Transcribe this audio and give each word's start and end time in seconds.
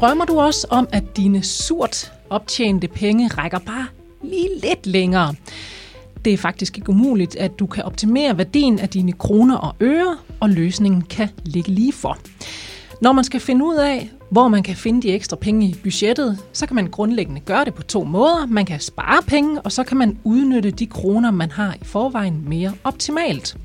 drømmer 0.00 0.24
du 0.24 0.40
også 0.40 0.66
om, 0.70 0.88
at 0.92 1.16
dine 1.16 1.42
surt 1.42 2.12
optjente 2.30 2.88
penge 2.88 3.28
rækker 3.28 3.58
bare 3.58 3.86
lige 4.22 4.48
lidt 4.62 4.86
længere? 4.86 5.34
Det 6.24 6.32
er 6.32 6.36
faktisk 6.36 6.78
ikke 6.78 6.90
umuligt, 6.90 7.36
at 7.36 7.58
du 7.58 7.66
kan 7.66 7.84
optimere 7.84 8.38
værdien 8.38 8.78
af 8.78 8.88
dine 8.88 9.12
kroner 9.12 9.56
og 9.56 9.74
øre, 9.80 10.16
og 10.40 10.50
løsningen 10.50 11.02
kan 11.02 11.28
ligge 11.44 11.70
lige 11.70 11.92
for. 11.92 12.18
Når 13.00 13.12
man 13.12 13.24
skal 13.24 13.40
finde 13.40 13.64
ud 13.64 13.74
af, 13.74 14.10
hvor 14.30 14.48
man 14.48 14.62
kan 14.62 14.76
finde 14.76 15.02
de 15.02 15.12
ekstra 15.12 15.36
penge 15.36 15.66
i 15.66 15.74
budgettet, 15.82 16.38
så 16.52 16.66
kan 16.66 16.76
man 16.76 16.86
grundlæggende 16.86 17.40
gøre 17.40 17.64
det 17.64 17.74
på 17.74 17.82
to 17.82 18.04
måder. 18.04 18.46
Man 18.46 18.66
kan 18.66 18.80
spare 18.80 19.22
penge, 19.22 19.60
og 19.60 19.72
så 19.72 19.84
kan 19.84 19.96
man 19.96 20.18
udnytte 20.24 20.70
de 20.70 20.86
kroner, 20.86 21.30
man 21.30 21.50
har 21.50 21.74
i 21.74 21.84
forvejen 21.84 22.48
mere 22.48 22.72
optimalt. 22.84 23.56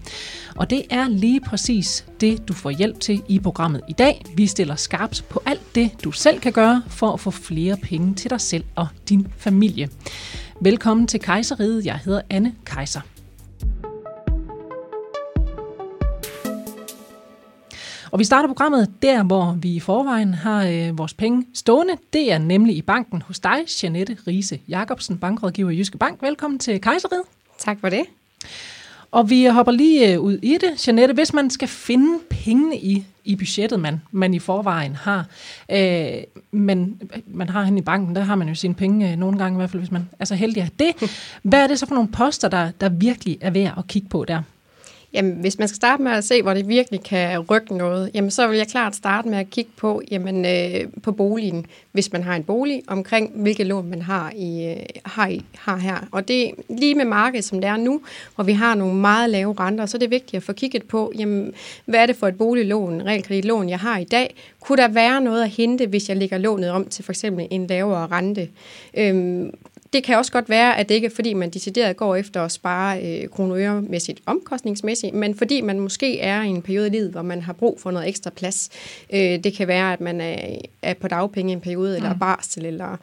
Og 0.55 0.69
det 0.69 0.83
er 0.89 1.07
lige 1.07 1.41
præcis 1.41 2.05
det, 2.21 2.47
du 2.47 2.53
får 2.53 2.69
hjælp 2.69 2.99
til 2.99 3.21
i 3.27 3.39
programmet 3.39 3.81
i 3.89 3.93
dag. 3.93 4.25
Vi 4.35 4.47
stiller 4.47 4.75
skarpt 4.75 5.25
på 5.29 5.41
alt 5.45 5.75
det, 5.75 5.91
du 6.03 6.11
selv 6.11 6.39
kan 6.39 6.51
gøre 6.51 6.81
for 6.87 7.11
at 7.11 7.19
få 7.19 7.31
flere 7.31 7.77
penge 7.77 8.15
til 8.15 8.29
dig 8.29 8.41
selv 8.41 8.63
og 8.75 8.87
din 9.09 9.27
familie. 9.37 9.89
Velkommen 10.61 11.07
til 11.07 11.19
Kejseriet. 11.19 11.85
Jeg 11.85 11.99
hedder 12.05 12.21
Anne 12.29 12.53
Kejser. 12.65 13.01
Og 18.15 18.19
vi 18.19 18.23
starter 18.23 18.47
programmet 18.47 18.91
der, 19.01 19.23
hvor 19.23 19.57
vi 19.61 19.75
i 19.75 19.79
forvejen 19.79 20.33
har 20.33 20.65
øh, 20.65 20.97
vores 20.97 21.13
penge 21.13 21.45
stående. 21.53 21.93
Det 22.13 22.31
er 22.31 22.37
nemlig 22.37 22.77
i 22.77 22.81
banken 22.81 23.21
hos 23.21 23.39
dig, 23.39 23.57
Janette 23.83 24.17
Riese 24.27 24.59
Jacobsen, 24.69 25.17
bankrådgiver 25.17 25.69
i 25.69 25.77
Jyske 25.77 25.97
Bank. 25.97 26.21
Velkommen 26.21 26.59
til 26.59 26.81
Kejseriet. 26.81 27.21
Tak 27.57 27.79
for 27.79 27.89
det. 27.89 28.01
Og 29.11 29.29
vi 29.29 29.45
hopper 29.45 29.71
lige 29.71 30.13
øh, 30.13 30.19
ud 30.19 30.37
i 30.41 30.57
det. 30.61 30.87
Janette, 30.87 31.13
hvis 31.13 31.33
man 31.33 31.49
skal 31.49 31.67
finde 31.67 32.19
pengene 32.29 32.77
i, 32.77 33.05
i 33.25 33.35
budgettet, 33.35 33.79
man, 33.79 34.01
man 34.11 34.33
i 34.33 34.39
forvejen 34.39 34.95
har, 34.95 35.25
øh, 35.71 36.07
men 36.51 37.01
man 37.27 37.49
har 37.49 37.63
hen 37.63 37.77
i 37.77 37.81
banken, 37.81 38.15
der 38.15 38.21
har 38.21 38.35
man 38.35 38.47
jo 38.47 38.55
sine 38.55 38.73
penge 38.73 39.11
øh, 39.11 39.17
nogle 39.17 39.37
gange, 39.37 39.57
i 39.57 39.59
hvert 39.59 39.69
fald 39.69 39.81
hvis 39.81 39.91
man 39.91 40.09
er 40.19 40.25
så 40.25 40.35
heldig 40.35 40.63
at 40.63 40.71
det. 40.79 40.93
Hvad 41.49 41.63
er 41.63 41.67
det 41.67 41.79
så 41.79 41.85
for 41.85 41.95
nogle 41.95 42.11
poster, 42.11 42.47
der, 42.47 42.71
der 42.81 42.89
virkelig 42.89 43.37
er 43.41 43.49
værd 43.49 43.73
at 43.77 43.87
kigge 43.87 44.09
på 44.09 44.25
der? 44.25 44.41
Jamen, 45.15 45.33
hvis 45.33 45.59
man 45.59 45.67
skal 45.67 45.75
starte 45.75 46.03
med 46.03 46.11
at 46.11 46.23
se, 46.23 46.41
hvor 46.41 46.53
det 46.53 46.67
virkelig 46.67 47.03
kan 47.03 47.39
rykke 47.39 47.77
noget, 47.77 48.11
jamen, 48.13 48.31
så 48.31 48.47
vil 48.47 48.57
jeg 48.57 48.67
klart 48.67 48.95
starte 48.95 49.27
med 49.27 49.37
at 49.37 49.49
kigge 49.49 49.71
på, 49.77 50.01
jamen, 50.11 50.45
øh, 50.45 50.87
på 51.03 51.11
boligen, 51.11 51.65
hvis 51.91 52.11
man 52.13 52.23
har 52.23 52.35
en 52.35 52.43
bolig, 52.43 52.81
omkring 52.87 53.31
hvilke 53.35 53.63
lån 53.63 53.89
man 53.89 54.01
har, 54.01 54.31
i, 54.35 54.65
øh, 54.65 54.85
har, 55.05 55.27
i, 55.27 55.41
har 55.57 55.77
her. 55.77 56.07
Og 56.11 56.27
det 56.27 56.51
lige 56.69 56.95
med 56.95 57.05
markedet, 57.05 57.45
som 57.45 57.61
det 57.61 57.67
er 57.67 57.77
nu, 57.77 58.01
hvor 58.35 58.43
vi 58.43 58.53
har 58.53 58.75
nogle 58.75 58.95
meget 58.95 59.29
lave 59.29 59.55
renter, 59.59 59.85
så 59.85 59.97
er 59.97 59.99
det 59.99 60.11
vigtigt 60.11 60.33
at 60.33 60.43
få 60.43 60.53
kigget 60.53 60.83
på, 60.83 61.11
jamen, 61.17 61.53
hvad 61.85 61.99
er 61.99 62.05
det 62.05 62.15
for 62.15 62.27
et 62.27 62.37
boliglån, 62.37 63.01
realkreditlån, 63.01 63.69
jeg 63.69 63.79
har 63.79 63.97
i 63.97 64.03
dag? 64.03 64.35
Kunne 64.59 64.77
der 64.77 64.87
være 64.87 65.21
noget 65.21 65.43
at 65.43 65.49
hente, 65.49 65.87
hvis 65.87 66.09
jeg 66.09 66.17
lægger 66.17 66.37
lånet 66.37 66.71
om 66.71 66.85
til 66.85 67.03
for 67.03 67.11
eksempel 67.11 67.47
en 67.51 67.67
lavere 67.67 68.07
rente? 68.07 68.49
Øhm, 68.97 69.51
det 69.93 70.03
kan 70.03 70.17
også 70.17 70.31
godt 70.31 70.49
være, 70.49 70.77
at 70.77 70.89
det 70.89 70.95
ikke 70.95 71.05
er 71.05 71.11
fordi, 71.15 71.33
man 71.33 71.49
decideret 71.49 71.97
går 71.97 72.15
efter 72.15 72.41
at 72.41 72.51
spare 72.51 73.01
øh, 73.01 73.29
kroner 73.29 74.15
omkostningsmæssigt, 74.25 75.13
men 75.13 75.35
fordi 75.35 75.61
man 75.61 75.79
måske 75.79 76.19
er 76.19 76.41
i 76.41 76.47
en 76.47 76.61
periode 76.61 76.87
i 76.87 76.89
livet, 76.89 77.11
hvor 77.11 77.21
man 77.21 77.41
har 77.41 77.53
brug 77.53 77.79
for 77.81 77.91
noget 77.91 78.09
ekstra 78.09 78.29
plads. 78.29 78.69
Øh, 79.13 79.19
det 79.19 79.53
kan 79.53 79.67
være, 79.67 79.93
at 79.93 80.01
man 80.01 80.21
er, 80.21 80.35
er 80.81 80.93
på 80.93 81.07
dagpenge 81.07 81.51
i 81.51 81.53
en 81.53 81.61
periode, 81.61 81.95
eller 81.95 82.13
mm. 82.13 82.19
barsel, 82.19 82.65
eller 82.65 82.97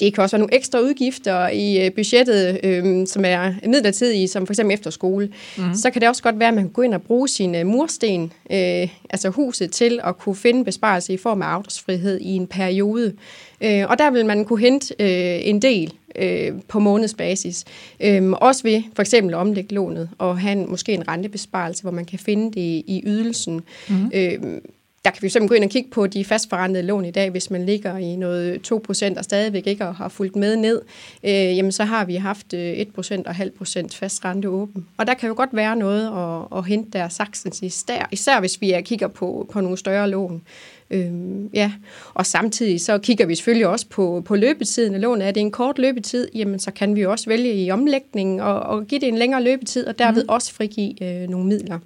det 0.00 0.14
kan 0.14 0.22
også 0.22 0.36
være 0.36 0.40
nogle 0.40 0.54
ekstra 0.54 0.80
udgifter 0.80 1.48
i 1.48 1.86
øh, 1.86 1.92
budgettet, 1.92 2.60
øh, 2.62 3.06
som 3.06 3.24
er 3.26 3.52
midlertidige, 3.66 4.28
som 4.28 4.46
for 4.46 4.52
eksempel 4.52 4.74
efterskole. 4.74 5.32
Mm. 5.58 5.74
Så 5.74 5.90
kan 5.90 6.00
det 6.00 6.08
også 6.08 6.22
godt 6.22 6.38
være, 6.38 6.48
at 6.48 6.54
man 6.54 6.64
kan 6.64 6.72
gå 6.72 6.82
ind 6.82 6.94
og 6.94 7.02
bruge 7.02 7.28
sin 7.28 7.54
øh, 7.54 7.66
mursten, 7.66 8.32
øh, 8.50 8.88
altså 9.10 9.28
huset, 9.28 9.72
til 9.72 10.00
at 10.04 10.18
kunne 10.18 10.36
finde 10.36 10.64
besparelse 10.64 11.12
i 11.12 11.16
form 11.16 11.42
af 11.42 11.46
afdragsfrihed 11.46 12.20
i 12.20 12.36
en 12.36 12.46
periode. 12.46 13.12
Øh, 13.60 13.84
og 13.88 13.98
der 13.98 14.10
vil 14.10 14.26
man 14.26 14.44
kunne 14.44 14.60
hente 14.60 14.94
øh, 14.98 15.48
en 15.48 15.62
del 15.62 15.92
øh, 16.18 16.52
på 16.68 16.78
månedsbasis. 16.78 17.64
Øh, 18.00 18.30
også 18.30 18.62
ved 18.62 18.82
for 18.94 19.02
eksempel 19.02 19.34
at 19.34 19.38
omlægge 19.38 19.74
lånet 19.74 20.10
og 20.18 20.38
have 20.38 20.52
en, 20.52 20.70
måske 20.70 20.92
en 20.92 21.08
rentebesparelse, 21.08 21.82
hvor 21.82 21.90
man 21.90 22.04
kan 22.04 22.18
finde 22.18 22.46
det 22.46 22.82
i, 22.86 23.02
ydelsen. 23.06 23.60
Mm-hmm. 23.88 24.10
Øh, 24.14 24.60
der 25.06 25.12
kan 25.12 25.22
vi 25.22 25.28
simpelthen 25.28 25.48
gå 25.48 25.54
ind 25.54 25.64
og 25.64 25.70
kigge 25.70 25.90
på 25.90 26.06
de 26.06 26.24
fastforrentede 26.24 26.86
lån 26.86 27.04
i 27.04 27.10
dag, 27.10 27.30
hvis 27.30 27.50
man 27.50 27.66
ligger 27.66 27.96
i 27.96 28.16
noget 28.16 28.72
2% 28.72 29.18
og 29.18 29.24
stadigvæk 29.24 29.66
ikke 29.66 29.84
har 29.84 30.08
fulgt 30.08 30.36
med 30.36 30.56
ned, 30.56 30.82
øh, 31.24 31.30
jamen 31.30 31.72
så 31.72 31.84
har 31.84 32.04
vi 32.04 32.14
haft 32.14 32.54
1% 32.54 32.56
øh, 32.56 33.22
og 33.26 33.34
halv 33.34 33.50
procent 33.50 33.94
fast 33.94 34.24
rente 34.24 34.48
åben. 34.48 34.86
Og 34.96 35.06
der 35.06 35.14
kan 35.14 35.28
jo 35.28 35.34
godt 35.36 35.50
være 35.52 35.76
noget 35.76 36.06
at, 36.06 36.58
at 36.58 36.66
hente 36.66 36.98
der 36.98 37.08
saksens 37.08 37.62
især, 37.62 38.08
især 38.12 38.40
hvis 38.40 38.60
vi 38.60 38.74
kigger 38.84 39.08
på, 39.08 39.48
på 39.52 39.60
nogle 39.60 39.78
større 39.78 40.10
lån. 40.10 40.42
Øhm, 40.90 41.50
ja, 41.54 41.72
og 42.14 42.26
samtidig 42.26 42.80
så 42.80 42.98
kigger 42.98 43.26
vi 43.26 43.34
selvfølgelig 43.34 43.66
også 43.66 43.86
på, 43.88 44.22
på 44.24 44.36
løbetiden 44.36 44.94
af 44.94 45.00
lånet. 45.00 45.28
Er 45.28 45.30
det 45.30 45.40
en 45.40 45.50
kort 45.50 45.78
løbetid, 45.78 46.28
jamen 46.34 46.58
så 46.58 46.70
kan 46.70 46.96
vi 46.96 47.06
også 47.06 47.28
vælge 47.28 47.54
i 47.54 47.70
omlægningen 47.70 48.40
og, 48.40 48.60
og 48.60 48.86
give 48.86 49.00
det 49.00 49.08
en 49.08 49.18
længere 49.18 49.42
løbetid, 49.42 49.86
og 49.86 49.98
derved 49.98 50.22
mm. 50.22 50.28
også 50.28 50.54
frigive 50.54 51.22
øh, 51.22 51.28
nogle 51.28 51.46
midler. 51.46 51.78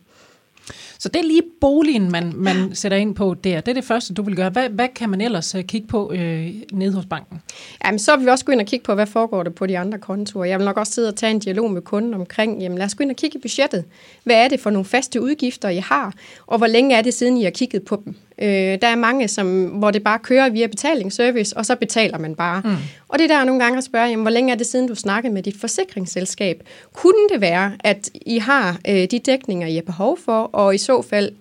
Så 1.00 1.08
det 1.08 1.20
er 1.20 1.24
lige 1.24 1.42
boligen, 1.60 2.10
man, 2.10 2.32
man 2.36 2.74
sætter 2.74 2.98
ind 2.98 3.14
på 3.14 3.34
der. 3.34 3.60
Det 3.60 3.68
er 3.68 3.74
det 3.74 3.84
første, 3.84 4.14
du 4.14 4.22
vil 4.22 4.36
gøre. 4.36 4.50
Hvad, 4.50 4.68
hvad 4.68 4.88
kan 4.88 5.10
man 5.10 5.20
ellers 5.20 5.54
øh, 5.54 5.64
kigge 5.64 5.86
på 5.86 6.12
øh, 6.12 6.50
nede 6.72 6.92
hos 6.92 7.06
banken? 7.06 7.42
Jamen, 7.84 7.98
så 7.98 8.16
vil 8.16 8.26
vi 8.26 8.30
også 8.30 8.44
gå 8.44 8.52
ind 8.52 8.60
og 8.60 8.66
kigge 8.66 8.84
på, 8.84 8.94
hvad 8.94 9.06
foregår 9.06 9.42
der 9.42 9.50
på 9.50 9.66
de 9.66 9.78
andre 9.78 9.98
kontorer. 9.98 10.44
Jeg 10.44 10.58
vil 10.58 10.64
nok 10.64 10.76
også 10.76 10.92
sidde 10.92 11.08
og 11.08 11.16
tage 11.16 11.30
en 11.30 11.38
dialog 11.38 11.70
med 11.70 11.82
kunden 11.82 12.14
omkring, 12.14 12.62
jamen 12.62 12.78
lad 12.78 12.86
os 12.86 12.94
gå 12.94 13.02
ind 13.02 13.10
og 13.10 13.16
kigge 13.16 13.38
i 13.38 13.40
budgettet. 13.40 13.84
Hvad 14.24 14.36
er 14.36 14.48
det 14.48 14.60
for 14.60 14.70
nogle 14.70 14.84
faste 14.84 15.22
udgifter, 15.22 15.68
I 15.68 15.76
har? 15.76 16.14
Og 16.46 16.58
hvor 16.58 16.66
længe 16.66 16.96
er 16.96 17.02
det 17.02 17.14
siden, 17.14 17.36
I 17.36 17.42
har 17.42 17.50
kigget 17.50 17.84
på 17.84 18.02
dem? 18.04 18.14
Øh, 18.40 18.78
der 18.82 18.88
er 18.88 18.94
mange, 18.94 19.28
som, 19.28 19.64
hvor 19.66 19.90
det 19.90 20.04
bare 20.04 20.18
kører 20.18 20.50
via 20.50 20.66
betalingsservice, 20.66 21.56
og 21.56 21.66
så 21.66 21.76
betaler 21.76 22.18
man 22.18 22.34
bare. 22.34 22.62
Mm. 22.64 22.76
Og 23.08 23.18
det 23.18 23.30
er 23.30 23.36
der 23.36 23.44
nogle 23.44 23.62
gange 23.62 23.78
at 23.78 23.84
spørge, 23.84 24.08
jamen, 24.08 24.24
hvor 24.24 24.30
længe 24.30 24.52
er 24.52 24.56
det 24.56 24.66
siden, 24.66 24.88
du 24.88 24.94
snakkede 24.94 25.32
med 25.32 25.42
dit 25.42 25.56
forsikringsselskab? 25.60 26.62
Kunne 26.92 27.28
det 27.32 27.40
være, 27.40 27.72
at 27.80 28.10
I 28.26 28.38
har 28.38 28.78
øh, 28.88 29.06
de 29.10 29.18
dækninger, 29.18 29.66
I 29.66 29.74
har 29.74 29.82
behov 29.82 30.18
for, 30.24 30.42
og 30.42 30.74
i 30.74 30.78
så 30.78 31.02
fald 31.02 31.32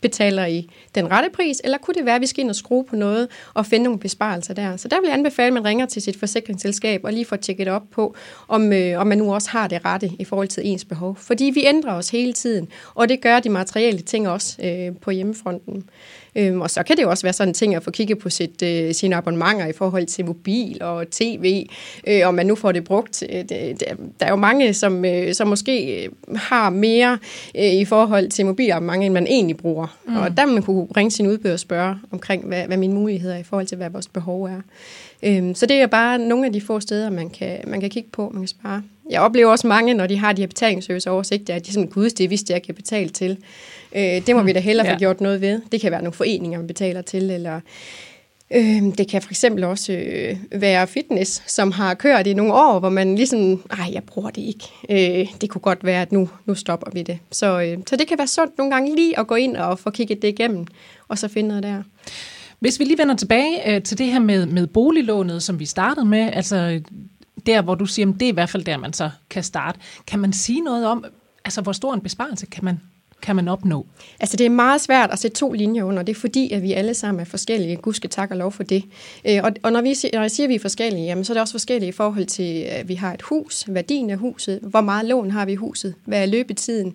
betaler 0.00 0.46
I 0.46 0.68
den 0.94 1.10
rette 1.10 1.30
pris, 1.32 1.60
eller 1.64 1.78
kunne 1.78 1.94
det 1.94 2.04
være, 2.04 2.14
at 2.14 2.20
vi 2.20 2.26
skal 2.26 2.40
ind 2.40 2.50
og 2.50 2.56
skrue 2.56 2.84
på 2.84 2.96
noget 2.96 3.28
og 3.54 3.66
finde 3.66 3.84
nogle 3.84 3.98
besparelser 3.98 4.54
der? 4.54 4.76
Så 4.76 4.88
der 4.88 5.00
vil 5.00 5.06
jeg 5.06 5.14
anbefale, 5.14 5.46
at 5.46 5.52
man 5.52 5.64
ringer 5.64 5.86
til 5.86 6.02
sit 6.02 6.16
forsikringsselskab 6.16 7.00
og 7.04 7.12
lige 7.12 7.24
får 7.24 7.36
tjekket 7.36 7.68
op 7.68 7.82
på, 7.90 8.16
om, 8.48 8.72
øh, 8.72 9.00
om 9.00 9.06
man 9.06 9.18
nu 9.18 9.34
også 9.34 9.50
har 9.50 9.68
det 9.68 9.84
rette 9.84 10.10
i 10.18 10.24
forhold 10.24 10.48
til 10.48 10.62
ens 10.66 10.84
behov. 10.84 11.16
Fordi 11.16 11.44
vi 11.44 11.66
ændrer 11.66 11.92
os 11.92 12.10
hele 12.10 12.32
tiden, 12.32 12.68
og 12.94 13.08
det 13.08 13.20
gør 13.20 13.40
de 13.40 13.48
materielle 13.48 14.00
ting 14.00 14.28
også 14.28 14.62
øh, 14.62 14.96
på 15.00 15.10
hjemmefronten. 15.10 15.84
Øhm, 16.36 16.60
og 16.60 16.70
så 16.70 16.82
kan 16.82 16.96
det 16.96 17.02
jo 17.02 17.10
også 17.10 17.22
være 17.22 17.32
sådan 17.32 17.48
en 17.48 17.54
ting 17.54 17.74
at 17.74 17.82
få 17.82 17.90
kigget 17.90 18.18
på 18.18 18.30
sit, 18.30 18.62
øh, 18.62 18.94
sine 18.94 19.16
abonnementer 19.16 19.66
i 19.66 19.72
forhold 19.72 20.06
til 20.06 20.24
mobil 20.24 20.82
og 20.82 21.10
tv, 21.10 21.66
øh, 22.06 22.20
om 22.28 22.34
man 22.34 22.46
nu 22.46 22.54
får 22.54 22.72
det 22.72 22.84
brugt. 22.84 23.22
Øh, 23.32 23.38
det, 23.48 23.82
der 24.20 24.26
er 24.26 24.30
jo 24.30 24.36
mange, 24.36 24.74
som, 24.74 25.04
øh, 25.04 25.34
som 25.34 25.48
måske 25.48 26.04
øh, 26.04 26.10
har 26.36 26.70
mere 26.70 27.18
øh, 27.58 27.72
i 27.72 27.84
forhold 27.84 28.30
til 28.30 28.46
mobilabonnementer, 28.46 29.06
end 29.06 29.14
man 29.14 29.26
egentlig 29.26 29.56
bruger. 29.56 29.98
Mm. 30.06 30.16
Og 30.16 30.36
der 30.36 30.46
man 30.46 30.62
kunne 30.62 30.86
ringe 30.96 31.10
sin 31.10 31.26
udbyder 31.26 31.52
og 31.52 31.60
spørge 31.60 31.96
omkring, 32.10 32.46
hvad, 32.46 32.66
hvad 32.66 32.76
mine 32.76 32.94
muligheder 32.94 33.34
er 33.34 33.38
i 33.38 33.42
forhold 33.42 33.66
til, 33.66 33.76
hvad 33.76 33.90
vores 33.90 34.08
behov 34.08 34.44
er. 34.44 34.60
Øhm, 35.22 35.54
så 35.54 35.66
det 35.66 35.76
er 35.76 35.86
bare 35.86 36.18
nogle 36.18 36.46
af 36.46 36.52
de 36.52 36.60
få 36.60 36.80
steder, 36.80 37.10
man 37.10 37.30
kan, 37.30 37.58
man 37.66 37.80
kan 37.80 37.90
kigge 37.90 38.08
på, 38.12 38.30
man 38.32 38.42
kan 38.42 38.48
spare. 38.48 38.82
Jeg 39.10 39.20
oplever 39.20 39.50
også 39.50 39.66
mange, 39.66 39.94
når 39.94 40.06
de 40.06 40.16
har 40.16 40.32
de 40.32 40.42
her 40.42 40.46
betalingsserviceoversigter, 40.46 41.54
at 41.54 41.66
de 41.66 41.72
sådan, 41.72 41.88
gud, 41.88 42.10
det 42.10 42.30
vidste 42.30 42.52
jeg 42.52 42.62
kan 42.62 42.74
betale 42.74 43.08
til. 43.08 43.36
Øh, 43.96 44.26
det 44.26 44.36
må 44.36 44.42
vi 44.42 44.52
da 44.52 44.60
hellere 44.60 44.86
ja. 44.86 44.94
få 44.94 44.98
gjort 44.98 45.20
noget 45.20 45.40
ved. 45.40 45.60
Det 45.72 45.80
kan 45.80 45.90
være 45.90 46.02
nogle 46.02 46.12
foreninger, 46.12 46.58
man 46.58 46.66
betaler 46.66 47.02
til, 47.02 47.30
eller 47.30 47.60
øh, 48.50 48.82
det 48.98 49.08
kan 49.08 49.22
for 49.22 49.30
eksempel 49.30 49.64
også 49.64 49.92
øh, 49.92 50.36
være 50.52 50.86
fitness, 50.86 51.42
som 51.46 51.72
har 51.72 51.94
kørt 51.94 52.26
i 52.26 52.34
nogle 52.34 52.54
år, 52.54 52.78
hvor 52.78 52.88
man 52.88 53.14
ligesom, 53.14 53.62
nej, 53.78 53.90
jeg 53.92 54.02
bruger 54.02 54.30
det 54.30 54.42
ikke. 54.42 54.64
Øh, 54.90 55.26
det 55.40 55.50
kunne 55.50 55.60
godt 55.60 55.84
være, 55.84 56.02
at 56.02 56.12
nu, 56.12 56.28
nu 56.46 56.54
stopper 56.54 56.90
vi 56.92 57.02
det. 57.02 57.18
Så, 57.30 57.60
øh, 57.60 57.78
så 57.86 57.96
det 57.96 58.06
kan 58.08 58.18
være 58.18 58.26
sundt 58.26 58.58
nogle 58.58 58.74
gange 58.74 58.96
lige 58.96 59.18
at 59.18 59.26
gå 59.26 59.34
ind 59.34 59.56
og 59.56 59.78
få 59.78 59.90
kigget 59.90 60.22
det 60.22 60.28
igennem, 60.28 60.66
og 61.08 61.18
så 61.18 61.28
finde 61.28 61.48
noget 61.48 61.62
der. 61.62 61.82
Hvis 62.60 62.78
vi 62.78 62.84
lige 62.84 62.98
vender 62.98 63.16
tilbage 63.16 63.74
øh, 63.74 63.82
til 63.82 63.98
det 63.98 64.06
her 64.06 64.18
med, 64.18 64.46
med 64.46 64.66
boliglånet, 64.66 65.42
som 65.42 65.58
vi 65.58 65.66
startede 65.66 66.06
med, 66.06 66.30
altså 66.32 66.80
der, 67.46 67.62
hvor 67.62 67.74
du 67.74 67.86
siger, 67.86 68.08
at 68.08 68.14
det 68.14 68.22
er 68.22 68.28
i 68.28 68.34
hvert 68.34 68.48
fald 68.48 68.64
der, 68.64 68.76
man 68.76 68.92
så 68.92 69.10
kan 69.30 69.42
starte. 69.44 69.80
Kan 70.06 70.18
man 70.18 70.32
sige 70.32 70.60
noget 70.60 70.86
om, 70.86 71.04
altså 71.44 71.60
hvor 71.60 71.72
stor 71.72 71.94
en 71.94 72.00
besparelse 72.00 72.46
kan 72.46 72.64
man 72.64 72.80
kan 73.22 73.36
man 73.36 73.48
opnå? 73.48 73.86
Altså 74.20 74.36
det 74.36 74.46
er 74.46 74.50
meget 74.50 74.80
svært 74.80 75.10
at 75.10 75.18
sætte 75.18 75.36
to 75.36 75.52
linjer 75.52 75.84
under. 75.84 76.02
Det 76.02 76.16
er 76.16 76.20
fordi, 76.20 76.52
at 76.52 76.62
vi 76.62 76.72
alle 76.72 76.94
sammen 76.94 77.20
er 77.20 77.24
forskellige. 77.24 77.76
Gud 77.76 77.92
skal 77.92 78.10
tak 78.10 78.30
og 78.30 78.36
lov 78.36 78.52
for 78.52 78.62
det. 78.62 78.84
Øh, 79.24 79.40
og, 79.44 79.52
og 79.62 79.72
når, 79.72 79.80
vi, 79.80 79.94
når 80.12 80.20
jeg 80.20 80.30
siger, 80.30 80.46
at 80.46 80.48
vi 80.48 80.54
er 80.54 80.60
forskellige, 80.60 81.04
jamen, 81.04 81.24
så 81.24 81.32
er 81.32 81.34
det 81.34 81.40
også 81.40 81.54
forskellige 81.54 81.88
i 81.88 81.92
forhold 81.92 82.26
til, 82.26 82.62
at 82.62 82.88
vi 82.88 82.94
har 82.94 83.14
et 83.14 83.22
hus, 83.22 83.64
værdien 83.68 84.10
af 84.10 84.18
huset, 84.18 84.58
hvor 84.62 84.80
meget 84.80 85.06
lån 85.06 85.30
har 85.30 85.46
vi 85.46 85.52
i 85.52 85.54
huset, 85.54 85.94
hvad 86.04 86.22
er 86.22 86.26
løbetiden, 86.26 86.94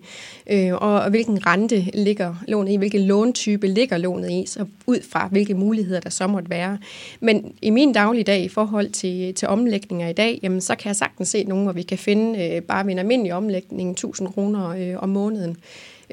øh, 0.50 0.72
og, 0.72 1.00
og 1.00 1.10
hvilken 1.10 1.46
rente 1.46 1.84
ligger 1.94 2.34
lånet 2.48 2.72
i, 2.72 2.76
hvilken 2.76 3.00
låntype 3.00 3.66
ligger 3.66 3.98
lånet 3.98 4.30
i, 4.30 4.44
så 4.46 4.66
ud 4.86 4.98
fra 5.10 5.28
hvilke 5.28 5.54
muligheder 5.54 6.00
der 6.00 6.10
så 6.10 6.26
måtte 6.26 6.50
være. 6.50 6.78
Men 7.20 7.52
i 7.62 7.70
min 7.70 7.92
dagligdag 7.92 8.44
i 8.44 8.48
forhold 8.48 8.90
til, 8.90 9.34
til 9.34 9.48
omlægninger 9.48 10.08
i 10.08 10.12
dag, 10.12 10.40
jamen, 10.42 10.60
så 10.60 10.74
kan 10.74 10.88
jeg 10.88 10.96
sagtens 10.96 11.28
se 11.28 11.44
nogen, 11.44 11.64
hvor 11.64 11.72
vi 11.72 11.82
kan 11.82 11.98
finde 11.98 12.44
øh, 12.44 12.62
bare 12.62 12.84
ved 12.84 12.92
en 12.92 12.98
almindelig 12.98 13.34
omlægning 13.34 13.90
1000 13.90 14.28
kroner 14.28 14.68
øh, 14.68 15.02
om 15.02 15.08
måneden. 15.08 15.56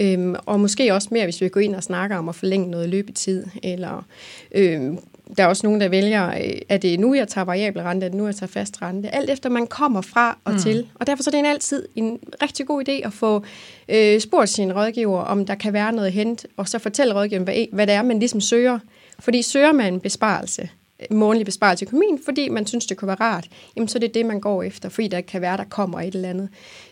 Øhm, 0.01 0.36
og 0.45 0.59
måske 0.59 0.94
også 0.94 1.07
mere, 1.12 1.24
hvis 1.24 1.42
vi 1.42 1.50
går 1.50 1.59
ind 1.59 1.75
og 1.75 1.83
snakker 1.83 2.18
om 2.18 2.30
at 2.30 2.36
forlænge 2.36 2.71
noget 2.71 2.89
løbetid, 2.89 3.45
eller 3.63 4.06
øhm, 4.51 5.00
der 5.38 5.44
er 5.44 5.48
også 5.48 5.68
nogen, 5.68 5.81
der 5.81 5.89
vælger, 5.89 6.27
øh, 6.30 6.62
at 6.69 6.81
det 6.81 6.94
er 6.94 6.98
nu, 6.98 7.13
jeg 7.13 7.27
tager 7.27 7.45
variabel 7.45 7.81
rente, 7.81 8.06
at 8.06 8.13
nu 8.13 8.25
jeg 8.25 8.36
tager 8.36 8.48
fast 8.48 8.81
rente. 8.81 9.15
Alt 9.15 9.30
efter 9.30 9.50
man 9.50 9.68
kommer 9.68 10.01
fra 10.01 10.38
og 10.45 10.53
mm. 10.53 10.59
til. 10.59 10.88
Og 10.95 11.07
derfor 11.07 11.24
så 11.24 11.30
er 11.30 11.31
det 11.31 11.39
en 11.39 11.45
altid 11.45 11.88
en 11.95 12.19
rigtig 12.42 12.68
god 12.68 12.89
idé 12.89 12.92
at 12.92 13.13
få 13.13 13.44
øh, 13.89 14.19
spurgt 14.19 14.50
sin 14.50 14.74
rådgiver, 14.74 15.19
om 15.19 15.45
der 15.45 15.56
kan 15.56 15.74
være 15.74 15.92
noget 15.92 16.07
at 16.07 16.13
hente, 16.13 16.48
og 16.57 16.69
så 16.69 16.80
fortælle 16.80 17.15
rådgiveren, 17.15 17.44
hvad, 17.44 17.65
hvad 17.71 17.88
det 17.88 17.95
er, 17.95 18.01
man 18.01 18.19
ligesom 18.19 18.42
søger. 18.42 18.80
Fordi 19.19 19.42
søger 19.42 19.71
man 19.71 19.94
en 19.94 20.00
besparelse, 20.00 20.69
månedlig 21.12 21.45
besparelse 21.45 21.86
i 21.86 21.88
økonomien, 21.88 22.19
fordi 22.25 22.50
man 22.50 22.68
synes, 22.68 22.86
det 22.86 22.98
kunne 22.98 23.07
være 23.07 23.18
rart, 23.21 23.48
jamen 23.75 23.88
så 23.88 23.98
er 23.98 24.00
det 24.00 24.13
det, 24.13 24.25
man 24.25 24.39
går 24.39 24.63
efter, 24.63 24.89
fordi 24.89 25.07
der 25.07 25.21
kan 25.21 25.42
være, 25.42 25.57
der 25.57 25.63
kommer 25.63 26.00
et 26.01 26.15
eller 26.15 26.30
andet. 26.30 26.50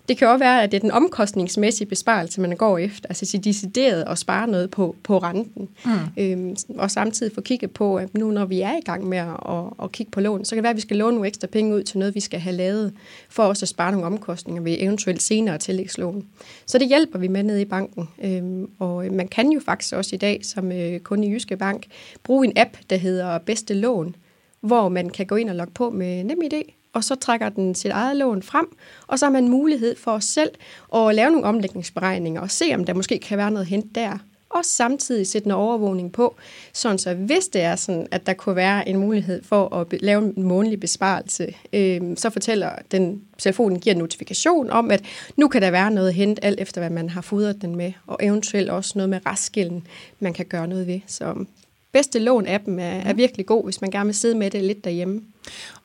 Det 0.09 0.17
kan 0.17 0.27
også 0.27 0.43
være, 0.43 0.63
at 0.63 0.71
det 0.71 0.77
er 0.77 0.81
den 0.81 0.91
omkostningsmæssige 0.91 1.87
besparelse, 1.87 2.41
man 2.41 2.55
går 2.55 2.77
efter, 2.77 3.09
altså 3.09 3.37
decideret 3.37 4.03
at 4.07 4.17
spare 4.17 4.47
noget 4.47 4.71
på, 4.71 4.95
på 5.03 5.17
renten. 5.17 5.69
Mm. 5.85 5.91
Øhm, 6.17 6.55
og 6.77 6.91
samtidig 6.91 7.31
få 7.35 7.41
kigget 7.41 7.71
på, 7.71 7.95
at 7.95 8.13
nu 8.13 8.31
når 8.31 8.45
vi 8.45 8.61
er 8.61 8.77
i 8.77 8.81
gang 8.85 9.07
med 9.07 9.17
at, 9.17 9.27
at, 9.27 9.63
at 9.83 9.91
kigge 9.91 10.11
på 10.11 10.19
lån, 10.19 10.45
så 10.45 10.49
kan 10.49 10.57
det 10.57 10.63
være, 10.63 10.69
at 10.69 10.75
vi 10.75 10.81
skal 10.81 10.97
låne 10.97 11.15
nogle 11.15 11.27
ekstra 11.27 11.47
penge 11.47 11.75
ud 11.75 11.83
til 11.83 11.99
noget, 11.99 12.15
vi 12.15 12.19
skal 12.19 12.39
have 12.39 12.55
lavet, 12.55 12.93
for 13.29 13.43
også 13.43 13.63
at 13.63 13.69
spare 13.69 13.91
nogle 13.91 14.05
omkostninger 14.05 14.61
ved 14.61 14.75
eventuelt 14.79 15.21
senere 15.21 15.57
tillægslån. 15.57 16.25
Så 16.65 16.77
det 16.77 16.87
hjælper 16.87 17.19
vi 17.19 17.27
med 17.27 17.43
nede 17.43 17.61
i 17.61 17.65
banken. 17.65 18.09
Øhm, 18.23 18.69
og 18.79 19.05
man 19.11 19.27
kan 19.27 19.51
jo 19.51 19.59
faktisk 19.65 19.93
også 19.93 20.15
i 20.15 20.19
dag, 20.19 20.39
som 20.43 20.71
øh, 20.71 20.99
kunde 20.99 21.27
i 21.27 21.31
Jyske 21.31 21.57
Bank, 21.57 21.85
bruge 22.23 22.45
en 22.45 22.53
app, 22.55 22.77
der 22.89 22.95
hedder 22.95 23.37
Bedste 23.37 23.73
Lån, 23.73 24.15
hvor 24.61 24.89
man 24.89 25.09
kan 25.09 25.25
gå 25.25 25.35
ind 25.35 25.49
og 25.49 25.55
logge 25.55 25.73
på 25.73 25.89
med 25.89 26.23
NemID, 26.23 26.63
og 26.93 27.03
så 27.03 27.15
trækker 27.15 27.49
den 27.49 27.75
sit 27.75 27.91
eget 27.91 28.17
lån 28.17 28.43
frem, 28.43 28.67
og 29.07 29.19
så 29.19 29.25
har 29.25 29.31
man 29.31 29.47
mulighed 29.47 29.95
for 29.95 30.19
selv 30.19 30.51
at 30.95 31.15
lave 31.15 31.31
nogle 31.31 31.45
omlægningsberegninger 31.45 32.41
og 32.41 32.51
se, 32.51 32.65
om 32.73 32.83
der 32.83 32.93
måske 32.93 33.19
kan 33.19 33.37
være 33.37 33.51
noget 33.51 33.67
hent 33.67 33.95
der. 33.95 34.17
Og 34.49 34.65
samtidig 34.65 35.27
sætte 35.27 35.45
en 35.45 35.51
overvågning 35.51 36.11
på, 36.11 36.35
sådan 36.73 36.97
så 36.97 37.13
hvis 37.13 37.47
det 37.47 37.61
er 37.61 37.75
sådan, 37.75 38.07
at 38.11 38.25
der 38.25 38.33
kunne 38.33 38.55
være 38.55 38.89
en 38.89 38.97
mulighed 38.97 39.43
for 39.43 39.75
at 39.75 40.01
lave 40.01 40.33
en 40.37 40.43
månedlig 40.43 40.79
besparelse, 40.79 41.55
øh, 41.73 42.01
så 42.17 42.29
fortæller 42.29 42.71
den 42.91 43.21
telefonen 43.37 43.79
giver 43.79 43.93
en 43.93 43.99
notifikation 43.99 44.69
om, 44.69 44.91
at 44.91 45.03
nu 45.35 45.47
kan 45.47 45.61
der 45.61 45.71
være 45.71 45.91
noget 45.91 46.13
hent, 46.13 46.39
alt 46.41 46.59
efter 46.59 46.81
hvad 46.81 46.89
man 46.89 47.09
har 47.09 47.21
fodret 47.21 47.61
den 47.61 47.75
med, 47.75 47.93
og 48.07 48.17
eventuelt 48.21 48.69
også 48.69 48.91
noget 48.95 49.09
med 49.09 49.19
restskilden, 49.25 49.87
man 50.19 50.33
kan 50.33 50.45
gøre 50.45 50.67
noget 50.67 50.87
ved. 50.87 50.99
Så 51.07 51.25
øhm, 51.25 51.47
bedste 51.91 52.19
lån-appen 52.19 52.79
er, 52.79 53.01
er 53.09 53.13
virkelig 53.13 53.45
god, 53.45 53.63
hvis 53.63 53.81
man 53.81 53.91
gerne 53.91 54.05
vil 54.05 54.15
sidde 54.15 54.35
med 54.35 54.51
det 54.51 54.63
lidt 54.63 54.83
derhjemme. 54.83 55.21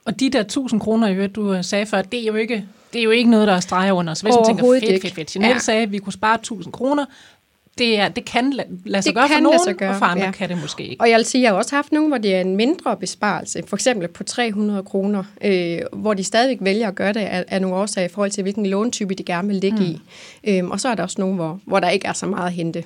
Og 0.05 0.21
de 0.21 0.31
der 0.31 0.41
1000 0.41 0.81
kroner, 0.81 1.27
du 1.27 1.63
sagde 1.63 1.87
før, 1.87 2.03
det 2.03 2.23
er 2.23 2.27
jo 2.27 2.35
ikke, 2.35 2.65
det 2.93 2.99
er 2.99 3.03
jo 3.03 3.11
ikke 3.11 3.31
noget, 3.31 3.49
der 3.49 3.55
er 3.55 3.61
streger 3.61 3.93
under. 3.93 4.15
Så 4.15 4.23
hvis 4.23 4.35
man 4.35 4.45
tænker, 4.47 4.81
fedt, 4.81 5.03
fedt, 5.03 5.15
fedt. 5.15 5.37
Jeanette 5.37 5.55
ja. 5.55 5.59
sagde, 5.59 5.83
at 5.83 5.93
vi 5.93 5.99
kunne 5.99 6.13
spare 6.13 6.35
1000 6.35 6.73
kroner, 6.73 7.05
det, 7.79 7.99
er, 7.99 8.09
det 8.09 8.25
kan 8.25 8.53
lade 8.85 9.03
sig 9.03 9.11
det 9.11 9.15
gøre 9.15 9.29
for 9.29 9.41
nogen, 9.41 9.77
gøre, 9.77 9.91
og 9.91 9.97
for 9.97 10.05
andre 10.05 10.25
ja. 10.25 10.31
kan 10.31 10.49
det 10.49 10.61
måske 10.61 10.85
ikke. 10.85 11.01
Og 11.01 11.11
jeg 11.11 11.17
vil 11.17 11.25
sige, 11.25 11.43
jeg 11.43 11.51
har 11.51 11.57
også 11.57 11.75
haft 11.75 11.93
nogle, 11.93 12.09
hvor 12.09 12.19
det 12.19 12.35
er 12.35 12.41
en 12.41 12.57
mindre 12.57 12.97
besparelse, 12.97 13.63
for 13.67 13.77
eksempel 13.77 14.09
på 14.09 14.25
300 14.25 14.83
kroner, 14.83 15.25
øh, 15.45 15.79
hvor 15.93 16.15
de 16.15 16.25
stadigvæk 16.25 16.59
vælger 16.61 16.89
at 16.89 16.95
gøre 16.95 17.13
det 17.13 17.21
af, 17.21 17.45
af 17.49 17.61
nogle 17.61 17.77
årsager 17.77 18.09
i 18.09 18.13
forhold 18.13 18.31
til, 18.31 18.43
hvilken 18.43 18.67
låntype 18.67 19.15
de 19.15 19.25
gerne 19.25 19.49
vil 19.49 19.57
ligge 19.57 19.79
mm. 19.79 19.85
i. 19.85 20.01
Øhm, 20.45 20.71
og 20.71 20.81
så 20.81 20.89
er 20.89 20.95
der 20.95 21.03
også 21.03 21.17
nogle, 21.19 21.35
hvor, 21.35 21.61
hvor 21.65 21.81
der 21.81 21.89
ikke 21.89 22.07
er 22.07 22.13
så 22.13 22.27
meget 22.27 22.47
at 22.47 22.53
hente. 22.53 22.85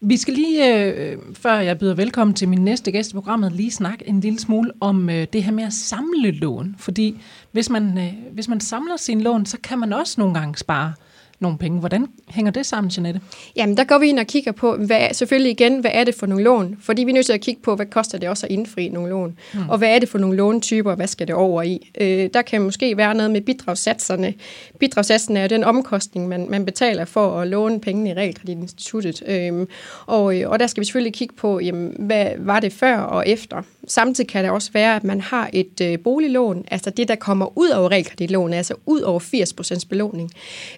Vi 0.00 0.16
skal 0.16 0.34
lige, 0.34 0.84
øh, 0.84 1.18
før 1.34 1.54
jeg 1.54 1.78
byder 1.78 1.94
velkommen 1.94 2.34
til 2.34 2.48
min 2.48 2.64
næste 2.64 2.92
gæst 2.92 3.10
i 3.10 3.14
programmet, 3.14 3.52
lige 3.52 3.70
snakke 3.70 4.08
en 4.08 4.20
lille 4.20 4.38
smule 4.38 4.72
om 4.80 5.10
øh, 5.10 5.26
det 5.32 5.42
her 5.42 5.52
med 5.52 5.64
at 5.64 5.72
samle 5.72 6.30
lån. 6.30 6.74
Fordi 6.78 7.20
hvis 7.52 7.70
man, 7.70 7.98
øh, 7.98 8.12
hvis 8.32 8.48
man 8.48 8.60
samler 8.60 8.96
sin 8.96 9.20
lån, 9.20 9.46
så 9.46 9.58
kan 9.62 9.78
man 9.78 9.92
også 9.92 10.14
nogle 10.20 10.34
gange 10.34 10.56
spare 10.56 10.92
nogle 11.40 11.58
penge. 11.58 11.78
Hvordan 11.78 12.06
hænger 12.28 12.52
det 12.52 12.66
sammen, 12.66 12.92
Jeanette? 12.96 13.20
Jamen, 13.56 13.76
der 13.76 13.84
går 13.84 13.98
vi 13.98 14.08
ind 14.08 14.18
og 14.18 14.26
kigger 14.26 14.52
på, 14.52 14.76
hvad, 14.76 15.08
selvfølgelig 15.12 15.52
igen, 15.52 15.80
hvad 15.80 15.90
er 15.94 16.04
det 16.04 16.14
for 16.14 16.26
nogle 16.26 16.44
lån? 16.44 16.76
Fordi 16.80 17.04
vi 17.04 17.10
er 17.10 17.14
nødt 17.14 17.26
til 17.26 17.32
at 17.32 17.40
kigge 17.40 17.62
på, 17.62 17.76
hvad 17.76 17.86
koster 17.86 18.18
det 18.18 18.28
også 18.28 18.46
at 18.46 18.52
indfri 18.52 18.88
nogle 18.88 19.10
lån? 19.10 19.38
Mm. 19.54 19.68
Og 19.68 19.78
hvad 19.78 19.94
er 19.94 19.98
det 19.98 20.08
for 20.08 20.18
nogle 20.18 20.36
låntyper, 20.36 20.94
hvad 20.94 21.06
skal 21.06 21.26
det 21.26 21.34
over 21.34 21.62
i? 21.62 21.90
Øh, 22.00 22.30
der 22.34 22.42
kan 22.42 22.62
måske 22.62 22.96
være 22.96 23.14
noget 23.14 23.30
med 23.30 23.40
bidragssatserne. 23.40 24.34
Bidragssatsen 24.78 25.36
er 25.36 25.42
jo 25.42 25.48
den 25.48 25.64
omkostning, 25.64 26.28
man, 26.28 26.46
man 26.50 26.64
betaler 26.64 27.04
for 27.04 27.40
at 27.40 27.48
låne 27.48 27.80
pengene 27.80 28.10
i 28.10 28.14
Realkreditinstituttet. 28.14 29.22
Øh, 29.26 29.66
og, 30.06 30.24
og 30.24 30.58
der 30.58 30.66
skal 30.66 30.80
vi 30.80 30.84
selvfølgelig 30.84 31.14
kigge 31.14 31.34
på, 31.34 31.60
jamen, 31.60 31.94
hvad 31.98 32.26
var 32.38 32.60
det 32.60 32.72
før 32.72 32.96
og 32.96 33.28
efter? 33.28 33.62
Samtidig 33.88 34.30
kan 34.30 34.44
det 34.44 34.52
også 34.52 34.72
være, 34.72 34.96
at 34.96 35.04
man 35.04 35.20
har 35.20 35.50
et 35.52 35.80
øh, 35.82 35.98
boliglån, 35.98 36.64
altså 36.70 36.90
det, 36.90 37.08
der 37.08 37.14
kommer 37.14 37.58
ud 37.58 37.68
over 37.68 37.90
realkreditlån, 37.90 38.52
altså 38.52 38.74
ud 38.86 39.00
over 39.00 39.20
80% 39.20 39.88
belåning. 39.88 40.30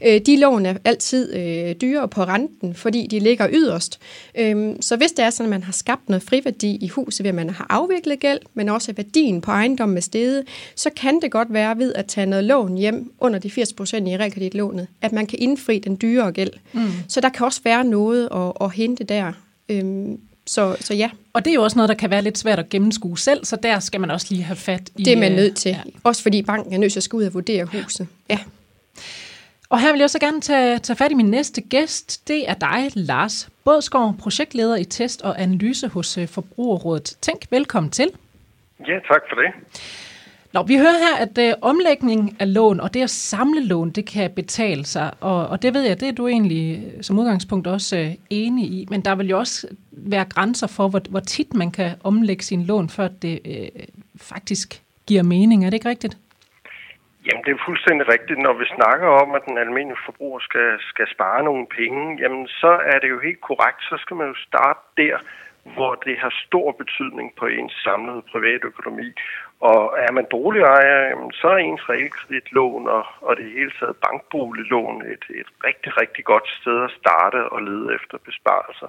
Øh, 0.06 0.20
de 0.26 0.36
lån 0.36 0.49
er 0.58 0.74
altid 0.84 1.34
øh, 1.34 1.74
dyrere 1.74 2.08
på 2.08 2.24
renten, 2.24 2.74
fordi 2.74 3.06
de 3.06 3.18
ligger 3.18 3.48
yderst. 3.52 4.00
Øh, 4.38 4.74
så 4.80 4.96
hvis 4.96 5.12
det 5.12 5.24
er 5.24 5.30
sådan, 5.30 5.46
at 5.46 5.50
man 5.50 5.62
har 5.62 5.72
skabt 5.72 6.08
noget 6.08 6.22
friværdi 6.22 6.76
i 6.80 6.88
huset, 6.88 7.24
ved 7.24 7.28
at 7.28 7.34
man 7.34 7.50
har 7.50 7.66
afviklet 7.70 8.20
gæld, 8.20 8.38
men 8.54 8.68
også 8.68 8.92
værdien 8.92 9.40
på 9.40 9.50
ejendommen 9.50 9.94
med 9.94 10.02
stedet, 10.02 10.44
så 10.74 10.90
kan 10.96 11.20
det 11.22 11.30
godt 11.30 11.52
være 11.52 11.78
ved 11.78 11.92
at 11.94 12.06
tage 12.06 12.26
noget 12.26 12.44
lån 12.44 12.76
hjem 12.76 13.12
under 13.18 13.38
de 13.38 13.48
80% 13.48 13.52
i 13.96 14.16
realkreditlånet, 14.16 14.86
at 15.02 15.12
man 15.12 15.26
kan 15.26 15.38
indfri 15.38 15.78
den 15.78 15.98
dyrere 16.02 16.32
gæld. 16.32 16.52
Mm. 16.72 16.80
Så 17.08 17.20
der 17.20 17.28
kan 17.28 17.46
også 17.46 17.60
være 17.64 17.84
noget 17.84 18.28
at, 18.32 18.52
at 18.60 18.72
hente 18.72 19.04
der. 19.04 19.32
Øhm, 19.68 20.20
så, 20.46 20.76
så 20.80 20.94
ja. 20.94 21.10
Og 21.32 21.44
det 21.44 21.50
er 21.50 21.54
jo 21.54 21.62
også 21.62 21.78
noget, 21.78 21.88
der 21.88 21.94
kan 21.94 22.10
være 22.10 22.22
lidt 22.22 22.38
svært 22.38 22.58
at 22.58 22.68
gennemskue 22.68 23.18
selv, 23.18 23.44
så 23.44 23.56
der 23.56 23.80
skal 23.80 24.00
man 24.00 24.10
også 24.10 24.26
lige 24.30 24.42
have 24.42 24.56
fat 24.56 24.90
i... 24.96 25.02
Det 25.02 25.12
er 25.12 25.16
man 25.16 25.32
nødt 25.32 25.56
til. 25.56 25.70
Ja. 25.70 25.80
Også 26.04 26.22
fordi 26.22 26.42
banken 26.42 26.72
er 26.72 26.78
nødt 26.78 26.92
til 26.92 26.98
at 26.98 27.04
skulle 27.04 27.22
ud 27.22 27.26
og 27.26 27.34
vurdere 27.34 27.64
huset. 27.64 28.06
Ja. 28.30 28.38
Og 29.70 29.80
her 29.80 29.92
vil 29.92 30.00
jeg 30.00 30.10
så 30.10 30.18
gerne 30.18 30.40
tage, 30.40 30.78
tage 30.78 30.96
fat 30.96 31.10
i 31.10 31.14
min 31.14 31.30
næste 31.30 31.60
gæst. 31.60 32.28
Det 32.28 32.50
er 32.50 32.54
dig, 32.54 32.90
Lars 32.94 33.50
Bådsgaard, 33.64 34.14
projektleder 34.18 34.76
i 34.76 34.84
test 34.84 35.22
og 35.22 35.42
analyse 35.42 35.88
hos 35.88 36.18
øh, 36.18 36.28
Forbrugerrådet. 36.28 37.16
Tænk, 37.20 37.46
velkommen 37.50 37.90
til. 37.90 38.10
Ja, 38.86 38.94
tak 38.94 39.22
for 39.28 39.40
det. 39.40 39.50
Nå, 40.52 40.62
vi 40.62 40.76
hører 40.76 40.98
her, 40.98 41.16
at 41.16 41.38
øh, 41.38 41.54
omlægning 41.62 42.36
af 42.40 42.54
lån 42.54 42.80
og 42.80 42.94
det 42.94 43.02
at 43.02 43.10
samle 43.10 43.64
lån, 43.64 43.90
det 43.90 44.06
kan 44.06 44.30
betale 44.30 44.84
sig. 44.84 45.10
Og, 45.20 45.46
og 45.46 45.62
det 45.62 45.74
ved 45.74 45.82
jeg, 45.82 46.00
det 46.00 46.08
er 46.08 46.12
du 46.12 46.28
egentlig 46.28 46.84
øh, 46.96 47.02
som 47.02 47.18
udgangspunkt 47.18 47.66
også 47.66 47.96
øh, 47.96 48.14
enig 48.30 48.64
i. 48.64 48.86
Men 48.90 49.00
der 49.00 49.14
vil 49.14 49.28
jo 49.28 49.38
også 49.38 49.66
være 49.90 50.24
grænser 50.24 50.66
for, 50.66 50.88
hvor, 50.88 51.00
hvor 51.10 51.20
tit 51.20 51.54
man 51.54 51.70
kan 51.70 51.90
omlægge 52.04 52.44
sin 52.44 52.64
lån, 52.64 52.88
før 52.88 53.08
det 53.08 53.40
øh, 53.44 53.68
faktisk 54.16 54.82
giver 55.06 55.22
mening. 55.22 55.64
Er 55.64 55.70
det 55.70 55.74
ikke 55.74 55.88
rigtigt? 55.88 56.16
Jamen, 57.26 57.44
det 57.44 57.52
er 57.52 57.64
fuldstændig 57.66 58.08
rigtigt. 58.14 58.38
Når 58.38 58.54
vi 58.60 58.66
snakker 58.76 59.08
om, 59.22 59.34
at 59.34 59.44
den 59.48 59.58
almindelige 59.58 60.04
forbruger 60.04 60.40
skal, 60.48 60.70
skal 60.92 61.06
spare 61.14 61.42
nogle 61.44 61.66
penge, 61.66 62.18
jamen, 62.22 62.46
så 62.46 62.72
er 62.92 62.98
det 62.98 63.10
jo 63.10 63.18
helt 63.18 63.40
korrekt. 63.40 63.82
Så 63.90 63.96
skal 64.02 64.16
man 64.16 64.28
jo 64.28 64.34
starte 64.48 64.80
der, 64.96 65.16
hvor 65.74 65.94
det 65.94 66.18
har 66.18 66.32
stor 66.46 66.72
betydning 66.72 67.28
på 67.38 67.46
ens 67.46 67.72
samlede 67.84 68.22
privatøkonomi. 68.32 69.08
Og 69.60 69.80
er 69.98 70.12
man 70.12 70.26
boligejer, 70.30 71.30
så 71.40 71.48
er 71.48 71.56
ens 71.56 71.88
realkreditlån 71.88 72.88
og, 72.88 73.04
og 73.20 73.36
det 73.36 73.44
hele 73.44 73.72
taget 73.78 73.96
bankboliglån 74.04 75.02
et, 75.02 75.24
et 75.40 75.50
rigtig, 75.64 76.00
rigtig 76.02 76.24
godt 76.24 76.48
sted 76.60 76.84
at 76.84 76.96
starte 77.00 77.40
og 77.54 77.62
lede 77.62 77.94
efter 77.94 78.18
besparelser. 78.24 78.88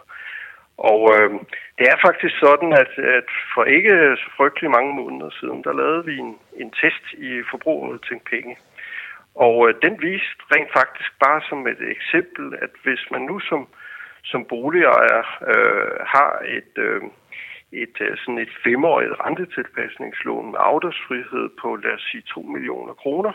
Og 0.78 1.01
øh, 1.16 1.30
det 1.78 1.86
er 1.94 1.98
faktisk 2.06 2.36
sådan, 2.40 2.74
at, 2.74 2.94
at 3.18 3.30
for 3.54 3.63
ikke 3.63 4.16
så 4.18 4.30
frygtelig 4.38 4.72
mange 4.72 4.94
måneder 4.94 5.30
siden, 5.40 5.63
der 5.63 5.74
lavede 5.74 6.06
vi 6.06 6.18
en, 6.18 6.38
en 6.58 6.72
test 6.72 7.06
i 7.13 7.42
forbruget 7.51 8.01
til 8.08 8.20
penge. 8.32 8.58
Og 9.36 9.70
øh, 9.70 9.75
den 9.82 10.01
viste 10.01 10.42
rent 10.54 10.72
faktisk 10.74 11.12
bare 11.25 11.42
som 11.50 11.68
et 11.68 11.82
eksempel, 11.96 12.46
at 12.62 12.74
hvis 12.84 13.04
man 13.12 13.22
nu 13.22 13.40
som, 13.40 13.68
som 14.24 14.46
boligejer 14.46 15.24
øh, 15.51 16.00
har 16.06 16.42
et... 16.58 16.74
Øhm, 16.78 17.06
øh, 17.06 17.12
et 17.74 17.98
sådan 18.22 18.38
et 18.38 18.54
femårigt 18.63 19.20
rentetilpasningslån 19.25 20.51
med 20.51 20.60
afdragsfrihed 20.70 21.50
på, 21.62 21.75
lad 21.75 21.94
os 21.94 22.08
sige, 22.12 22.24
2 22.28 22.42
millioner 22.42 22.94
kroner, 22.94 23.34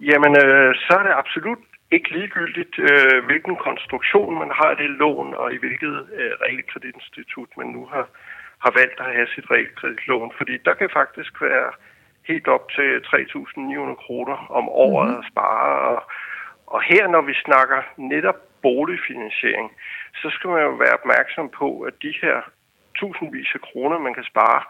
jamen 0.00 0.32
øh, 0.44 0.74
så 0.74 0.92
er 0.98 1.02
det 1.02 1.14
absolut 1.22 1.58
ikke 1.90 2.10
ligegyldigt, 2.10 2.78
øh, 2.78 3.24
hvilken 3.24 3.56
konstruktion 3.56 4.38
man 4.38 4.50
har 4.60 4.74
det 4.74 4.90
lån, 4.90 5.34
og 5.34 5.52
i 5.54 5.56
hvilket 5.56 6.08
øh, 6.18 6.32
realkreditinstitut 6.44 7.50
man 7.56 7.66
nu 7.66 7.86
har, 7.86 8.06
har 8.64 8.72
valgt 8.80 9.00
at 9.00 9.14
have 9.14 9.28
sit 9.34 9.50
realkreditlån. 9.50 10.32
Fordi 10.36 10.54
der 10.64 10.74
kan 10.74 10.90
faktisk 10.92 11.42
være 11.42 11.70
helt 12.28 12.48
op 12.48 12.64
til 12.76 12.88
3.900 12.98 13.94
kroner 14.04 14.36
om 14.58 14.68
året 14.68 15.08
mm-hmm. 15.08 15.20
at 15.20 15.30
spare. 15.32 15.78
Og, 15.90 16.02
og 16.66 16.82
her, 16.82 17.08
når 17.08 17.22
vi 17.22 17.34
snakker 17.44 17.80
netop 17.96 18.40
boligfinansiering, 18.62 19.68
så 20.20 20.30
skal 20.30 20.50
man 20.50 20.62
jo 20.62 20.70
være 20.70 20.98
opmærksom 21.00 21.48
på, 21.48 21.80
at 21.80 21.94
de 22.02 22.14
her 22.22 22.36
tusindvis 22.98 23.50
af 23.54 23.60
kroner, 23.60 23.98
man 23.98 24.14
kan 24.14 24.24
spare, 24.24 24.62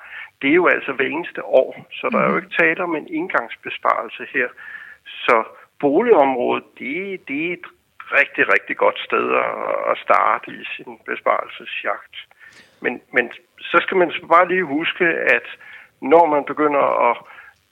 det 0.42 0.50
er 0.50 0.54
jo 0.62 0.66
altså 0.66 0.92
hver 0.92 1.06
eneste 1.06 1.44
år. 1.44 1.86
Så 1.92 2.08
der 2.12 2.18
er 2.18 2.28
jo 2.28 2.36
mhm. 2.36 2.42
ikke 2.42 2.56
tale 2.62 2.80
om 2.82 2.96
en 2.96 3.08
indgangsbesparelse 3.08 4.26
her. 4.34 4.48
Så 5.06 5.44
boligområdet, 5.80 6.64
det, 6.78 7.28
det 7.28 7.48
er 7.48 7.52
et 7.52 7.66
rigtig, 8.18 8.44
rigtig 8.54 8.76
godt 8.76 8.98
sted 8.98 9.26
at, 9.90 9.98
starte 9.98 10.50
i 10.50 10.64
sin 10.76 10.98
besparelsesjagt. 11.06 12.16
Men, 12.80 13.00
men 13.12 13.32
så 13.60 13.78
skal 13.82 13.96
man 13.96 14.12
bare 14.28 14.48
lige 14.48 14.64
huske, 14.64 15.04
at 15.36 15.46
når 16.00 16.26
man 16.26 16.44
begynder 16.44 17.10
at 17.10 17.16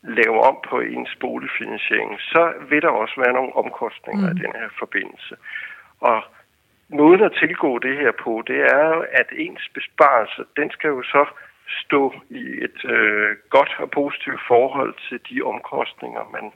lave 0.02 0.40
om 0.40 0.56
på 0.68 0.80
ens 0.80 1.14
boligfinansiering, 1.20 2.20
så 2.20 2.52
vil 2.68 2.82
der 2.82 2.88
også 2.88 3.14
være 3.16 3.32
nogle 3.32 3.56
omkostninger 3.56 4.30
mm. 4.30 4.36
i 4.36 4.40
den 4.44 4.52
her 4.60 4.68
forbindelse. 4.78 5.36
Og 6.00 6.22
måden 6.88 7.22
at 7.24 7.36
tilgå 7.40 7.78
det 7.78 7.96
her 7.96 8.12
på, 8.24 8.42
det 8.46 8.60
er 8.60 8.86
jo, 8.94 9.00
at 9.12 9.28
ens 9.32 9.68
besparelse, 9.74 10.44
den 10.56 10.70
skal 10.70 10.88
jo 10.88 11.02
så 11.02 11.26
stå 11.68 12.14
i 12.30 12.44
et 12.66 12.84
øh, 12.84 13.36
godt 13.50 13.76
og 13.78 13.90
positivt 13.90 14.40
forhold 14.48 14.94
til 15.08 15.20
de 15.30 15.42
omkostninger, 15.42 16.30
man, 16.32 16.52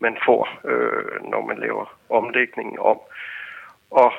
man 0.00 0.16
får, 0.26 0.42
øh, 0.64 1.30
når 1.30 1.46
man 1.46 1.58
laver 1.58 1.98
omlægningen 2.10 2.78
om. 2.78 2.98
Og 3.90 4.12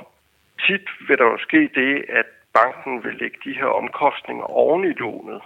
tit 0.65 0.87
vil 1.07 1.17
der 1.17 1.25
jo 1.25 1.37
ske 1.37 1.69
det, 1.75 2.05
at 2.09 2.25
banken 2.53 3.03
vil 3.03 3.15
lægge 3.15 3.37
de 3.45 3.53
her 3.53 3.65
omkostninger 3.65 4.43
oven 4.43 4.83
i 4.83 4.93
lånet. 4.93 5.41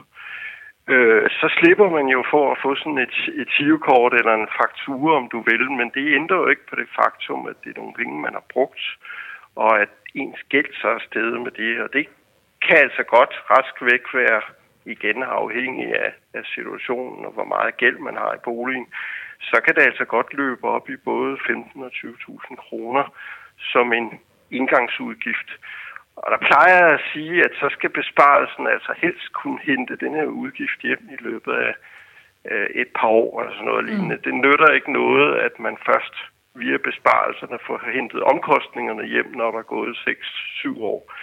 Øh, 0.88 1.30
så 1.30 1.48
slipper 1.58 1.90
man 1.90 2.08
jo 2.08 2.24
for 2.32 2.52
at 2.52 2.58
få 2.64 2.76
sådan 2.76 2.98
et, 2.98 3.18
et 3.42 3.50
tivekort 3.58 4.14
eller 4.14 4.34
en 4.34 4.54
faktura, 4.62 5.16
om 5.16 5.30
du 5.30 5.40
vil, 5.50 5.72
men 5.72 5.90
det 5.96 6.16
ændrer 6.16 6.38
jo 6.38 6.48
ikke 6.48 6.68
på 6.70 6.76
det 6.76 6.90
faktum, 7.00 7.48
at 7.48 7.56
det 7.64 7.70
er 7.70 7.80
nogle 7.80 7.94
penge, 7.94 8.22
man 8.22 8.34
har 8.34 8.46
brugt, 8.54 8.84
og 9.56 9.82
at 9.82 9.90
ens 10.16 10.42
gæld 10.50 10.74
så 10.82 10.88
er 10.88 11.00
stedet 11.10 11.42
med 11.42 11.52
det, 11.52 11.82
og 11.82 11.94
det 11.94 12.08
kan 12.62 12.78
altså 12.78 13.04
godt 13.04 13.34
rask 13.52 13.76
væk 13.82 14.04
være 14.14 14.42
igen 14.96 15.24
afhængig 15.24 15.88
af, 16.06 16.12
af 16.34 16.44
situationen 16.56 17.26
og 17.26 17.32
hvor 17.32 17.44
meget 17.44 17.78
gæld 17.78 17.98
man 17.98 18.16
har 18.16 18.34
i 18.34 18.44
boligen, 18.44 18.88
så 19.42 19.62
kan 19.66 19.76
det 19.76 19.82
altså 19.82 20.06
godt 20.06 20.34
løbe 20.34 20.64
op 20.64 20.90
i 20.90 20.96
både 20.96 21.38
15 21.48 21.84
og 21.84 21.92
20.000 21.96 22.56
kroner 22.56 23.06
som 23.60 23.94
en 23.94 24.20
indgangsudgift. 24.52 25.50
Og 26.16 26.32
der 26.32 26.38
plejer 26.48 26.76
jeg 26.84 26.94
at 26.94 27.06
sige, 27.14 27.40
at 27.46 27.52
så 27.60 27.68
skal 27.72 27.90
besparelsen 27.90 28.68
altså 28.68 28.94
helst 28.98 29.34
kunne 29.34 29.60
hente 29.64 29.96
den 29.96 30.14
her 30.14 30.26
udgift 30.26 30.82
hjem 30.82 31.10
i 31.12 31.18
løbet 31.20 31.54
af 31.54 31.74
et 32.76 32.88
par 32.96 33.08
år 33.08 33.42
eller 33.42 33.54
sådan 33.54 33.66
noget 33.66 33.84
mm. 33.84 33.90
lignende. 33.90 34.18
Det 34.24 34.34
nytter 34.34 34.72
ikke 34.72 34.92
noget, 34.92 35.36
at 35.36 35.60
man 35.60 35.78
først 35.86 36.16
via 36.56 36.78
besparelserne 36.78 37.60
får 37.68 37.92
hentet 37.94 38.22
omkostningerne 38.24 39.06
hjem, 39.06 39.30
når 39.36 39.52
der 39.52 39.60
er 39.60 39.74
gået 39.76 39.96
6-7 39.96 40.82
år. 40.82 41.14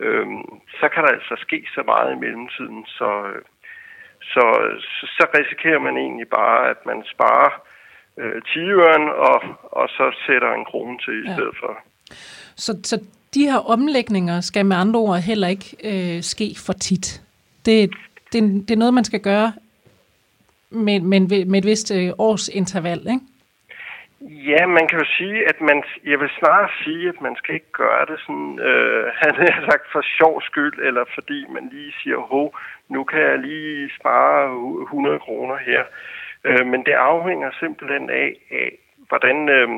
Øhm, 0.00 0.44
så 0.80 0.88
kan 0.94 1.02
der 1.04 1.10
altså 1.18 1.34
ske 1.38 1.66
så 1.74 1.82
meget 1.86 2.12
i 2.12 2.20
mellemtiden, 2.24 2.86
så, 2.86 3.10
så, 4.20 4.44
så, 4.80 5.06
så 5.16 5.24
risikerer 5.38 5.78
man 5.78 5.96
egentlig 5.96 6.28
bare, 6.28 6.70
at 6.70 6.86
man 6.86 7.02
sparer 7.12 7.50
øh, 8.18 8.42
10 8.42 8.58
og, 9.28 9.40
og 9.62 9.88
så 9.88 10.16
sætter 10.26 10.52
en 10.52 10.64
krone 10.64 10.98
til 10.98 11.24
i 11.24 11.28
ja. 11.28 11.34
stedet 11.34 11.56
for. 11.60 11.78
Så, 12.56 12.80
så 12.84 12.96
de 13.34 13.50
her 13.50 13.58
omlægninger 13.58 14.40
skal 14.40 14.66
med 14.66 14.76
andre 14.76 15.00
ord 15.00 15.20
heller 15.20 15.48
ikke 15.48 15.76
øh, 15.84 16.22
ske 16.22 16.54
for 16.66 16.72
tit. 16.72 17.22
Det, 17.66 17.90
det, 18.32 18.42
det 18.68 18.70
er 18.70 18.78
noget, 18.78 18.94
man 18.94 19.04
skal 19.04 19.20
gøre 19.20 19.52
med, 20.70 21.00
med, 21.00 21.44
med 21.44 21.58
et 21.58 21.64
vist 21.64 21.90
øh, 21.90 22.12
års 22.18 22.48
interval, 22.48 22.98
ikke? 22.98 23.20
Ja, 24.28 24.66
man 24.66 24.88
kan 24.88 24.98
jo 24.98 25.04
sige, 25.18 25.48
at 25.48 25.60
man, 25.60 25.84
jeg 26.04 26.20
vil 26.20 26.30
snarere 26.38 26.68
sige, 26.84 27.08
at 27.08 27.20
man 27.20 27.36
skal 27.36 27.54
ikke 27.54 27.72
gøre 27.72 28.06
det 28.06 28.20
sådan, 28.20 28.58
øh, 28.58 29.12
han 29.22 29.34
har 29.34 29.70
sagt 29.70 29.86
for 29.92 30.02
sjov 30.18 30.42
skyld, 30.42 30.78
eller 30.78 31.04
fordi 31.14 31.46
man 31.48 31.68
lige 31.72 31.92
siger, 32.02 32.18
hov, 32.18 32.58
nu 32.88 33.04
kan 33.04 33.20
jeg 33.20 33.38
lige 33.38 33.90
spare 34.00 34.42
100 34.82 35.18
kroner 35.18 35.56
her. 35.56 35.84
Øh, 36.44 36.66
men 36.66 36.80
det 36.86 36.92
afhænger 36.92 37.50
simpelthen 37.60 38.10
af, 38.10 38.36
af 38.50 38.78
hvordan, 39.08 39.48
øh, 39.48 39.68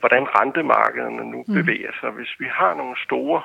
hvordan 0.00 0.24
rentemarkederne 0.38 1.24
nu 1.30 1.44
mm. 1.48 1.54
bevæger 1.54 1.92
sig. 2.00 2.10
Hvis 2.10 2.34
vi 2.38 2.46
har 2.50 2.74
nogle 2.74 2.96
store 3.04 3.42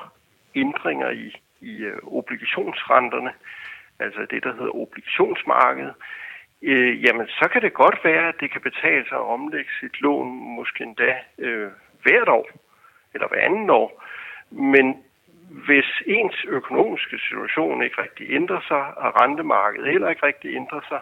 ændringer 0.54 1.10
i, 1.10 1.36
i 1.60 1.76
øh, 1.76 1.98
obligationsrenterne, 2.06 3.32
altså 3.98 4.20
det, 4.30 4.44
der 4.44 4.52
hedder 4.52 4.76
obligationsmarkedet, 4.76 5.94
øh, 6.62 7.04
jamen 7.04 7.26
så 7.26 7.48
kan 7.52 7.62
det 7.62 7.72
godt 7.72 7.98
være, 8.04 8.28
at 8.28 8.40
det 8.40 8.50
kan 8.50 8.60
betale 8.60 9.04
sig 9.08 9.18
at 9.18 9.30
omlægge 9.36 9.70
sit 9.80 10.00
lån 10.00 10.28
måske 10.56 10.84
endda 10.84 11.14
øh, 11.38 11.70
hvert 12.02 12.28
år, 12.28 12.48
eller 13.14 13.28
hver 13.28 13.40
anden 13.40 13.70
år. 13.70 14.04
Men 14.50 14.96
hvis 15.50 16.02
ens 16.06 16.44
økonomiske 16.48 17.18
situation 17.18 17.82
ikke 17.82 18.02
rigtig 18.02 18.26
ændrer 18.30 18.60
sig, 18.68 18.98
og 18.98 19.20
rentemarkedet 19.20 19.92
heller 19.92 20.08
ikke 20.08 20.26
rigtig 20.26 20.56
ændrer 20.56 20.80
sig, 20.88 21.00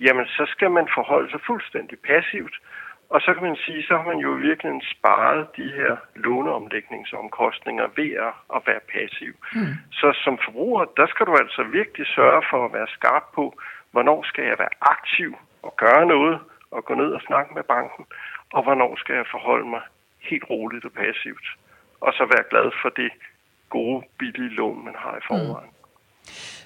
jamen 0.00 0.26
så 0.26 0.46
skal 0.48 0.70
man 0.70 0.88
forholde 0.94 1.30
sig 1.30 1.40
fuldstændig 1.46 1.98
passivt. 1.98 2.56
Og 3.10 3.20
så 3.20 3.34
kan 3.34 3.42
man 3.42 3.56
sige, 3.56 3.82
så 3.82 3.96
har 3.96 4.06
man 4.12 4.18
jo 4.18 4.30
virkelig 4.30 4.82
sparet 4.94 5.46
de 5.56 5.68
her 5.78 5.96
låneomlægningsomkostninger 6.14 7.86
ved 7.96 8.10
at 8.56 8.62
være 8.66 8.80
passiv. 8.92 9.34
Mm. 9.54 9.74
Så 9.92 10.08
som 10.24 10.38
forbruger, 10.44 10.84
der 10.96 11.06
skal 11.06 11.26
du 11.26 11.34
altså 11.42 11.62
virkelig 11.62 12.06
sørge 12.06 12.42
for 12.50 12.64
at 12.64 12.72
være 12.72 12.88
skarp 12.88 13.24
på, 13.34 13.60
hvornår 13.92 14.22
skal 14.30 14.44
jeg 14.44 14.56
være 14.58 14.74
aktiv 14.80 15.36
og 15.62 15.74
gøre 15.76 16.06
noget 16.06 16.38
og 16.70 16.84
gå 16.84 16.94
ned 16.94 17.10
og 17.18 17.22
snakke 17.26 17.54
med 17.54 17.62
banken, 17.62 18.04
og 18.52 18.62
hvornår 18.62 18.96
skal 18.96 19.14
jeg 19.14 19.24
forholde 19.30 19.68
mig 19.68 19.80
helt 20.18 20.44
roligt 20.50 20.84
og 20.84 20.92
passivt, 20.92 21.46
og 22.00 22.12
så 22.12 22.24
være 22.24 22.44
glad 22.50 22.70
for 22.82 22.88
det 22.88 23.10
gode, 23.70 24.04
billige 24.18 24.48
lån, 24.48 24.84
man 24.84 24.94
har 24.98 25.16
i 25.16 25.26
forvejen. 25.28 25.70
Mm. 25.70 25.80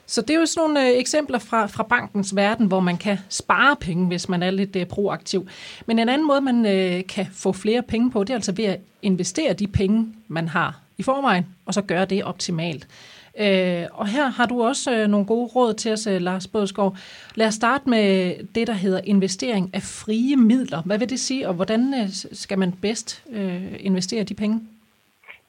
Så 0.07 0.23
det 0.23 0.31
er 0.31 0.41
jo 0.41 0.47
sådan 0.47 0.71
nogle 0.71 0.91
øh, 0.91 0.99
eksempler 0.99 1.39
fra, 1.39 1.67
fra 1.67 1.83
bankens 1.83 2.37
verden, 2.37 2.67
hvor 2.67 2.81
man 2.81 2.97
kan 2.97 3.19
spare 3.29 3.77
penge, 3.77 4.07
hvis 4.07 4.29
man 4.29 4.43
er 4.43 4.51
lidt 4.51 4.77
øh, 4.77 4.87
proaktiv. 4.87 5.49
Men 5.87 5.99
en 5.99 6.09
anden 6.09 6.27
måde, 6.27 6.41
man 6.41 6.67
øh, 6.67 7.07
kan 7.07 7.27
få 7.33 7.53
flere 7.53 7.83
penge 7.83 8.11
på, 8.11 8.21
det 8.21 8.31
er 8.31 8.35
altså 8.35 8.55
ved 8.57 8.65
at 8.65 8.81
investere 9.03 9.53
de 9.53 9.67
penge, 9.67 10.15
man 10.29 10.49
har 10.49 10.75
i 10.99 11.03
forvejen, 11.03 11.47
og 11.67 11.75
så 11.75 11.83
gøre 11.83 12.05
det 12.05 12.25
optimalt. 12.25 12.89
Øh, 13.41 13.85
og 13.93 14.07
her 14.07 14.27
har 14.39 14.47
du 14.47 14.63
også 14.63 14.97
øh, 14.97 15.09
nogle 15.09 15.27
gode 15.27 15.51
råd 15.57 15.75
til 15.75 15.93
os, 15.93 16.07
øh, 16.07 16.21
Lars 16.21 16.47
Bådskov. 16.47 16.97
Lad 17.35 17.47
os 17.47 17.55
starte 17.55 17.91
med 17.91 18.07
det, 18.55 18.67
der 18.67 18.73
hedder 18.73 19.01
investering 19.05 19.71
af 19.75 19.83
frie 19.83 20.37
midler. 20.37 20.83
Hvad 20.87 20.99
vil 20.99 21.11
det 21.11 21.21
sige, 21.21 21.49
og 21.49 21.55
hvordan 21.55 21.81
øh, 22.01 22.09
skal 22.43 22.59
man 22.59 22.73
bedst 22.83 23.25
øh, 23.33 23.87
investere 23.89 24.25
de 24.25 24.35
penge? 24.35 24.61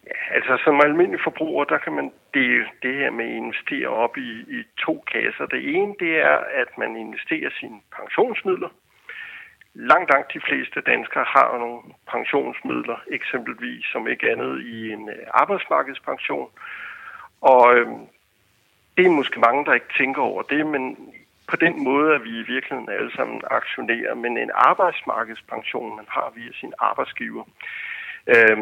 Ja, 0.08 0.36
altså 0.36 0.54
som 0.64 0.82
almindelig 0.84 1.20
forbruger, 1.24 1.64
der 1.64 1.78
kan 1.78 1.94
man 1.94 2.12
dele 2.34 2.66
det 2.84 2.94
her 2.96 3.12
med 3.12 3.26
at 3.26 3.38
investere 3.44 3.88
op 3.88 4.18
i, 4.18 4.32
i 4.58 4.60
to 4.86 5.04
kasser. 5.14 5.46
Det 5.46 5.76
ene, 5.76 5.94
det 6.00 6.14
er, 6.32 6.38
at 6.62 6.70
man 6.78 6.96
investerer 6.96 7.50
sine 7.60 7.80
pensionsmidler. 7.98 8.70
Langt, 9.74 10.10
langt 10.14 10.34
de 10.34 10.42
fleste 10.48 10.82
danskere 10.82 11.26
har 11.36 11.58
nogle 11.60 11.82
pensionsmidler, 12.14 13.00
eksempelvis 13.12 13.86
som 13.92 14.08
ikke 14.08 14.32
andet 14.32 14.62
i 14.62 14.92
en 14.92 15.10
øh, 15.10 15.28
arbejdsmarkedspension. 15.42 16.50
Og 17.52 17.76
øh, 17.76 17.88
det 18.98 19.06
er 19.06 19.20
måske 19.20 19.40
mange, 19.40 19.66
der 19.66 19.74
ikke 19.74 19.94
tænker 19.98 20.22
over 20.22 20.42
det, 20.42 20.66
men 20.66 20.84
på 21.48 21.56
den 21.56 21.84
måde 21.84 22.16
er 22.16 22.20
vi 22.20 22.30
i 22.30 22.48
virkeligheden 22.54 22.90
alle 22.90 23.12
sammen 23.16 23.42
aktionærer. 23.52 24.16
Men 24.16 24.38
en 24.38 24.52
arbejdsmarkedspension, 24.54 25.96
man 25.96 26.06
har 26.10 26.32
via 26.36 26.52
sin 26.60 26.74
arbejdsgiver, 26.80 27.44
øh, 28.28 28.58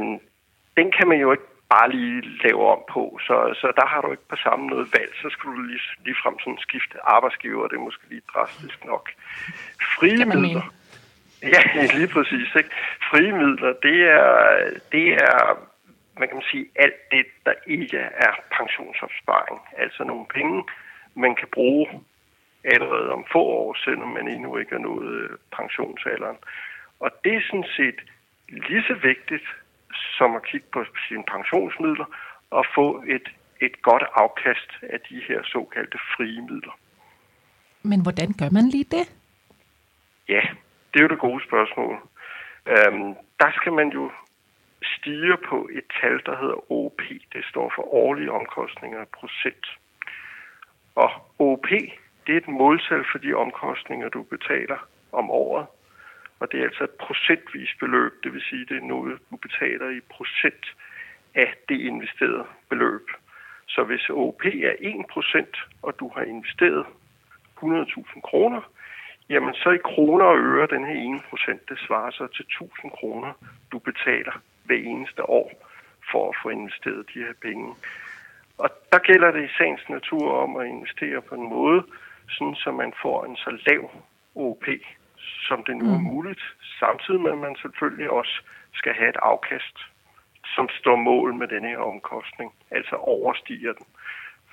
den 0.78 0.92
kan 0.98 1.08
man 1.08 1.20
jo 1.20 1.32
ikke 1.32 1.50
bare 1.70 1.92
lige 1.92 2.22
lave 2.44 2.62
om 2.76 2.82
på, 2.94 3.20
så, 3.28 3.36
så 3.62 3.68
der 3.76 3.86
har 3.86 4.02
du 4.02 4.12
ikke 4.12 4.28
på 4.30 4.36
samme 4.36 4.68
noget 4.68 4.88
valg. 4.98 5.12
Så 5.22 5.30
skal 5.30 5.50
du 5.50 5.62
lige, 5.62 5.82
lige 6.06 6.16
frem 6.24 6.40
sådan 6.40 6.58
skifte 6.68 6.98
arbejdsgiver, 7.04 7.68
det 7.68 7.76
er 7.76 7.88
måske 7.90 8.10
lige 8.10 8.22
drastisk 8.34 8.86
nok. 8.86 9.10
Frie 9.98 10.26
midler. 10.26 10.74
Ja, 11.42 11.62
lige 11.98 12.12
præcis. 12.16 12.50
Ikke? 12.56 12.70
Frie 13.10 13.32
midler, 13.32 13.74
det 13.84 13.98
er, 14.20 14.30
det 14.92 15.08
er 15.14 15.58
man 16.20 16.28
kan 16.30 16.42
sige, 16.52 16.66
alt 16.76 17.12
det, 17.12 17.26
der 17.46 17.54
ikke 17.68 17.98
er 17.98 18.34
pensionsopsparing. 18.58 19.60
Altså 19.78 20.04
nogle 20.04 20.26
penge, 20.26 20.64
man 21.16 21.36
kan 21.36 21.48
bruge 21.54 21.88
allerede 22.64 23.12
om 23.12 23.26
få 23.32 23.40
år, 23.40 23.74
selvom 23.86 24.10
man 24.10 24.28
endnu 24.28 24.58
ikke 24.58 24.76
er 24.76 24.80
nået 24.80 25.14
øh, 25.14 25.30
pensionsalderen. 25.58 26.38
Og 27.00 27.12
det 27.24 27.36
er 27.36 27.42
sådan 27.50 27.70
set 27.78 28.00
lige 28.48 28.84
så 28.84 28.94
vigtigt 28.94 29.48
som 30.18 30.36
at 30.36 30.46
kigge 30.46 30.68
på 30.74 30.86
sine 31.08 31.24
pensionsmidler 31.34 32.06
og 32.50 32.66
få 32.76 33.04
et, 33.08 33.28
et 33.62 33.82
godt 33.82 34.04
afkast 34.16 34.70
af 34.82 35.00
de 35.10 35.22
her 35.28 35.42
såkaldte 35.44 35.98
frie 35.98 36.42
midler. 36.42 36.78
Men 37.84 38.02
hvordan 38.02 38.34
gør 38.40 38.50
man 38.52 38.66
lige 38.70 38.84
det? 38.98 39.06
Ja, 40.30 40.42
det 40.90 41.00
er 41.00 41.04
jo 41.04 41.08
det 41.08 41.20
gode 41.20 41.44
spørgsmål. 41.48 41.96
Øhm, 42.66 43.16
der 43.40 43.52
skal 43.52 43.74
man 43.74 43.90
jo 43.90 44.12
stiger 44.86 45.36
på 45.50 45.70
et 45.74 45.84
tal, 46.02 46.22
der 46.26 46.36
hedder 46.42 46.72
OP. 46.72 47.02
Det 47.34 47.46
står 47.46 47.74
for 47.76 47.94
årlige 47.94 48.32
omkostninger 48.32 49.06
procent. 49.20 49.66
Og 50.96 51.12
OP, 51.40 51.68
det 52.26 52.34
er 52.34 52.38
et 52.38 52.48
måltal 52.48 53.06
for 53.12 53.18
de 53.18 53.34
omkostninger, 53.34 54.10
du 54.10 54.24
betaler 54.24 54.88
om 55.12 55.30
året. 55.32 55.66
Og 56.40 56.52
det 56.52 56.60
er 56.60 56.64
altså 56.64 56.84
et 56.84 56.98
procentvis 57.00 57.70
beløb, 57.80 58.14
det 58.24 58.34
vil 58.34 58.42
sige, 58.42 58.66
det 58.66 58.78
er 58.78 58.88
noget, 58.96 59.20
du 59.32 59.36
betaler 59.36 59.90
i 59.90 60.00
procent 60.00 60.66
af 61.36 61.54
det 61.70 61.80
investerede 61.80 62.46
beløb. 62.70 63.08
Så 63.68 63.84
hvis 63.84 64.10
OP 64.10 64.46
er 64.46 64.76
1%, 64.82 65.68
og 65.82 66.00
du 66.00 66.12
har 66.16 66.22
investeret 66.22 66.86
100.000 67.64 68.22
kroner, 68.22 68.62
jamen 69.30 69.54
så 69.54 69.70
i 69.70 69.78
kroner 69.84 70.26
og 70.26 70.38
øre, 70.38 70.68
den 70.68 70.86
her 70.86 71.20
1%, 71.34 71.52
det 71.70 71.80
svarer 71.88 72.12
så 72.12 72.28
til 72.28 72.46
1000 72.46 72.92
kroner, 72.92 73.34
du 73.72 73.80
betaler 73.80 74.42
hver 74.66 74.76
eneste 74.76 75.30
år 75.30 75.52
for 76.12 76.30
at 76.30 76.36
få 76.44 76.50
investeret 76.50 77.10
de 77.14 77.20
her 77.20 77.34
penge. 77.42 77.76
Og 78.58 78.70
der 78.92 79.00
gælder 79.00 79.32
det 79.32 79.44
i 79.44 79.56
sagens 79.58 79.90
natur 79.90 80.32
om 80.32 80.58
at 80.58 80.68
investere 80.68 81.22
på 81.22 81.36
en 81.36 81.50
måde, 81.50 81.84
sådan 82.30 82.56
så 82.56 82.72
man 82.72 82.94
får 83.02 83.26
en 83.26 83.36
så 83.36 83.60
lav 83.68 83.92
OP, 84.36 84.66
som 85.48 85.64
det 85.64 85.78
nu 85.78 85.86
er 85.94 85.98
mm. 85.98 86.04
muligt, 86.04 86.44
samtidig 86.80 87.22
med 87.22 87.32
at 87.32 87.38
man 87.38 87.56
selvfølgelig 87.56 88.10
også 88.10 88.42
skal 88.74 88.94
have 88.94 89.10
et 89.10 89.22
afkast, 89.22 89.78
som 90.56 90.70
står 90.80 90.96
mål 90.96 91.34
med 91.34 91.48
denne 91.48 91.68
her 91.68 91.78
omkostning, 91.78 92.54
altså 92.72 92.96
overstiger 92.96 93.74
den. 93.74 93.86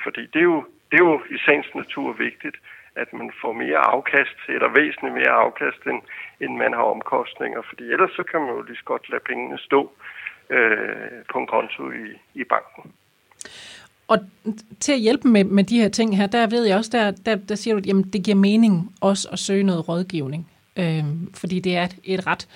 Fordi 0.02 0.26
det 0.26 0.40
er 0.40 0.50
jo 0.54 0.64
det 0.90 1.00
er 1.00 1.04
jo 1.04 1.22
i 1.30 1.38
sagens 1.38 1.74
natur 1.74 2.12
vigtigt, 2.12 2.56
at 2.96 3.12
man 3.12 3.30
får 3.42 3.52
mere 3.52 3.78
afkast, 3.78 4.38
eller 4.48 4.68
væsentligt 4.68 5.14
mere 5.14 5.34
afkast, 5.44 5.82
end, 5.86 6.02
end 6.40 6.56
man 6.56 6.72
har 6.72 6.82
omkostninger. 6.82 7.62
Fordi 7.68 7.84
ellers 7.84 8.10
så 8.10 8.22
kan 8.22 8.40
man 8.40 8.50
jo 8.50 8.62
lige 8.62 8.76
så 8.76 8.84
godt 8.84 9.10
lade 9.10 9.22
pengene 9.28 9.58
stå 9.58 9.92
øh, 10.50 11.24
på 11.32 11.38
en 11.38 11.46
konto 11.46 11.90
i, 11.90 12.06
i 12.34 12.44
banken. 12.44 12.92
Og 14.08 14.18
til 14.80 14.92
at 14.92 14.98
hjælpe 14.98 15.28
med, 15.28 15.44
med 15.44 15.64
de 15.64 15.80
her 15.80 15.88
ting 15.88 16.16
her, 16.16 16.26
der 16.26 16.46
ved 16.46 16.64
jeg 16.64 16.76
også, 16.76 16.90
der, 16.92 17.10
der, 17.26 17.36
der 17.48 17.54
siger 17.54 17.74
du, 17.74 17.78
at 17.78 17.86
jamen, 17.86 18.02
det 18.02 18.24
giver 18.24 18.36
mening 18.36 18.94
også 19.00 19.28
at 19.32 19.38
søge 19.38 19.62
noget 19.62 19.88
rådgivning. 19.88 20.50
Øh, 20.78 21.04
fordi 21.40 21.60
det 21.60 21.76
er 21.76 21.84
et, 21.84 21.96
et 22.04 22.26
ret 22.26 22.48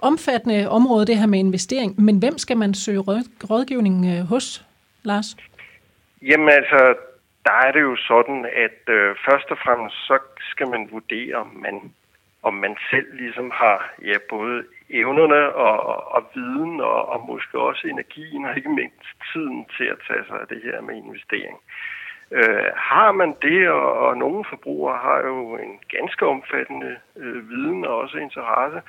omfattende 0.00 0.68
område, 0.68 1.06
det 1.06 1.18
her 1.18 1.26
med 1.26 1.38
investering. 1.38 2.00
Men 2.00 2.18
hvem 2.18 2.38
skal 2.38 2.56
man 2.56 2.74
søge 2.74 3.00
rådgivning 3.50 4.06
øh, 4.06 4.26
hos, 4.26 4.64
Lars? 5.02 5.36
Jamen 6.22 6.48
altså, 6.48 6.94
der 7.44 7.52
er 7.66 7.72
det 7.72 7.80
jo 7.80 7.96
sådan, 7.96 8.46
at 8.66 8.80
øh, 8.88 9.16
først 9.26 9.50
og 9.50 9.58
fremmest 9.64 9.96
så 10.06 10.18
skal 10.50 10.68
man 10.68 10.88
vurdere, 10.90 11.34
om 11.34 11.50
man, 11.54 11.92
om 12.42 12.54
man 12.54 12.76
selv 12.90 13.14
ligesom 13.14 13.50
har 13.54 13.94
ja, 14.02 14.16
både 14.28 14.64
evnerne 14.90 15.54
og, 15.54 15.86
og, 15.86 16.12
og 16.12 16.30
viden 16.34 16.80
og, 16.80 17.08
og 17.08 17.26
måske 17.26 17.58
også 17.58 17.88
energien 17.88 18.44
og 18.44 18.56
ikke 18.56 18.68
mindst 18.68 19.08
tiden 19.32 19.66
til 19.76 19.84
at 19.84 19.98
tage 20.08 20.24
sig 20.28 20.40
af 20.40 20.46
det 20.48 20.60
her 20.62 20.80
med 20.80 20.94
investering. 20.94 21.58
Øh, 22.30 22.70
har 22.76 23.12
man 23.12 23.34
det, 23.42 23.68
og, 23.68 23.92
og 23.98 24.16
nogle 24.16 24.44
forbrugere 24.50 24.98
har 24.98 25.18
jo 25.18 25.56
en 25.56 25.80
ganske 25.88 26.26
omfattende 26.26 26.96
øh, 27.16 27.50
viden 27.50 27.84
og 27.84 27.96
også 27.96 28.18
interesse, 28.18 28.82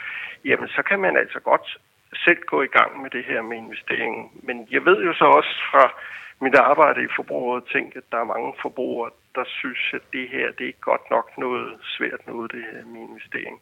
jamen 0.46 0.68
så 0.68 0.82
kan 0.84 1.00
man 1.00 1.18
altså 1.18 1.40
godt 1.40 1.78
selv 2.26 2.42
gå 2.46 2.62
i 2.62 2.68
gang 2.78 3.02
med 3.02 3.10
det 3.10 3.24
her 3.26 3.42
med 3.42 3.58
investeringen. 3.58 4.32
Men 4.44 4.68
jeg 4.72 4.86
ved 4.86 5.04
jo 5.04 5.14
så 5.14 5.26
også 5.26 5.54
fra 5.72 5.94
mit 6.44 6.56
arbejde 6.56 7.04
i 7.04 7.16
forbruget 7.16 7.64
tænkt, 7.74 7.96
at 7.98 8.04
der 8.12 8.18
er 8.18 8.34
mange 8.36 8.54
forbrugere, 8.62 9.12
der 9.36 9.46
synes, 9.60 9.84
at 9.94 10.02
det 10.14 10.30
her 10.30 10.52
det 10.52 10.68
er 10.70 10.86
godt 10.90 11.06
nok 11.10 11.38
noget 11.38 11.80
svært 11.96 12.22
noget, 12.28 12.52
det 12.52 12.64
her 12.72 12.86
med 12.86 13.02
investering. 13.02 13.62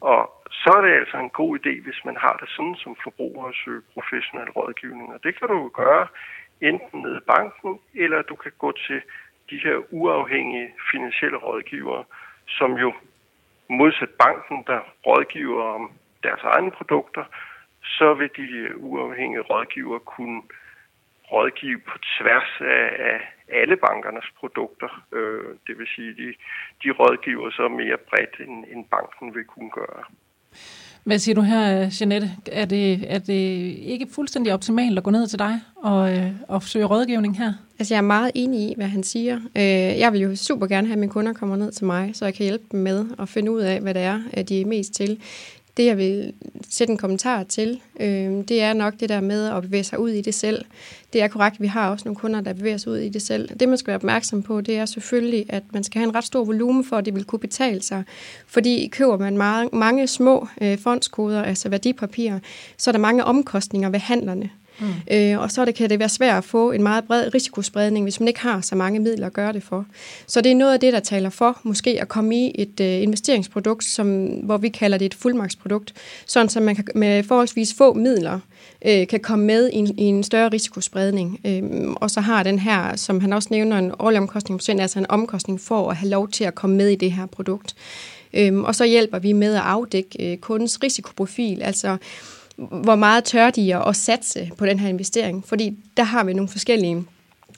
Og 0.00 0.22
så 0.50 0.70
er 0.76 0.80
det 0.80 0.92
altså 1.00 1.16
en 1.16 1.30
god 1.30 1.58
idé, 1.58 1.82
hvis 1.82 2.00
man 2.04 2.16
har 2.16 2.36
det 2.40 2.48
sådan 2.48 2.76
som 2.82 2.96
forbruger 3.04 3.46
at 3.48 3.54
søge 3.64 3.82
professionel 3.94 4.50
rådgivning. 4.50 5.14
Og 5.14 5.24
det 5.24 5.38
kan 5.38 5.48
du 5.48 5.68
gøre 5.68 6.06
enten 6.60 7.02
nede 7.02 7.16
i 7.16 7.28
banken, 7.34 7.80
eller 7.94 8.22
du 8.22 8.34
kan 8.34 8.52
gå 8.58 8.72
til 8.86 9.00
de 9.50 9.58
her 9.64 9.76
uafhængige 9.90 10.74
finansielle 10.92 11.38
rådgivere, 11.38 12.04
som 12.48 12.72
jo 12.72 12.92
modsat 13.68 14.10
banken, 14.24 14.64
der 14.66 14.80
rådgiver 15.06 15.62
om 15.62 15.90
deres 16.22 16.42
egne 16.42 16.70
produkter, 16.70 17.24
så 17.82 18.14
vil 18.14 18.30
de 18.36 18.76
uafhængige 18.76 19.40
rådgivere 19.40 20.00
kunne 20.00 20.42
rådgive 21.32 21.78
på 21.78 21.98
tværs 22.18 22.50
af, 22.60 22.86
af 23.10 23.18
alle 23.60 23.76
bankernes 23.76 24.28
produkter. 24.38 24.90
Øh, 25.12 25.50
det 25.66 25.78
vil 25.78 25.86
sige, 25.94 26.12
de, 26.20 26.34
de 26.82 26.90
rådgiver 26.90 27.50
så 27.50 27.68
mere 27.68 27.98
bredt, 28.08 28.34
end, 28.48 28.64
end 28.72 28.84
banken 28.94 29.34
vil 29.34 29.44
kunne 29.44 29.70
gøre. 29.70 30.02
Hvad 31.04 31.18
siger 31.18 31.34
du 31.34 31.40
her, 31.40 31.90
Jeanette? 32.00 32.30
Er 32.52 32.64
det, 32.64 33.12
er 33.14 33.18
det 33.18 33.42
ikke 33.92 34.06
fuldstændig 34.14 34.54
optimalt 34.54 34.98
at 34.98 35.04
gå 35.04 35.10
ned 35.10 35.26
til 35.26 35.38
dig 35.38 35.60
og, 35.76 36.12
øh, 36.12 36.30
og 36.48 36.62
søge 36.62 36.84
rådgivning 36.84 37.38
her? 37.38 37.52
Altså, 37.78 37.94
jeg 37.94 37.98
er 37.98 38.02
meget 38.02 38.30
enig 38.34 38.60
i, 38.60 38.74
hvad 38.76 38.86
han 38.86 39.02
siger. 39.02 39.36
Øh, 39.56 39.98
jeg 40.00 40.12
vil 40.12 40.20
jo 40.20 40.36
super 40.36 40.66
gerne 40.66 40.86
have, 40.86 40.92
at 40.92 40.98
mine 40.98 41.12
kunder 41.12 41.32
kommer 41.32 41.56
ned 41.56 41.72
til 41.72 41.86
mig, 41.86 42.10
så 42.16 42.24
jeg 42.24 42.34
kan 42.34 42.44
hjælpe 42.44 42.64
dem 42.72 42.80
med 42.80 43.06
at 43.18 43.28
finde 43.28 43.52
ud 43.52 43.60
af, 43.60 43.80
hvad 43.80 43.94
det 43.94 44.02
er, 44.02 44.42
de 44.48 44.60
er 44.60 44.66
mest 44.66 44.94
til. 44.94 45.20
Det, 45.76 45.84
jeg 45.84 45.98
vil 45.98 46.32
sætte 46.68 46.90
en 46.90 46.96
kommentar 46.96 47.42
til, 47.42 47.80
øh, 48.00 48.32
det 48.48 48.62
er 48.62 48.72
nok 48.72 48.94
det 49.00 49.08
der 49.08 49.20
med 49.20 49.46
at 49.46 49.62
bevæge 49.62 49.84
sig 49.84 49.98
ud 49.98 50.10
i 50.10 50.20
det 50.20 50.34
selv. 50.34 50.64
Det 51.12 51.22
er 51.22 51.28
korrekt, 51.28 51.60
vi 51.60 51.66
har 51.66 51.90
også 51.90 52.04
nogle 52.04 52.16
kunder, 52.16 52.40
der 52.40 52.52
bevæger 52.52 52.76
sig 52.76 52.92
ud 52.92 52.98
i 52.98 53.08
det 53.08 53.22
selv. 53.22 53.48
Det, 53.60 53.68
man 53.68 53.78
skal 53.78 53.86
være 53.86 53.96
opmærksom 53.96 54.42
på, 54.42 54.60
det 54.60 54.76
er 54.76 54.86
selvfølgelig, 54.86 55.46
at 55.48 55.62
man 55.72 55.84
skal 55.84 55.98
have 55.98 56.08
en 56.08 56.14
ret 56.14 56.24
stor 56.24 56.44
volumen 56.44 56.84
for, 56.84 56.96
at 56.96 57.04
det 57.04 57.14
vil 57.14 57.24
kunne 57.24 57.38
betale 57.38 57.82
sig. 57.82 58.02
Fordi 58.46 58.88
køber 58.92 59.18
man 59.18 59.36
mange, 59.36 59.78
mange 59.78 60.06
små 60.06 60.48
øh, 60.60 60.78
fondskoder, 60.78 61.42
altså 61.42 61.68
værdipapirer, 61.68 62.38
så 62.76 62.90
er 62.90 62.92
der 62.92 62.98
mange 62.98 63.24
omkostninger 63.24 63.90
ved 63.90 63.98
handlerne. 63.98 64.50
Mm. 64.78 64.86
Øh, 65.10 65.40
og 65.40 65.50
så 65.50 65.64
det, 65.64 65.74
kan 65.74 65.90
det 65.90 65.98
være 65.98 66.08
svært 66.08 66.36
at 66.36 66.44
få 66.44 66.70
en 66.70 66.82
meget 66.82 67.04
bred 67.04 67.34
risikospredning, 67.34 68.04
hvis 68.04 68.20
man 68.20 68.28
ikke 68.28 68.40
har 68.40 68.60
så 68.60 68.74
mange 68.74 69.00
midler 69.00 69.26
at 69.26 69.32
gøre 69.32 69.52
det 69.52 69.62
for. 69.62 69.86
Så 70.26 70.40
det 70.40 70.52
er 70.52 70.56
noget 70.56 70.72
af 70.72 70.80
det, 70.80 70.92
der 70.92 71.00
taler 71.00 71.30
for 71.30 71.60
måske 71.62 72.00
at 72.00 72.08
komme 72.08 72.36
i 72.36 72.52
et 72.54 72.80
øh, 72.80 73.02
investeringsprodukt, 73.02 73.84
som, 73.84 74.24
hvor 74.26 74.56
vi 74.56 74.68
kalder 74.68 74.98
det 74.98 75.06
et 75.06 75.14
fuldmagtsprodukt, 75.14 75.94
sådan 76.26 76.48
så 76.48 76.60
man 76.60 76.76
kan, 76.76 76.84
med 76.94 77.22
forholdsvis 77.22 77.74
få 77.74 77.94
midler 77.94 78.40
øh, 78.86 79.06
kan 79.06 79.20
komme 79.20 79.44
med 79.44 79.70
i 79.72 79.76
en, 79.76 79.98
i 79.98 80.02
en 80.02 80.22
større 80.22 80.48
risikospredning. 80.48 81.40
Øh, 81.46 81.62
og 81.96 82.10
så 82.10 82.20
har 82.20 82.42
den 82.42 82.58
her, 82.58 82.96
som 82.96 83.20
han 83.20 83.32
også 83.32 83.48
nævner, 83.50 83.78
en 83.78 83.92
årlig 83.98 84.18
omkostning 84.20 84.58
procent, 84.58 84.80
altså 84.80 84.98
en 84.98 85.06
omkostning 85.08 85.60
for 85.60 85.90
at 85.90 85.96
have 85.96 86.10
lov 86.10 86.28
til 86.28 86.44
at 86.44 86.54
komme 86.54 86.76
med 86.76 86.88
i 86.88 86.94
det 86.94 87.12
her 87.12 87.26
produkt. 87.26 87.74
Øh, 88.34 88.58
og 88.58 88.74
så 88.74 88.84
hjælper 88.84 89.18
vi 89.18 89.32
med 89.32 89.54
at 89.54 89.62
afdække 89.64 90.32
øh, 90.32 90.38
kundens 90.38 90.82
risikoprofil, 90.82 91.62
altså 91.62 91.96
hvor 92.56 92.94
meget 92.94 93.24
tør 93.24 93.50
de 93.50 93.76
at 93.76 93.96
satse 93.96 94.50
på 94.58 94.66
den 94.66 94.78
her 94.78 94.88
investering. 94.88 95.44
Fordi 95.46 95.78
der 95.96 96.02
har 96.02 96.24
vi 96.24 96.32
nogle 96.32 96.48
forskellige 96.48 97.04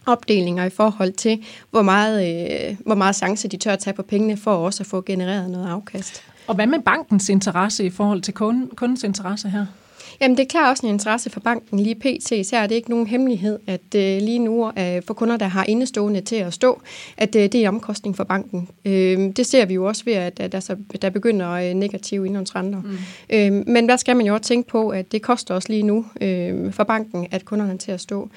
opdelinger 0.07 0.65
i 0.65 0.71
forhold 0.71 1.13
til, 1.13 1.45
hvor 1.71 1.83
meget, 1.83 2.47
øh, 2.71 2.77
hvor 2.87 2.95
meget 2.95 3.17
chance 3.17 3.49
de 3.49 3.57
tør 3.57 3.73
at 3.73 3.79
tage 3.79 3.95
på 3.95 4.03
pengene 4.03 4.37
for 4.37 4.55
også 4.55 4.83
at 4.83 4.87
få 4.87 5.03
genereret 5.07 5.51
noget 5.51 5.69
afkast. 5.69 6.23
Og 6.47 6.55
hvad 6.55 6.67
med 6.67 6.79
bankens 6.79 7.29
interesse 7.29 7.85
i 7.85 7.91
forhold 7.91 8.23
til 8.23 8.35
kunden, 8.35 8.71
kundens 8.77 9.05
interesse 9.05 9.49
her? 9.49 9.67
Jamen, 10.21 10.37
det 10.37 10.43
er 10.43 10.49
klart 10.49 10.71
også 10.71 10.87
en 10.87 10.93
interesse 10.93 11.31
for 11.31 11.41
banken 11.41 11.81
lige 11.81 11.95
pt. 11.95 12.47
Så 12.47 12.57
er 12.57 12.67
det 12.67 12.75
ikke 12.75 12.91
nogen 12.91 13.07
hemmelighed, 13.07 13.59
at 13.67 13.81
uh, 13.95 14.01
lige 14.01 14.39
nu 14.39 14.67
uh, 14.67 14.73
for 15.07 15.15
kunder, 15.15 15.37
der 15.37 15.47
har 15.47 15.65
indestående 15.65 16.21
til 16.21 16.37
at 16.37 16.53
stå, 16.53 16.81
at 17.17 17.35
uh, 17.35 17.43
det 17.43 17.55
er 17.55 17.69
omkostning 17.69 18.17
for 18.17 18.25
banken. 18.25 18.69
Uh, 18.85 18.93
det 18.93 19.47
ser 19.47 19.67
vi 19.67 19.75
jo 19.75 19.85
også 19.85 20.05
ved, 20.05 20.13
at, 20.13 20.41
at 20.41 20.53
der, 20.53 20.61
så, 20.61 20.77
der 21.03 21.11
begynder 21.11 21.71
uh, 21.71 21.77
negative 21.77 22.27
indlånsrenter. 22.27 22.83
Mm. 22.83 23.57
Uh, 23.59 23.69
men 23.69 23.89
der 23.89 23.97
skal 23.97 24.17
man 24.17 24.27
jo 24.27 24.35
også 24.35 24.49
tænke 24.49 24.69
på, 24.69 24.89
at 24.89 25.13
det 25.13 25.23
koster 25.23 25.55
også 25.55 25.69
lige 25.69 25.83
nu 25.83 25.97
uh, 25.97 26.73
for 26.73 26.85
banken, 26.85 27.27
at 27.31 27.45
kunderne 27.45 27.73
er 27.73 27.77
til 27.77 27.93
at 27.93 28.01
stå. 28.01 28.29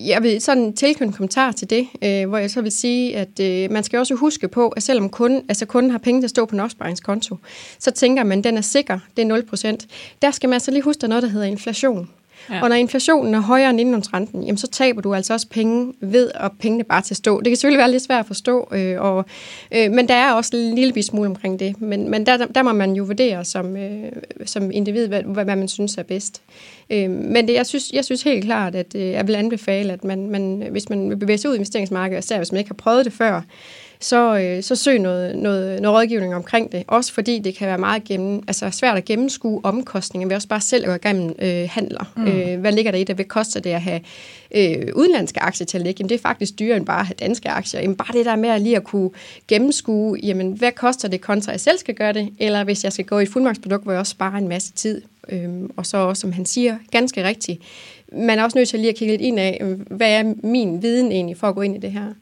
Jeg 0.00 0.22
vil 0.22 0.40
sådan 0.40 0.72
tilknytte 0.72 1.08
en 1.08 1.12
kommentar 1.12 1.52
til 1.52 1.70
det, 1.70 1.88
uh, 1.94 2.28
hvor 2.28 2.38
jeg 2.38 2.50
så 2.50 2.62
vil 2.62 2.72
sige, 2.72 3.16
at 3.16 3.68
uh, 3.68 3.72
man 3.72 3.84
skal 3.84 3.98
også 3.98 4.14
huske 4.14 4.48
på, 4.48 4.68
at 4.68 4.82
selvom 4.82 5.08
kunden, 5.08 5.42
altså 5.48 5.66
kunden 5.66 5.90
har 5.90 5.98
penge 5.98 6.20
til 6.20 6.26
at 6.26 6.30
stå 6.30 6.44
på 6.44 6.56
en 6.56 6.60
opsparingskonto, 6.60 7.36
så 7.78 7.90
tænker 7.90 8.24
man, 8.24 8.38
at 8.38 8.44
den 8.44 8.56
er 8.56 8.60
sikker, 8.60 8.98
det 9.16 9.30
er 9.30 9.76
0%. 9.82 9.86
Der 10.22 10.30
skal 10.30 10.48
man 10.48 10.54
altså 10.54 10.70
lige 10.70 10.82
huske, 10.82 11.04
at 11.04 11.17
noget, 11.20 11.22
der 11.22 11.32
hedder 11.32 11.46
inflation. 11.46 12.08
Ja. 12.50 12.62
Og 12.62 12.68
når 12.68 12.76
inflationen 12.76 13.34
er 13.34 13.40
højere 13.40 13.70
end 13.70 13.80
indlånsrenten, 13.80 14.42
jamen 14.42 14.58
så 14.58 14.66
taber 14.66 15.00
du 15.00 15.14
altså 15.14 15.32
også 15.32 15.48
penge 15.48 15.92
ved 16.00 16.30
at 16.34 16.50
pengene 16.60 16.84
bare 16.84 17.02
til 17.02 17.12
at 17.12 17.16
stå. 17.16 17.38
Det 17.40 17.46
kan 17.46 17.56
selvfølgelig 17.56 17.78
være 17.78 17.90
lidt 17.90 18.02
svært 18.02 18.20
at 18.20 18.26
forstå, 18.26 18.68
øh, 18.72 19.00
og, 19.00 19.24
øh, 19.74 19.90
men 19.90 20.08
der 20.08 20.14
er 20.14 20.32
også 20.32 20.56
en 20.56 20.74
lille 20.74 21.02
smule 21.02 21.28
omkring 21.28 21.60
det. 21.60 21.80
Men, 21.80 22.10
men 22.10 22.26
der, 22.26 22.46
der 22.46 22.62
må 22.62 22.72
man 22.72 22.92
jo 22.92 23.04
vurdere 23.04 23.44
som, 23.44 23.76
øh, 23.76 24.12
som 24.46 24.70
individ, 24.70 25.08
hvad, 25.08 25.22
hvad 25.22 25.44
man 25.44 25.68
synes 25.68 25.98
er 25.98 26.02
bedst. 26.02 26.42
Øh, 26.90 27.10
men 27.10 27.48
det, 27.48 27.54
jeg, 27.54 27.66
synes, 27.66 27.92
jeg 27.92 28.04
synes 28.04 28.22
helt 28.22 28.44
klart, 28.44 28.74
at 28.74 28.94
øh, 28.94 29.02
jeg 29.02 29.26
vil 29.26 29.34
anbefale, 29.34 29.92
at 29.92 30.04
man, 30.04 30.30
man, 30.30 30.68
hvis 30.70 30.88
man 30.88 31.10
vil 31.10 31.16
bevæge 31.16 31.38
sig 31.38 31.50
ud 31.50 31.54
i 31.54 31.58
investeringsmarkedet, 31.58 32.24
især 32.24 32.36
hvis 32.36 32.52
man 32.52 32.58
ikke 32.58 32.70
har 32.70 32.74
prøvet 32.74 33.04
det 33.04 33.12
før, 33.12 33.42
så, 34.00 34.38
øh, 34.38 34.62
så 34.62 34.76
søg 34.76 34.98
noget, 34.98 35.36
noget, 35.36 35.82
noget 35.82 35.98
rådgivning 35.98 36.34
omkring 36.34 36.72
det. 36.72 36.84
Også 36.86 37.12
fordi 37.12 37.38
det 37.38 37.54
kan 37.54 37.68
være 37.68 37.78
meget 37.78 38.04
gennem, 38.04 38.42
altså 38.46 38.70
svært 38.70 38.96
at 38.96 39.04
gennemskue 39.04 39.60
omkostninger 39.64 40.28
ved 40.28 40.36
også 40.36 40.48
bare 40.48 40.60
selv 40.60 40.84
at 40.84 40.88
gå 40.88 41.08
igennem 41.08 41.34
øh, 41.38 41.68
handler. 41.70 42.12
Mm. 42.16 42.26
Øh, 42.26 42.60
hvad 42.60 42.72
ligger 42.72 42.92
der 42.92 42.98
i 42.98 43.04
det? 43.04 43.14
Hvad 43.14 43.24
koster 43.24 43.60
det 43.60 43.70
at 43.70 43.82
have 43.82 44.00
øh, 44.54 44.86
udenlandske 44.94 45.40
aktier 45.40 45.66
til 45.66 45.78
at 45.78 45.84
ligge? 45.84 46.00
Jamen, 46.00 46.08
det 46.08 46.14
er 46.14 46.18
faktisk 46.22 46.58
dyrere 46.58 46.76
end 46.76 46.86
bare 46.86 47.00
at 47.00 47.06
have 47.06 47.16
danske 47.20 47.48
aktier. 47.48 47.80
Jamen, 47.80 47.96
bare 47.96 48.12
det 48.12 48.26
der 48.26 48.36
med 48.36 48.48
at 48.48 48.60
lige 48.60 48.76
at 48.76 48.84
kunne 48.84 49.10
gennemskue, 49.48 50.18
jamen, 50.22 50.52
hvad 50.52 50.72
koster 50.72 51.08
det 51.08 51.20
kontra, 51.20 51.50
at 51.50 51.54
jeg 51.54 51.60
selv 51.60 51.78
skal 51.78 51.94
gøre 51.94 52.12
det? 52.12 52.28
Eller 52.38 52.64
hvis 52.64 52.84
jeg 52.84 52.92
skal 52.92 53.04
gå 53.04 53.18
i 53.18 53.22
et 53.22 53.28
fuldmagtsprodukt, 53.28 53.82
hvor 53.82 53.92
jeg 53.92 54.00
også 54.00 54.10
sparer 54.10 54.38
en 54.38 54.48
masse 54.48 54.72
tid. 54.72 55.02
Øh, 55.28 55.48
og 55.76 55.86
så 55.86 55.96
også, 55.96 56.20
som 56.20 56.32
han 56.32 56.46
siger, 56.46 56.76
ganske 56.90 57.24
rigtigt, 57.24 57.62
man 58.12 58.38
er 58.38 58.44
også 58.44 58.58
nødt 58.58 58.68
til 58.68 58.78
lige 58.78 58.90
at 58.90 58.96
kigge 58.96 59.12
lidt 59.12 59.22
ind 59.22 59.38
af, 59.40 59.62
hvad 59.90 60.10
er 60.10 60.34
min 60.42 60.82
viden 60.82 61.12
egentlig 61.12 61.36
for 61.36 61.48
at 61.48 61.54
gå 61.54 61.60
ind 61.60 61.76
i 61.76 61.78
det 61.78 61.92
her. 61.92 62.12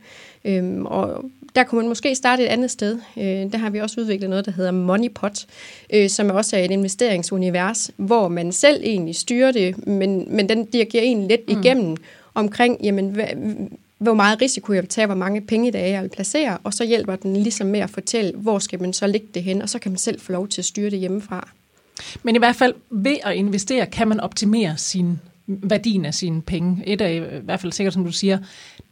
Øhm, 0.45 0.87
og 0.87 1.25
der 1.57 1.65
kunne 1.65 1.79
man 1.79 1.89
måske 1.89 2.15
starte 2.15 2.43
et 2.43 2.49
andet 2.49 2.71
sted. 2.71 2.99
Øh, 3.17 3.53
der 3.53 3.57
har 3.57 3.71
vi 3.71 3.81
også 3.81 4.01
udviklet 4.01 4.31
noget, 4.31 4.47
der 4.47 4.53
hedder 4.53 4.71
Moneypot, 4.71 5.47
øh, 5.93 6.11
som 6.11 6.31
også 6.31 6.57
er 6.57 6.61
et 6.61 6.71
investeringsunivers, 6.71 7.91
hvor 7.97 8.29
man 8.29 8.53
selv 8.53 8.81
egentlig 8.85 9.17
styrer 9.17 9.53
det, 9.53 9.87
men, 9.87 10.27
men 10.37 10.49
den 10.49 10.65
dirigerer 10.65 11.03
egentlig 11.03 11.29
lidt 11.29 11.49
mm. 11.49 11.61
igennem 11.61 11.97
omkring, 12.35 12.79
jamen, 12.83 13.11
hvad, 13.11 13.27
hvor 13.99 14.15
meget 14.15 14.43
risiko 14.43 14.73
jeg 14.73 14.83
vil 14.83 14.89
tage, 14.89 15.07
hvor 15.07 15.15
mange 15.15 15.41
penge 15.41 15.73
der 15.73 15.79
er, 15.79 15.87
jeg 15.87 16.03
vil 16.03 16.09
placere, 16.09 16.59
og 16.65 16.75
så 16.75 16.85
hjælper 16.85 17.17
den 17.17 17.37
ligesom 17.37 17.67
med 17.67 17.81
at 17.81 17.91
fortælle, 17.91 18.33
hvor 18.37 18.59
skal 18.59 18.81
man 18.81 18.93
så 18.93 19.07
lægge 19.07 19.27
det 19.35 19.43
hen, 19.43 19.63
og 19.63 19.69
så 19.69 19.79
kan 19.79 19.93
man 19.93 19.99
selv 19.99 20.21
få 20.21 20.33
lov 20.33 20.49
til 20.49 20.61
at 20.61 20.65
styre 20.65 20.91
det 20.91 20.99
hjemmefra. 20.99 21.49
Men 22.23 22.37
i 22.37 22.39
hvert 22.39 22.57
fald 22.57 22.75
ved 22.91 23.17
at 23.25 23.35
investere, 23.35 23.87
kan 23.87 24.09
man 24.09 24.21
optimere 24.21 24.75
sin 24.77 25.19
værdien 25.47 26.05
af 26.05 26.15
sine 26.15 26.43
penge. 26.43 26.83
Et 26.87 27.01
er 27.01 27.07
i 27.07 27.41
hvert 27.45 27.61
fald 27.61 27.73
sikkert, 27.73 27.95
som 27.95 28.05
du 28.05 28.13
siger, 28.13 28.39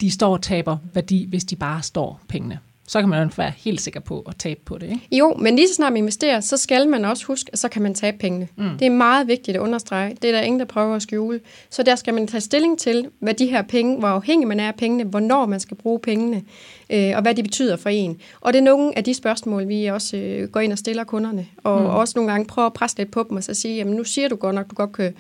de 0.01 0.11
står 0.11 0.33
og 0.33 0.43
taber 0.43 0.77
værdi, 0.95 1.27
hvis 1.29 1.45
de 1.45 1.57
bare 1.57 1.83
står 1.83 2.21
pengene. 2.29 2.59
så 2.87 3.01
kan 3.01 3.09
man 3.09 3.23
jo 3.23 3.31
være 3.37 3.53
helt 3.57 3.81
sikker 3.81 4.01
på 4.01 4.21
at 4.29 4.37
tabe 4.37 4.61
på 4.65 4.79
det, 4.79 4.87
ikke? 4.87 5.09
Jo, 5.13 5.35
men 5.35 5.57
lige 5.57 5.69
så 5.69 5.75
snart 5.75 5.93
man 5.93 5.99
investerer, 5.99 6.41
så 6.41 6.57
skal 6.57 6.89
man 6.89 7.05
også 7.05 7.27
huske, 7.27 7.51
at 7.53 7.59
så 7.59 7.69
kan 7.69 7.83
man 7.83 7.95
tabe 7.95 8.19
pengene. 8.19 8.49
Mm. 8.57 8.79
Det 8.79 8.87
er 8.87 8.91
meget 8.91 9.29
vigtigt 9.29 9.57
at 9.57 9.61
understrege. 9.61 10.17
Det 10.23 10.31
er 10.31 10.33
der 10.33 10.41
ingen, 10.41 10.61
der 10.61 10.67
prøver 10.67 10.97
at 10.97 11.03
skjule. 11.03 11.41
Så 11.71 11.83
der 11.83 11.97
skal 11.97 12.15
man 12.15 12.27
tage 12.27 12.41
stilling 12.41 12.79
til, 12.79 13.09
hvad 13.19 13.35
de 13.35 13.47
her 13.47 13.63
penge, 13.63 13.99
hvor 13.99 14.09
afhængig 14.09 14.49
man 14.49 14.61
er 14.61 14.69
af 14.69 14.75
pengene, 14.75 15.05
hvornår 15.05 15.47
man 15.47 15.61
skal 15.61 15.77
bruge 15.77 15.99
pengene, 15.99 16.43
øh, 16.91 17.13
og 17.17 17.23
hvad 17.23 17.35
de 17.35 17.43
betyder 17.43 17.77
for 17.77 17.89
en. 17.89 18.21
Og 18.41 18.53
det 18.53 18.59
er 18.59 18.63
nogle 18.65 18.99
af 18.99 19.05
de 19.05 19.15
spørgsmål, 19.15 19.69
vi 19.69 19.87
også 19.87 20.17
øh, 20.17 20.49
går 20.49 20.61
ind 20.61 20.73
og 20.73 20.79
stiller 20.79 21.05
kunderne, 21.05 21.47
og 21.65 21.81
mm. 21.81 21.87
også 21.87 22.13
nogle 22.17 22.31
gange 22.31 22.47
prøver 22.47 22.67
at 22.67 22.73
presse 22.73 22.99
lidt 22.99 23.11
på 23.11 23.27
dem, 23.29 23.37
og 23.37 23.45
så 23.45 23.55
sige, 23.55 23.77
jamen 23.77 23.95
nu 23.95 24.05
siger 24.05 24.29
du 24.29 24.37
godt 24.37 24.55
nok, 24.55 24.71
du 24.71 24.75
godt 24.75 24.93
kan 24.93 25.15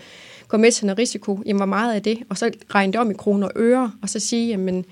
med 0.57 0.71
noget 0.83 0.99
risiko. 0.99 1.43
Jamen 1.47 1.59
hvor 1.59 1.67
meget 1.67 1.97
er 1.97 2.01
det? 2.01 2.19
Og 2.29 2.39
så 2.39 2.51
regne 2.75 2.93
det 2.93 3.01
om 3.01 3.11
i 3.11 3.15
kroner 3.15 3.47
og 3.47 3.53
øre, 3.57 3.93
og 4.03 4.09
så 4.09 4.19
sige, 4.19 4.49
jamen 4.49 4.85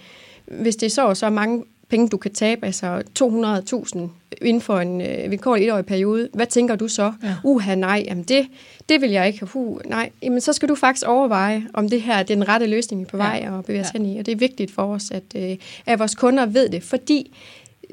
hvis 0.47 0.77
det 0.77 0.87
er 0.87 0.91
så 0.91 1.07
og 1.07 1.17
så 1.17 1.31
mange 1.31 1.65
penge, 1.93 2.09
du 2.09 2.17
kan 2.17 2.33
tabe, 2.33 2.67
altså 2.67 3.03
200.000 3.19 3.99
inden 4.41 4.61
for 4.61 4.81
en 4.81 5.01
øh, 5.01 5.31
vilkårlig 5.31 5.67
etårig 5.67 5.87
periode, 5.87 6.29
hvad 6.33 6.47
tænker 6.47 6.77
du 6.77 6.89
så? 6.89 7.13
Ja. 7.23 7.35
Uha, 7.45 7.75
nej, 7.75 8.05
jamen 8.07 8.25
det, 8.25 8.47
det 8.89 9.01
vil 9.01 9.11
jeg 9.11 9.27
ikke. 9.27 9.49
Uh, 9.55 9.81
nej, 9.87 10.11
jamen 10.23 10.41
så 10.41 10.53
skal 10.53 10.69
du 10.69 10.75
faktisk 10.75 11.07
overveje, 11.07 11.63
om 11.75 11.89
det 11.89 12.03
her 12.03 12.15
er 12.15 12.23
den 12.23 12.49
rette 12.49 12.67
løsning 12.67 13.07
på 13.07 13.17
vej 13.17 13.41
ja. 13.43 13.59
at 13.59 13.65
bevæge 13.65 13.85
sig 13.85 13.95
ja. 13.95 13.99
hen 13.99 14.17
i. 14.17 14.19
Og 14.19 14.27
det 14.27 14.33
er 14.33 14.37
vigtigt 14.37 14.71
for 14.71 14.95
os, 14.95 15.11
at, 15.11 15.23
øh, 15.37 15.57
at 15.87 15.99
vores 15.99 16.15
kunder 16.15 16.47
ved 16.47 16.69
det, 16.69 16.83
fordi 16.83 17.33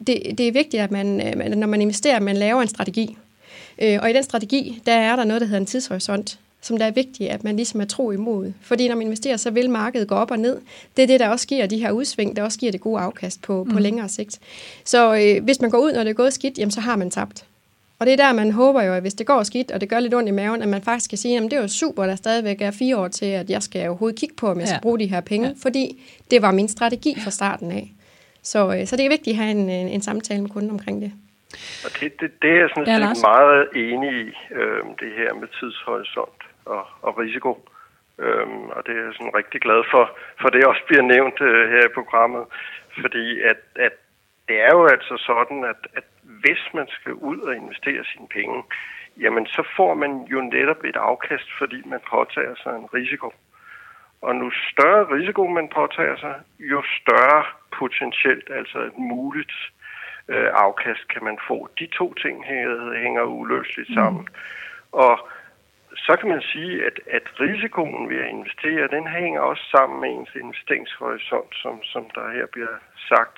det, 0.07 0.21
det 0.37 0.47
er 0.47 0.51
vigtigt, 0.51 0.83
at 0.83 0.91
man, 0.91 1.21
øh, 1.27 1.55
når 1.55 1.67
man 1.67 1.81
investerer, 1.81 2.19
man 2.19 2.37
laver 2.37 2.61
en 2.61 2.67
strategi. 2.67 3.17
Øh, 3.81 3.99
og 4.01 4.09
i 4.09 4.13
den 4.13 4.23
strategi, 4.23 4.81
der 4.85 4.93
er 4.93 5.15
der 5.15 5.23
noget, 5.23 5.41
der 5.41 5.47
hedder 5.47 5.59
en 5.59 5.65
tidshorisont 5.65 6.39
som 6.61 6.77
der 6.77 6.85
er 6.85 6.91
vigtigt, 6.91 7.29
at 7.29 7.43
man 7.43 7.55
ligesom 7.55 7.81
er 7.81 7.85
tro 7.85 8.11
imod. 8.11 8.53
Fordi 8.61 8.87
når 8.87 8.95
man 8.95 9.05
investerer, 9.05 9.37
så 9.37 9.51
vil 9.51 9.69
markedet 9.69 10.07
gå 10.07 10.15
op 10.15 10.31
og 10.31 10.39
ned. 10.39 10.61
Det 10.97 11.03
er 11.03 11.07
det, 11.07 11.19
der 11.19 11.29
også 11.29 11.47
giver 11.47 11.65
de 11.65 11.77
her 11.77 11.91
udsving, 11.91 12.35
der 12.35 12.43
også 12.43 12.59
giver 12.59 12.71
det 12.71 12.81
gode 12.81 13.01
afkast 13.01 13.41
på, 13.41 13.63
mm. 13.63 13.71
på 13.71 13.79
længere 13.79 14.09
sigt. 14.09 14.39
Så 14.85 15.15
øh, 15.15 15.43
hvis 15.43 15.61
man 15.61 15.69
går 15.69 15.77
ud, 15.77 15.93
når 15.93 16.03
det 16.03 16.09
er 16.09 16.13
gået 16.13 16.33
skidt, 16.33 16.57
jamen, 16.57 16.71
så 16.71 16.81
har 16.81 16.95
man 16.95 17.11
tabt. 17.11 17.45
Og 17.99 18.05
det 18.05 18.13
er 18.13 18.17
der, 18.17 18.33
man 18.33 18.51
håber 18.51 18.81
jo, 18.81 18.93
at 18.93 19.01
hvis 19.01 19.13
det 19.13 19.27
går 19.27 19.43
skidt, 19.43 19.71
og 19.71 19.81
det 19.81 19.89
gør 19.89 19.99
lidt 19.99 20.13
ondt 20.13 20.29
i 20.29 20.31
maven, 20.31 20.61
at 20.61 20.69
man 20.69 20.81
faktisk 20.81 21.09
kan 21.09 21.17
sige, 21.17 21.37
at 21.37 21.43
det 21.43 21.53
er 21.53 21.61
jo 21.61 21.67
super, 21.67 22.05
der 22.05 22.15
stadigvæk 22.15 22.61
er 22.61 22.71
fire 22.71 22.97
år 22.97 23.07
til, 23.07 23.25
at 23.25 23.49
jeg 23.49 23.63
skal 23.63 23.87
overhovedet 23.87 24.19
kigge 24.19 24.35
på, 24.35 24.47
om 24.47 24.59
jeg 24.59 24.65
ja. 24.65 24.69
skal 24.69 24.81
bruge 24.81 24.99
de 24.99 25.05
her 25.05 25.21
penge, 25.21 25.47
ja. 25.47 25.53
fordi 25.61 26.03
det 26.31 26.41
var 26.41 26.51
min 26.51 26.67
strategi 26.67 27.15
fra 27.23 27.31
starten 27.31 27.71
af. 27.71 27.91
Så, 28.43 28.75
øh, 28.75 28.87
så 28.87 28.95
det 28.95 29.05
er 29.05 29.09
vigtigt 29.09 29.33
at 29.33 29.43
have 29.43 29.51
en, 29.51 29.69
en, 29.69 29.87
en 29.87 30.01
samtale 30.01 30.41
med 30.41 30.49
kunden 30.49 30.71
omkring 30.71 31.01
det. 31.01 31.11
Og 31.85 31.91
det, 31.99 32.11
det, 32.19 32.31
det 32.41 32.49
er 32.49 32.59
jeg 32.59 32.69
sådan 32.75 33.01
ja, 33.01 33.13
set 33.13 33.23
meget 33.23 33.67
enig 33.75 34.11
i, 34.11 34.27
øh, 34.59 34.81
det 35.01 35.11
her 35.17 35.33
med 35.33 35.47
tidshorisont 35.59 36.41
og, 36.75 36.85
og 37.01 37.17
risiko. 37.17 37.51
Øhm, 38.23 38.63
og 38.75 38.79
det 38.85 38.93
er 38.97 39.03
jeg 39.03 39.13
sådan 39.13 39.37
rigtig 39.39 39.61
glad 39.61 39.81
for, 39.91 40.03
for 40.41 40.49
det 40.49 40.65
også 40.65 40.83
bliver 40.87 41.01
nævnt 41.01 41.41
øh, 41.41 41.69
her 41.73 41.83
i 41.85 41.95
programmet. 41.99 42.43
Fordi 43.01 43.41
at, 43.41 43.61
at 43.75 43.93
det 44.47 44.57
er 44.67 44.71
jo 44.77 44.85
altså 44.85 45.15
sådan, 45.29 45.63
at, 45.63 45.81
at 45.97 46.03
hvis 46.43 46.63
man 46.73 46.87
skal 46.97 47.13
ud 47.13 47.39
og 47.39 47.55
investere 47.55 48.03
sine 48.13 48.27
penge, 48.27 48.63
jamen 49.23 49.45
så 49.45 49.63
får 49.77 49.93
man 49.93 50.11
jo 50.33 50.41
netop 50.41 50.83
et 50.83 50.95
afkast, 50.95 51.49
fordi 51.59 51.79
man 51.85 51.99
påtager 52.09 52.55
sig 52.63 52.73
en 52.75 52.89
risiko. 52.93 53.33
Og 54.21 54.35
nu 54.35 54.51
større 54.71 55.03
risiko 55.15 55.47
man 55.47 55.69
påtager 55.69 56.17
sig, 56.17 56.35
jo 56.59 56.83
større 57.01 57.43
potentielt, 57.79 58.49
altså 58.49 58.79
et 58.79 58.97
muligt 58.97 59.53
øh, 60.27 60.49
afkast 60.53 61.07
kan 61.13 61.23
man 61.23 61.37
få. 61.47 61.69
De 61.79 61.87
to 61.99 62.13
ting 62.13 62.45
hænger 63.03 63.23
uløseligt 63.23 63.93
sammen. 63.93 64.21
Mm. 64.21 64.35
Og 64.91 65.29
så 65.95 66.15
kan 66.19 66.29
man 66.29 66.41
sige, 66.41 66.85
at, 66.85 66.99
at 67.07 67.39
risikoen 67.39 68.09
ved 68.09 68.17
at 68.17 68.29
investere, 68.29 68.87
den 68.87 69.07
hænger 69.07 69.41
også 69.41 69.63
sammen 69.71 70.01
med 70.01 70.09
ens 70.09 70.35
investeringshorisont, 70.35 71.55
som, 71.55 71.83
som 71.83 72.09
der 72.15 72.31
her 72.31 72.45
bliver 72.45 72.75
sagt. 73.07 73.37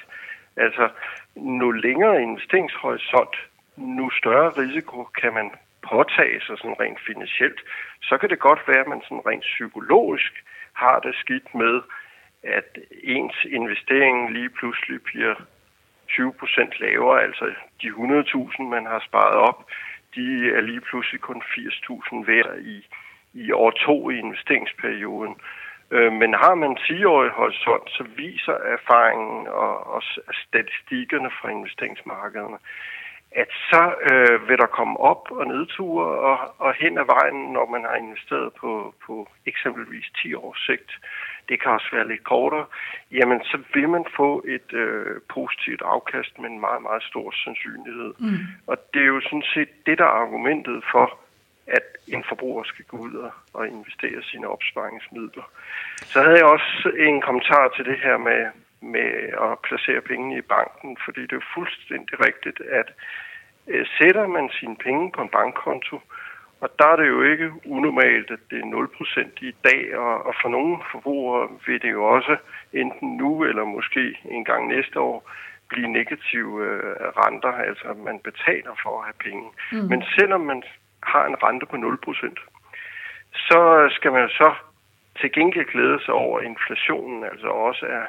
Altså, 0.57 0.89
nu 1.35 1.71
længere 1.71 2.21
investeringshorisont, 2.21 3.35
nu 3.75 4.09
større 4.09 4.49
risiko 4.49 5.03
kan 5.03 5.33
man 5.33 5.51
påtage 5.89 6.41
sig 6.41 6.57
sådan 6.57 6.79
rent 6.79 6.99
finansielt. 7.07 7.61
Så 8.01 8.17
kan 8.17 8.29
det 8.29 8.39
godt 8.39 8.67
være, 8.67 8.79
at 8.79 8.87
man 8.87 9.01
sådan 9.01 9.25
rent 9.27 9.43
psykologisk 9.43 10.43
har 10.73 10.99
det 10.99 11.15
skidt 11.15 11.55
med, 11.55 11.81
at 12.43 12.77
ens 13.03 13.37
investering 13.45 14.33
lige 14.33 14.49
pludselig 14.49 15.03
bliver 15.03 15.35
20 16.09 16.33
procent 16.33 16.79
lavere, 16.79 17.23
altså 17.23 17.45
de 17.81 17.87
100.000, 17.87 18.63
man 18.63 18.85
har 18.85 18.99
sparet 19.07 19.37
op, 19.49 19.59
de 20.15 20.51
er 20.55 20.61
lige 20.61 20.81
pludselig 20.81 21.21
kun 21.21 21.41
80.000 21.41 22.25
værd 22.25 22.59
i, 22.59 22.87
i 23.33 23.51
år 23.51 23.71
to 23.71 24.09
i 24.09 24.17
investeringsperioden. 24.17 25.35
Øh, 25.91 26.11
men 26.13 26.33
har 26.33 26.55
man 26.55 26.77
10-årig 26.77 27.31
horisont, 27.31 27.89
så 27.89 28.03
viser 28.17 28.53
erfaringen 28.53 29.47
og, 29.47 29.87
og 29.93 30.03
statistikkerne 30.47 31.31
fra 31.41 31.49
investeringsmarkederne, 31.49 32.57
at 33.31 33.47
så 33.69 33.83
øh, 34.11 34.49
vil 34.49 34.57
der 34.57 34.65
komme 34.65 34.99
op- 34.99 35.31
og 35.31 35.47
nedture 35.47 36.05
og, 36.05 36.55
og 36.57 36.73
hen 36.73 36.97
ad 36.97 37.05
vejen, 37.05 37.53
når 37.53 37.65
man 37.65 37.83
har 37.83 37.95
investeret 37.95 38.53
på, 38.53 38.93
på 39.05 39.29
eksempelvis 39.45 40.05
10 40.21 40.33
års 40.33 40.59
sigt. 40.65 40.91
Det 41.49 41.61
kan 41.61 41.71
også 41.71 41.89
være 41.93 42.07
lidt 42.07 42.23
kortere. 42.23 42.65
Jamen, 43.11 43.39
så 43.43 43.57
vil 43.73 43.89
man 43.89 44.05
få 44.15 44.43
et 44.47 44.73
øh, 44.73 45.21
positivt 45.29 45.81
afkast 45.85 46.39
med 46.39 46.49
en 46.49 46.59
meget, 46.59 46.81
meget 46.81 47.03
stor 47.03 47.31
sandsynlighed. 47.43 48.13
Mm. 48.19 48.37
Og 48.67 48.77
det 48.93 49.01
er 49.01 49.11
jo 49.15 49.21
sådan 49.21 49.49
set 49.53 49.69
det, 49.85 49.97
der 49.97 50.05
er 50.05 50.21
argumentet 50.23 50.83
for, 50.91 51.19
at 51.67 51.87
en 52.07 52.23
forbruger 52.29 52.63
skal 52.63 52.85
gå 52.85 52.97
ud 52.97 53.13
og, 53.13 53.31
og 53.53 53.67
investere 53.67 54.23
sine 54.23 54.47
opsparingsmidler. 54.47 55.51
Så 55.97 56.21
havde 56.21 56.37
jeg 56.37 56.45
også 56.45 56.91
en 56.97 57.21
kommentar 57.21 57.67
til 57.75 57.85
det 57.85 57.99
her 57.99 58.17
med, 58.17 58.39
med 58.81 59.09
at 59.47 59.59
placere 59.63 60.01
pengene 60.01 60.37
i 60.37 60.41
banken, 60.41 60.97
fordi 61.05 61.21
det 61.21 61.33
er 61.33 61.51
fuldstændig 61.55 62.25
rigtigt, 62.25 62.59
at 62.61 62.89
øh, 63.67 63.85
sætter 63.97 64.27
man 64.27 64.49
sine 64.49 64.75
penge 64.75 65.11
på 65.11 65.21
en 65.21 65.29
bankkonto, 65.29 66.01
og 66.61 66.69
der 66.79 66.87
er 66.87 66.95
det 66.95 67.07
jo 67.07 67.21
ikke 67.23 67.51
unormalt, 67.65 68.31
at 68.31 68.39
det 68.49 68.59
er 68.59 68.87
0% 69.43 69.45
i 69.45 69.55
dag, 69.63 69.97
og, 69.97 70.25
og 70.25 70.33
for 70.41 70.49
nogle 70.49 70.77
forbrugere 70.91 71.49
vil 71.67 71.81
det 71.81 71.91
jo 71.91 72.03
også 72.05 72.37
enten 72.73 73.17
nu 73.17 73.43
eller 73.43 73.65
måske 73.65 74.19
en 74.25 74.45
gang 74.45 74.67
næste 74.67 74.99
år 74.99 75.29
blive 75.69 75.87
negative 75.87 76.51
øh, 76.65 76.95
renter, 77.21 77.53
altså 77.69 77.85
at 77.87 77.97
man 77.97 78.19
betaler 78.19 78.73
for 78.83 78.93
at 78.99 79.05
have 79.07 79.19
penge. 79.27 79.47
Mm. 79.71 79.87
Men 79.91 80.03
selvom 80.17 80.41
man 80.41 80.63
har 81.03 81.25
en 81.25 81.43
rente 81.43 81.65
på 81.65 81.75
0%, 81.75 82.35
så 83.33 83.89
skal 83.95 84.11
man 84.11 84.29
så 84.29 84.53
til 85.21 85.31
gengæld 85.31 85.65
glæde 85.65 85.99
sig 86.05 86.13
over, 86.13 86.39
at 86.39 86.45
inflationen 86.45 87.23
altså 87.23 87.47
også 87.47 87.85
er 87.85 88.05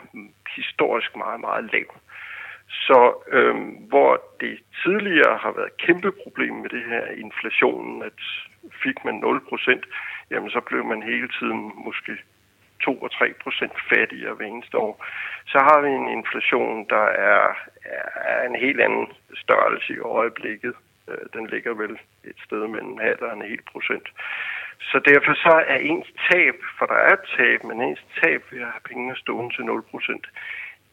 historisk 0.57 1.16
meget, 1.16 1.40
meget 1.40 1.64
lav. 1.72 1.88
Så 2.68 2.98
øh, 3.29 3.57
hvor 3.88 4.22
det 4.40 4.59
tidligere 4.83 5.37
har 5.38 5.53
været 5.53 5.66
et 5.66 5.77
kæmpe 5.87 6.12
problem 6.22 6.55
med 6.55 6.70
det 6.70 6.85
her 6.85 7.05
inflationen, 7.07 8.03
at 8.03 8.20
fik 8.83 9.05
man 9.05 9.16
0%, 9.25 9.83
jamen 10.31 10.51
så 10.51 10.61
blev 10.61 10.85
man 10.85 11.03
hele 11.03 11.29
tiden 11.38 11.72
måske 11.87 12.12
2 12.83 13.03
og 13.03 13.11
3 13.12 13.35
procent 13.42 13.72
fattigere 13.90 14.35
hver 14.35 14.46
eneste 14.46 14.79
år. 14.79 15.05
Så 15.46 15.59
har 15.59 15.81
vi 15.81 15.90
en 15.90 16.09
inflation, 16.18 16.87
der 16.88 17.07
er, 17.33 17.42
er 18.14 18.46
en 18.46 18.57
helt 18.57 18.81
anden 18.81 19.07
størrelse 19.35 19.92
i 19.92 19.98
øjeblikket. 19.98 20.75
Øh, 21.09 21.25
den 21.33 21.46
ligger 21.46 21.75
vel 21.75 21.98
et 22.25 22.38
sted 22.44 22.68
mellem 22.68 22.98
halv 22.98 23.22
og 23.22 23.33
en 23.33 23.42
hel 23.42 23.62
procent. 23.72 24.09
Så 24.90 24.99
derfor 25.11 25.35
så 25.35 25.64
er 25.68 25.79
ens 25.90 26.09
tab, 26.31 26.57
for 26.79 26.87
der 26.87 26.95
er 26.95 27.12
et 27.12 27.27
tab, 27.37 27.64
men 27.64 27.83
ens 27.83 28.05
tab 28.23 28.40
ved 28.51 28.61
at 28.61 28.73
have 28.75 28.88
pengene 28.90 29.16
stående 29.16 29.55
til 29.55 29.62
0%, 29.62 30.21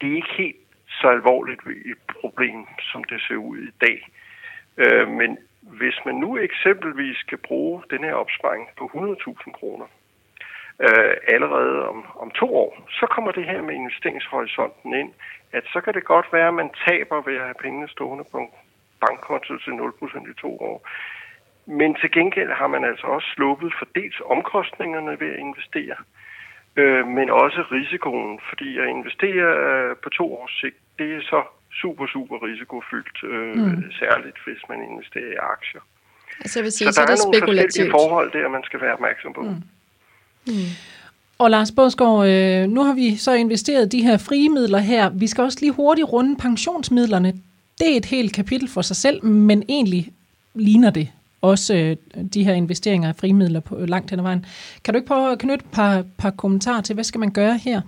det 0.01 0.11
er 0.11 0.15
ikke 0.15 0.33
helt 0.37 0.63
så 0.89 1.07
alvorligt 1.07 1.61
et 1.67 2.01
problem, 2.21 2.67
som 2.91 3.03
det 3.03 3.21
ser 3.21 3.35
ud 3.35 3.57
i 3.57 3.71
dag. 3.81 3.99
Øh, 4.77 5.07
men 5.07 5.37
hvis 5.61 5.97
man 6.05 6.15
nu 6.15 6.37
eksempelvis 6.37 7.17
skal 7.17 7.37
bruge 7.37 7.83
den 7.89 8.03
her 8.03 8.13
opsparing 8.13 8.67
på 8.77 8.91
100.000 8.93 9.51
kroner 9.51 9.85
øh, 10.79 11.13
allerede 11.27 11.89
om, 11.89 12.05
om 12.15 12.31
to 12.31 12.55
år, 12.55 12.87
så 12.89 13.05
kommer 13.05 13.31
det 13.31 13.45
her 13.45 13.61
med 13.61 13.75
investeringshorisonten 13.75 14.93
ind, 14.93 15.13
at 15.51 15.63
så 15.73 15.81
kan 15.81 15.93
det 15.93 16.03
godt 16.03 16.27
være, 16.33 16.47
at 16.47 16.53
man 16.53 16.69
taber 16.87 17.21
ved 17.21 17.35
at 17.35 17.43
have 17.49 17.61
pengene 17.63 17.89
stående 17.89 18.23
på 18.31 18.37
en 18.37 18.49
bankkonto 19.01 19.57
til 19.57 19.71
0% 19.71 20.31
i 20.31 20.33
to 20.33 20.61
år. 20.61 20.87
Men 21.77 21.95
til 22.01 22.11
gengæld 22.11 22.51
har 22.61 22.67
man 22.67 22.83
altså 22.91 23.07
også 23.15 23.27
sluppet 23.35 23.71
for 23.79 23.87
dels 23.95 24.17
omkostningerne 24.35 25.13
ved 25.21 25.29
at 25.35 25.39
investere, 25.47 25.97
øh, 26.79 27.07
men 27.17 27.27
også 27.43 27.61
risikoen, 27.77 28.39
fordi 28.49 28.69
at 28.81 28.87
investere 28.97 29.47
øh, 29.65 29.95
på 30.03 30.09
to 30.09 30.25
års 30.39 30.55
sigt, 30.61 30.79
det 30.99 31.07
er 31.17 31.21
så 31.21 31.41
super, 31.81 32.05
super 32.15 32.37
risikofyldt, 32.47 33.17
øh, 33.23 33.55
mm. 33.57 33.91
særligt 34.01 34.37
hvis 34.45 34.61
man 34.69 34.79
investerer 34.89 35.31
i 35.37 35.39
aktier. 35.55 35.81
Altså, 36.41 36.59
jeg 36.59 36.63
vil 36.63 36.71
sige, 36.71 36.87
så, 36.87 36.93
så 36.93 37.01
der 37.01 37.07
er, 37.07 37.11
er 37.11 37.23
nogle 37.23 37.39
forskellige 37.39 37.91
forhold 37.91 38.31
der, 38.31 38.49
man 38.49 38.63
skal 38.63 38.81
være 38.81 38.93
opmærksom 38.93 39.33
på. 39.33 39.41
Mm. 39.41 39.63
Mm. 40.47 40.69
Og 41.39 41.49
Lars 41.49 41.71
Bådsgaard, 41.71 42.27
øh, 42.27 42.67
nu 42.75 42.83
har 42.83 42.93
vi 42.93 43.15
så 43.15 43.33
investeret 43.33 43.91
de 43.91 44.01
her 44.01 44.17
frie 44.17 44.49
midler 44.49 44.77
her. 44.77 45.09
Vi 45.09 45.27
skal 45.27 45.43
også 45.43 45.57
lige 45.61 45.71
hurtigt 45.71 46.07
runde 46.13 46.35
pensionsmidlerne. 46.35 47.33
Det 47.79 47.93
er 47.93 47.97
et 47.97 48.05
helt 48.05 48.35
kapitel 48.35 48.69
for 48.69 48.81
sig 48.81 48.95
selv, 48.95 49.25
men 49.25 49.63
egentlig 49.69 50.13
ligner 50.53 50.91
det 50.91 51.07
også 51.41 51.73
øh, 51.75 52.23
de 52.33 52.43
her 52.43 52.53
investeringer 52.53 53.09
af 53.09 53.15
frimidler 53.15 53.59
på 53.59 53.75
langt 53.75 54.09
hen 54.09 54.19
ad 54.19 54.23
vejen. 54.23 54.45
Kan 54.83 54.93
du 54.93 54.97
ikke 54.97 55.07
prøve 55.07 55.31
at 55.31 55.39
knytte 55.39 55.65
et 55.65 55.71
par, 55.71 56.03
par 56.17 56.31
kommentarer 56.31 56.81
til, 56.81 56.93
hvad 56.93 57.03
skal 57.03 57.19
man 57.19 57.31
gøre 57.31 57.57
her? 57.57 57.81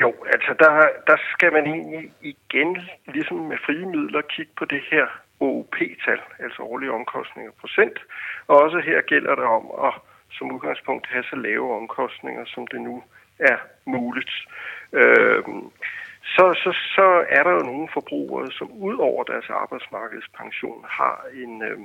Jo, 0.00 0.14
altså 0.34 0.54
der, 0.58 0.72
der 1.06 1.16
skal 1.32 1.52
man 1.52 1.66
egentlig 1.66 2.10
igen, 2.22 2.78
ligesom 3.14 3.36
med 3.36 3.56
frie 3.66 3.86
midler, 3.86 4.20
kigge 4.20 4.52
på 4.58 4.64
det 4.64 4.82
her 4.90 5.06
OOP-tal, 5.40 6.20
altså 6.38 6.62
årlige 6.62 6.92
omkostninger 6.92 7.52
procent. 7.60 7.98
Og 8.46 8.56
også 8.62 8.78
her 8.84 9.00
gælder 9.00 9.34
det 9.34 9.44
om 9.44 9.64
at 9.86 9.94
som 10.36 10.52
udgangspunkt 10.52 11.06
have 11.06 11.24
så 11.30 11.36
lave 11.36 11.76
omkostninger, 11.76 12.44
som 12.44 12.66
det 12.66 12.80
nu 12.80 13.02
er 13.38 13.56
muligt. 13.84 14.32
Øh, 14.92 15.42
så, 16.24 16.54
så, 16.62 16.70
så 16.96 17.24
er 17.28 17.42
der 17.42 17.50
jo 17.50 17.62
nogle 17.62 17.88
forbrugere, 17.92 18.52
som 18.52 18.72
ud 18.72 18.96
over 18.96 19.24
deres 19.24 19.50
arbejdsmarkedspension 19.50 20.84
har 20.88 21.24
en, 21.34 21.62
øh, 21.62 21.78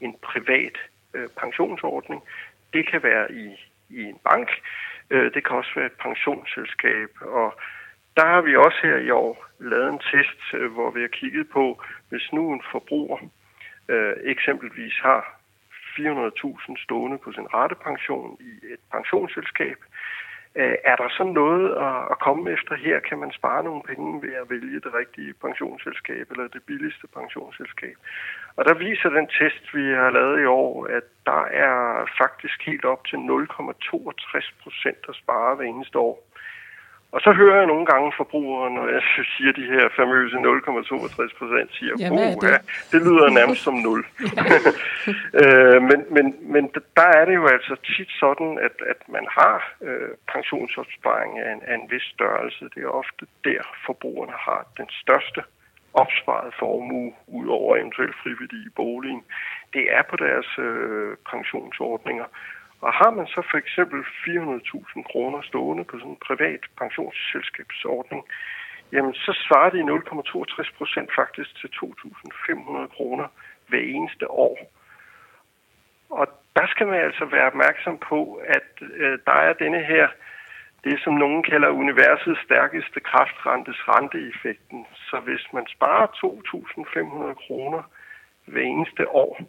en 0.00 0.16
privat 0.22 0.76
øh, 1.14 1.28
pensionsordning. 1.28 2.22
Det 2.72 2.88
kan 2.90 3.02
være 3.02 3.32
i, 3.32 3.46
i 3.90 4.02
en 4.02 4.18
bank, 4.24 4.48
øh, 5.10 5.34
det 5.34 5.46
kan 5.46 5.56
også 5.56 5.72
være 5.76 5.86
et 5.86 6.00
pensionsselskab, 6.06 7.10
og 7.20 7.54
der 8.16 8.26
har 8.26 8.40
vi 8.40 8.56
også 8.56 8.78
her 8.82 8.96
i 8.96 9.10
år 9.10 9.46
lavet 9.58 9.88
en 9.92 9.98
test, 9.98 10.40
øh, 10.54 10.72
hvor 10.72 10.90
vi 10.90 11.00
har 11.00 11.08
kigget 11.08 11.48
på, 11.48 11.82
hvis 12.08 12.32
nu 12.32 12.52
en 12.52 12.62
forbruger 12.72 13.18
øh, 13.88 14.14
eksempelvis 14.24 14.94
har 15.02 15.40
400.000 15.98 16.84
stående 16.84 17.18
på 17.18 17.32
sin 17.32 17.54
ratepension 17.54 18.36
i 18.40 18.66
et 18.72 18.80
pensionsselskab, 18.92 19.76
Øh, 19.78 19.90
Øh, 20.56 20.76
er 20.84 20.96
der 20.96 21.08
så 21.08 21.24
noget 21.24 21.64
at 22.12 22.18
komme 22.18 22.50
efter 22.50 22.74
her? 22.74 23.00
Kan 23.00 23.18
man 23.18 23.32
spare 23.32 23.64
nogle 23.64 23.82
penge 23.82 24.22
ved 24.22 24.34
at 24.34 24.50
vælge 24.50 24.80
det 24.80 24.94
rigtige 24.94 25.34
pensionsselskab 25.44 26.30
eller 26.30 26.48
det 26.48 26.62
billigste 26.66 27.06
pensionsselskab? 27.18 27.96
Og 28.56 28.64
der 28.64 28.74
viser 28.74 29.08
den 29.08 29.26
test, 29.26 29.74
vi 29.74 29.84
har 30.02 30.10
lavet 30.10 30.42
i 30.42 30.44
år, 30.44 30.86
at 30.86 31.06
der 31.26 31.42
er 31.44 32.06
faktisk 32.22 32.66
helt 32.66 32.84
op 32.84 33.04
til 33.06 33.16
0,62 33.16 34.52
procent 34.62 35.02
at 35.08 35.14
spare 35.22 35.56
hver 35.56 35.64
eneste 35.64 35.98
år. 35.98 36.16
Og 37.14 37.20
så 37.20 37.32
hører 37.32 37.56
jeg 37.56 37.66
nogle 37.66 37.86
gange 37.86 38.12
forbrugere, 38.16 38.70
når 38.70 38.86
jeg 38.88 39.02
siger 39.36 39.52
de 39.52 39.66
her 39.72 39.84
famøse 39.96 40.36
0,62 40.36 41.38
procent, 41.38 41.68
siger, 41.78 41.94
ja, 41.98 42.08
det? 42.08 42.52
Ja, 42.52 42.58
det 42.92 43.00
lyder 43.06 43.28
nærmest 43.40 43.62
som 43.62 43.74
0. 43.74 44.06
øh, 45.40 45.82
men, 45.90 46.00
men, 46.16 46.26
men 46.54 46.64
der 46.98 47.08
er 47.18 47.24
det 47.24 47.34
jo 47.34 47.46
altså 47.46 47.74
tit 47.96 48.10
sådan, 48.22 48.58
at, 48.66 48.76
at 48.92 49.00
man 49.08 49.26
har 49.38 49.56
øh, 49.86 50.10
pensionsopsparing 50.32 51.38
af 51.38 51.52
en, 51.52 51.62
af 51.70 51.74
en 51.74 51.90
vis 51.90 52.06
størrelse. 52.14 52.64
Det 52.74 52.82
er 52.82 52.98
ofte 53.02 53.26
der, 53.44 53.62
forbrugerne 53.86 54.36
har 54.46 54.60
den 54.78 54.88
største 55.02 55.40
opsparet 56.02 56.54
formue 56.58 57.12
ud 57.26 57.46
over 57.48 57.76
eventuelt 57.76 58.16
frivillig 58.22 58.60
i 58.66 58.72
boligen. 58.76 59.22
Det 59.74 59.84
er 59.96 60.02
på 60.10 60.16
deres 60.16 60.50
øh, 60.58 61.16
pensionsordninger. 61.30 62.26
Og 62.86 62.92
har 62.92 63.10
man 63.10 63.26
så 63.26 63.40
for 63.50 63.58
eksempel 63.58 64.00
400.000 64.00 65.02
kroner 65.10 65.42
stående 65.42 65.84
på 65.84 65.98
sådan 65.98 66.10
en 66.10 66.24
privat 66.28 66.62
pensionsselskabsordning, 66.80 68.22
jamen 68.92 69.14
så 69.14 69.32
svarer 69.46 69.70
de 69.70 69.80
0,62 69.80 70.78
procent 70.78 71.10
faktisk 71.14 71.50
til 71.60 71.70
2.500 71.82 72.96
kroner 72.96 73.26
hver 73.68 73.84
eneste 73.96 74.30
år. 74.30 74.56
Og 76.10 76.26
der 76.56 76.66
skal 76.66 76.86
man 76.86 77.00
altså 77.00 77.24
være 77.24 77.46
opmærksom 77.46 77.98
på, 77.98 78.20
at 78.56 78.68
øh, 78.80 79.18
der 79.26 79.38
er 79.48 79.52
denne 79.52 79.82
her, 79.84 80.08
det 80.84 81.00
som 81.04 81.14
nogen 81.14 81.42
kalder 81.42 81.68
universets 81.68 82.40
stærkeste 82.46 83.00
kraftrentes 83.00 83.88
renteeffekten. 83.88 84.86
Så 85.08 85.16
hvis 85.26 85.44
man 85.52 85.66
sparer 85.66 86.06
2.500 86.06 87.46
kroner 87.46 87.82
hver 88.46 88.62
eneste 88.62 89.08
år, 89.08 89.40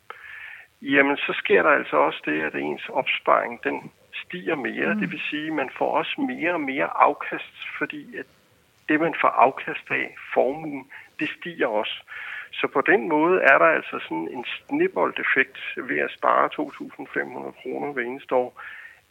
jamen 0.93 1.17
så 1.17 1.34
sker 1.34 1.63
der 1.63 1.69
altså 1.69 1.98
også 1.98 2.21
det, 2.26 2.41
at 2.41 2.56
ens 2.56 2.89
opsparing 2.89 3.63
den 3.63 3.91
stiger 4.13 4.56
mere. 4.56 4.93
Mm. 4.93 5.00
Det 5.00 5.12
vil 5.12 5.21
sige, 5.30 5.48
at 5.48 5.54
man 5.54 5.69
får 5.78 5.91
også 5.98 6.21
mere 6.21 6.54
og 6.54 6.62
mere 6.62 6.89
afkast, 6.98 7.56
fordi 7.78 8.17
at 8.17 8.26
det, 8.89 9.00
man 9.00 9.15
får 9.21 9.28
afkast 9.28 9.91
af, 9.91 10.15
formuen, 10.34 10.91
det 11.19 11.30
stiger 11.39 11.67
også. 11.67 12.04
Så 12.52 12.67
på 12.67 12.82
den 12.82 13.10
måde 13.10 13.41
er 13.41 13.58
der 13.58 13.65
altså 13.65 14.00
sådan 14.00 14.28
en 14.32 14.45
snibboldeffekt 14.45 15.58
ved 15.78 16.00
at 16.00 16.12
spare 16.12 16.50
2.500 16.54 17.62
kroner 17.62 17.93
hver 17.93 18.04
eneste 18.04 18.36
år, 18.36 18.62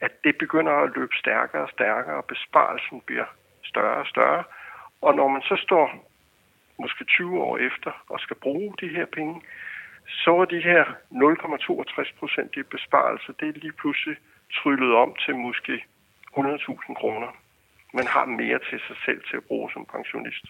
at 0.01 0.25
det 0.25 0.39
begynder 0.39 0.73
at 0.73 0.93
løbe 0.97 1.15
stærkere 1.15 1.63
og 1.63 1.69
stærkere, 1.69 2.17
og 2.17 2.25
besparelsen 2.25 3.01
bliver 3.01 3.25
større 3.65 3.97
og 3.97 4.07
større. 4.07 4.45
Og 5.01 5.15
når 5.15 5.29
man 5.29 5.43
så 5.43 5.57
står 5.57 6.11
måske 6.79 7.05
20 7.05 7.43
år 7.43 7.59
efter 7.59 8.05
og 8.09 8.21
skal 8.21 8.37
bruge 8.37 8.75
de 8.81 8.89
her 8.89 9.07
penge, 9.07 9.43
så 10.09 10.31
var 10.31 10.45
de 10.45 10.61
her 10.61 10.85
0,62 11.13 12.19
procent 12.19 12.51
i 12.57 12.63
besparelse, 12.63 13.33
det 13.41 13.49
er 13.49 13.61
lige 13.65 13.73
pludselig 13.73 14.17
tryllet 14.59 14.95
om 14.95 15.15
til 15.25 15.35
måske 15.37 15.75
100.000 16.37 16.95
kroner. 17.01 17.31
Man 17.95 18.07
har 18.07 18.25
mere 18.25 18.59
til 18.71 18.79
sig 18.89 18.97
selv 19.07 19.21
til 19.29 19.37
at 19.37 19.45
bruge 19.45 19.71
som 19.73 19.87
pensionist. 19.95 20.45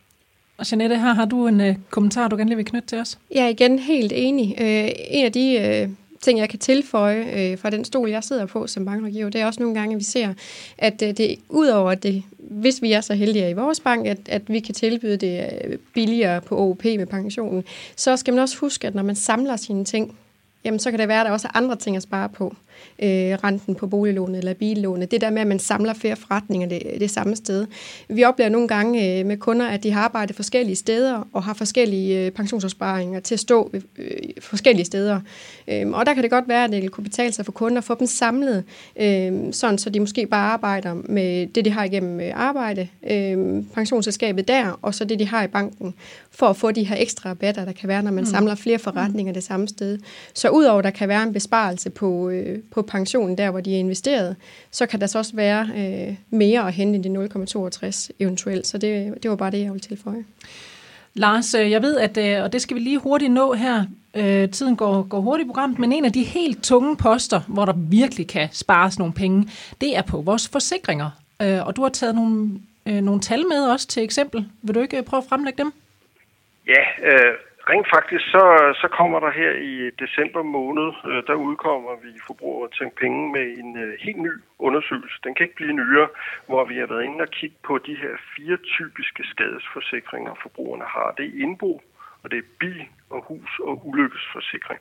Og 0.58 0.64
Jeanette, 0.70 0.96
her 0.96 1.14
har 1.14 1.24
du 1.24 1.46
en 1.46 1.60
uh, 1.60 1.76
kommentar, 1.90 2.28
du 2.28 2.36
gerne 2.36 2.56
vil 2.56 2.64
knytte 2.64 2.88
til 2.88 2.98
os? 3.00 3.18
Jeg 3.30 3.44
er 3.44 3.48
igen 3.48 3.78
helt 3.78 4.12
enig. 4.14 4.46
Uh, 4.60 4.88
en 5.18 5.24
af 5.24 5.32
de 5.32 5.46
uh, 5.62 6.03
ting, 6.24 6.38
jeg 6.38 6.48
kan 6.48 6.58
tilføje 6.58 7.52
øh, 7.52 7.58
fra 7.58 7.70
den 7.70 7.84
stol, 7.84 8.10
jeg 8.10 8.24
sidder 8.24 8.46
på 8.46 8.66
som 8.66 8.84
bankrådgiver, 8.84 9.30
det 9.30 9.40
er 9.40 9.46
også 9.46 9.60
nogle 9.60 9.74
gange, 9.74 9.94
at 9.94 9.98
vi 9.98 10.04
ser, 10.04 10.34
at 10.78 11.02
øh, 11.02 11.16
det 11.16 11.36
udover 11.48 11.90
at 11.90 12.02
det 12.02 12.22
hvis 12.50 12.82
vi 12.82 12.92
er 12.92 13.00
så 13.00 13.14
heldige 13.14 13.50
i 13.50 13.52
vores 13.52 13.80
bank, 13.80 14.06
at, 14.06 14.18
at 14.28 14.42
vi 14.46 14.60
kan 14.60 14.74
tilbyde 14.74 15.16
det 15.16 15.50
øh, 15.64 15.78
billigere 15.94 16.40
på 16.40 16.58
OP 16.58 16.84
med 16.84 17.06
pensionen, 17.06 17.64
så 17.96 18.16
skal 18.16 18.34
man 18.34 18.42
også 18.42 18.58
huske, 18.58 18.86
at 18.86 18.94
når 18.94 19.02
man 19.02 19.16
samler 19.16 19.56
sine 19.56 19.84
ting, 19.84 20.18
jamen 20.64 20.80
så 20.80 20.90
kan 20.90 21.00
det 21.00 21.08
være, 21.08 21.20
at 21.20 21.26
der 21.26 21.32
også 21.32 21.48
er 21.48 21.56
andre 21.56 21.76
ting 21.76 21.96
at 21.96 22.02
spare 22.02 22.28
på 22.28 22.56
øh, 22.98 23.08
renten 23.44 23.74
på 23.74 23.86
boliglånet 23.86 24.38
eller 24.38 24.54
billånet. 24.54 25.10
Det 25.10 25.20
der 25.20 25.30
med, 25.30 25.40
at 25.40 25.46
man 25.46 25.58
samler 25.58 25.94
flere 25.94 26.16
forretninger 26.16 26.68
det, 26.68 26.82
det 27.00 27.10
samme 27.10 27.36
sted. 27.36 27.66
Vi 28.08 28.24
oplever 28.24 28.50
nogle 28.50 28.68
gange 28.68 29.18
øh, 29.18 29.26
med 29.26 29.36
kunder, 29.36 29.66
at 29.66 29.82
de 29.82 29.90
har 29.90 30.00
arbejdet 30.00 30.36
forskellige 30.36 30.76
steder 30.76 31.28
og 31.32 31.42
har 31.42 31.54
forskellige 31.54 32.26
øh, 32.26 32.30
pensionsopsparinger 32.30 33.20
til 33.20 33.34
at 33.34 33.40
stå 33.40 33.70
øh, 33.98 34.10
forskellige 34.40 34.84
steder. 34.84 35.20
Øh, 35.68 35.90
og 35.90 36.06
der 36.06 36.14
kan 36.14 36.22
det 36.22 36.30
godt 36.30 36.48
være, 36.48 36.64
at 36.64 36.72
det 36.72 36.90
kunne 36.90 37.04
betale 37.04 37.32
sig 37.32 37.44
for 37.44 37.52
kunder 37.52 37.78
at 37.78 37.84
få 37.84 37.94
dem 37.94 38.06
samlet, 38.06 38.64
øh, 39.00 39.32
sådan 39.52 39.78
så 39.78 39.90
de 39.90 40.00
måske 40.00 40.26
bare 40.26 40.52
arbejder 40.52 40.94
med 40.94 41.46
det, 41.46 41.64
de 41.64 41.70
har 41.70 41.84
igennem 41.84 42.20
øh, 42.20 42.30
arbejde, 42.34 42.88
øh, 43.10 43.62
pensionsselskabet 43.74 44.48
der, 44.48 44.78
og 44.82 44.94
så 44.94 45.04
det, 45.04 45.18
de 45.18 45.26
har 45.26 45.44
i 45.44 45.46
banken, 45.46 45.94
for 46.30 46.46
at 46.46 46.56
få 46.56 46.70
de 46.70 46.84
her 46.84 46.96
ekstra 46.98 47.30
rabatter, 47.30 47.64
der 47.64 47.72
kan 47.72 47.88
være, 47.88 48.02
når 48.02 48.10
man 48.10 48.24
mm. 48.24 48.30
samler 48.30 48.54
flere 48.54 48.78
forretninger 48.78 49.32
det 49.32 49.44
samme 49.44 49.68
sted. 49.68 49.98
Så 50.34 50.48
udover 50.48 50.82
der 50.82 50.90
kan 50.90 51.08
være 51.08 51.22
en 51.22 51.32
besparelse 51.32 51.90
på, 51.90 52.30
øh, 52.30 52.58
på 52.70 52.82
pensionen 52.82 53.38
der, 53.38 53.50
hvor 53.50 53.60
de 53.60 53.74
er 53.74 53.78
investeret, 53.78 54.36
så 54.70 54.86
kan 54.86 55.00
der 55.00 55.06
så 55.06 55.18
også 55.18 55.36
være 55.36 55.70
øh, 55.76 56.16
mere 56.30 56.66
at 56.66 56.72
hente 56.72 57.08
end 57.08 57.30
de 57.30 57.88
0,62 57.88 58.10
eventuelt. 58.20 58.66
Så 58.66 58.78
det, 58.78 59.22
det 59.22 59.30
var 59.30 59.36
bare 59.36 59.50
det, 59.50 59.60
jeg 59.60 59.72
ville 59.72 59.80
tilføje. 59.80 60.24
Lars, 61.14 61.54
øh, 61.54 61.70
jeg 61.70 61.82
ved, 61.82 61.96
at, 61.96 62.16
øh, 62.16 62.42
og 62.42 62.52
det 62.52 62.62
skal 62.62 62.74
vi 62.74 62.80
lige 62.80 62.98
hurtigt 62.98 63.32
nå 63.32 63.52
her, 63.52 63.84
øh, 64.14 64.50
tiden 64.50 64.76
går, 64.76 65.02
går 65.02 65.20
hurtigt 65.20 65.46
i 65.46 65.48
programmet, 65.48 65.78
men 65.78 65.92
en 65.92 66.04
af 66.04 66.12
de 66.12 66.22
helt 66.22 66.64
tunge 66.64 66.96
poster, 66.96 67.40
hvor 67.48 67.64
der 67.64 67.72
virkelig 67.76 68.26
kan 68.26 68.48
spares 68.52 68.98
nogle 68.98 69.14
penge, 69.14 69.48
det 69.80 69.96
er 69.96 70.02
på 70.02 70.20
vores 70.20 70.48
forsikringer. 70.48 71.10
Og 71.38 71.76
du 71.76 71.82
har 71.82 71.88
taget 71.88 72.14
nogle, 72.14 72.60
nogle 72.86 73.20
tal 73.20 73.44
med 73.48 73.64
også 73.64 73.88
til 73.88 74.02
eksempel. 74.02 74.46
Vil 74.62 74.74
du 74.74 74.80
ikke 74.80 75.02
prøve 75.02 75.18
at 75.22 75.28
fremlægge 75.28 75.58
dem? 75.58 75.72
Ja, 76.66 77.08
øh, 77.10 77.34
Rent 77.70 77.88
faktisk, 77.96 78.24
så, 78.34 78.44
så 78.82 78.88
kommer 78.98 79.18
der 79.20 79.30
her 79.30 79.52
i 79.72 79.90
december 80.04 80.42
måned, 80.42 80.88
øh, 81.10 81.22
der 81.28 81.34
udkommer 81.34 81.92
vi 82.04 82.12
forbrugere 82.26 82.70
til 82.70 82.90
penge 83.02 83.32
med 83.32 83.46
en 83.60 83.70
øh, 83.84 83.98
helt 84.04 84.22
ny 84.26 84.32
undersøgelse. 84.58 85.16
Den 85.24 85.34
kan 85.34 85.44
ikke 85.44 85.60
blive 85.60 85.72
nyere, 85.72 86.08
hvor 86.46 86.64
vi 86.64 86.76
har 86.78 86.86
været 86.86 87.04
inde 87.04 87.20
og 87.26 87.30
kigge 87.38 87.56
på 87.68 87.78
de 87.78 87.94
her 88.02 88.14
fire 88.36 88.56
typiske 88.56 89.22
skadesforsikringer, 89.32 90.34
forbrugerne 90.42 90.84
har. 90.84 91.14
Det 91.18 91.24
er 91.26 91.42
indbo, 91.44 91.82
og 92.22 92.30
det 92.30 92.38
er 92.38 92.48
bil 92.60 92.82
og 93.10 93.20
hus 93.28 93.50
og 93.58 93.86
ulykkesforsikring. 93.88 94.80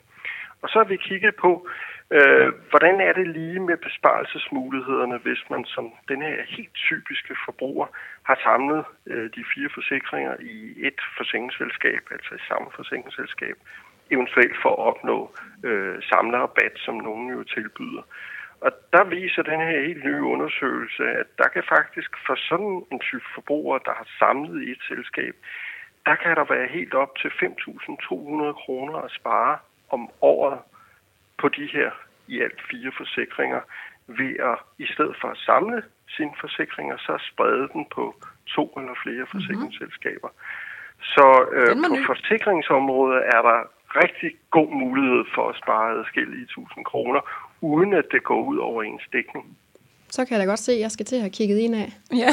Og 0.62 0.68
så 0.68 0.78
har 0.78 0.88
vi 0.92 0.96
kigget 0.96 1.34
på, 1.36 1.68
øh, 2.10 2.52
hvordan 2.70 3.00
er 3.00 3.12
det 3.12 3.28
lige 3.28 3.60
med 3.60 3.76
besparelsesmulighederne, 3.76 5.18
hvis 5.18 5.42
man 5.50 5.64
som 5.64 5.92
den 6.08 6.22
her 6.22 6.36
helt 6.48 6.74
typiske 6.74 7.36
forbruger 7.44 7.86
har 8.22 8.38
samlet 8.42 8.84
øh, 9.06 9.30
de 9.36 9.44
fire 9.54 9.70
forsikringer 9.74 10.34
i 10.40 10.74
et 10.86 11.00
forsikringsselskab, 11.16 12.02
altså 12.10 12.34
i 12.34 12.46
samme 12.48 12.68
forsikringsselskab, 12.76 13.56
eventuelt 14.10 14.56
for 14.62 14.70
at 14.72 14.78
opnå 14.90 15.34
øh, 15.64 16.02
samlerabat, 16.02 16.74
som 16.76 16.94
nogen 16.94 17.28
jo 17.30 17.42
tilbyder. 17.42 18.02
Og 18.60 18.72
der 18.92 19.04
viser 19.04 19.42
den 19.42 19.60
her 19.60 19.80
helt 19.86 20.04
nye 20.04 20.22
undersøgelse, 20.22 21.04
at 21.04 21.26
der 21.38 21.48
kan 21.48 21.64
faktisk 21.68 22.10
for 22.26 22.36
sådan 22.48 22.84
en 22.92 23.00
type 23.00 23.28
forbruger, 23.34 23.78
der 23.78 23.94
har 24.00 24.08
samlet 24.18 24.62
i 24.62 24.70
et 24.70 24.82
selskab, 24.88 25.34
der 26.06 26.14
kan 26.14 26.36
der 26.36 26.44
være 26.54 26.68
helt 26.68 26.94
op 26.94 27.12
til 27.20 27.28
5.200 27.28 28.52
kroner 28.62 28.98
at 28.98 29.10
spare 29.10 29.58
om 29.90 30.10
året 30.20 30.58
på 31.38 31.48
de 31.48 31.66
her 31.66 31.90
i 32.28 32.40
alt 32.40 32.60
fire 32.70 32.92
forsikringer, 32.96 33.60
ved 34.06 34.32
at 34.50 34.58
i 34.78 34.86
stedet 34.86 35.16
for 35.20 35.28
at 35.28 35.38
samle 35.38 35.82
sine 36.16 36.34
forsikringer, 36.40 36.96
så 36.96 37.18
sprede 37.30 37.68
den 37.72 37.86
på 37.94 38.14
to 38.46 38.64
eller 38.78 38.94
flere 39.02 39.24
mhm. 39.24 39.32
forsikringsselskaber. 39.32 40.28
Mm-hmm. 40.28 41.12
Så 41.14 41.26
øh, 41.52 41.76
på 41.88 41.96
forsikringsområdet 42.06 43.22
er 43.34 43.42
der 43.42 43.58
rigtig 44.02 44.30
god 44.50 44.70
mulighed 44.70 45.24
for 45.34 45.48
at 45.48 45.56
spare 45.62 45.98
adskillige 45.98 46.46
tusind 46.46 46.84
kroner, 46.84 47.20
uden 47.60 47.92
at 47.92 48.06
det 48.12 48.22
går 48.24 48.42
ud 48.42 48.58
over 48.58 48.82
ens 48.82 49.06
dækning. 49.12 49.58
Så 50.14 50.24
kan 50.24 50.34
jeg 50.34 50.40
da 50.40 50.50
godt 50.50 50.60
se, 50.60 50.72
at 50.72 50.80
jeg 50.80 50.90
skal 50.90 51.06
til 51.06 51.16
at 51.16 51.22
have 51.22 51.30
kigget 51.30 51.58
ind 51.58 51.74
af. 51.74 51.92
Ja, 52.16 52.28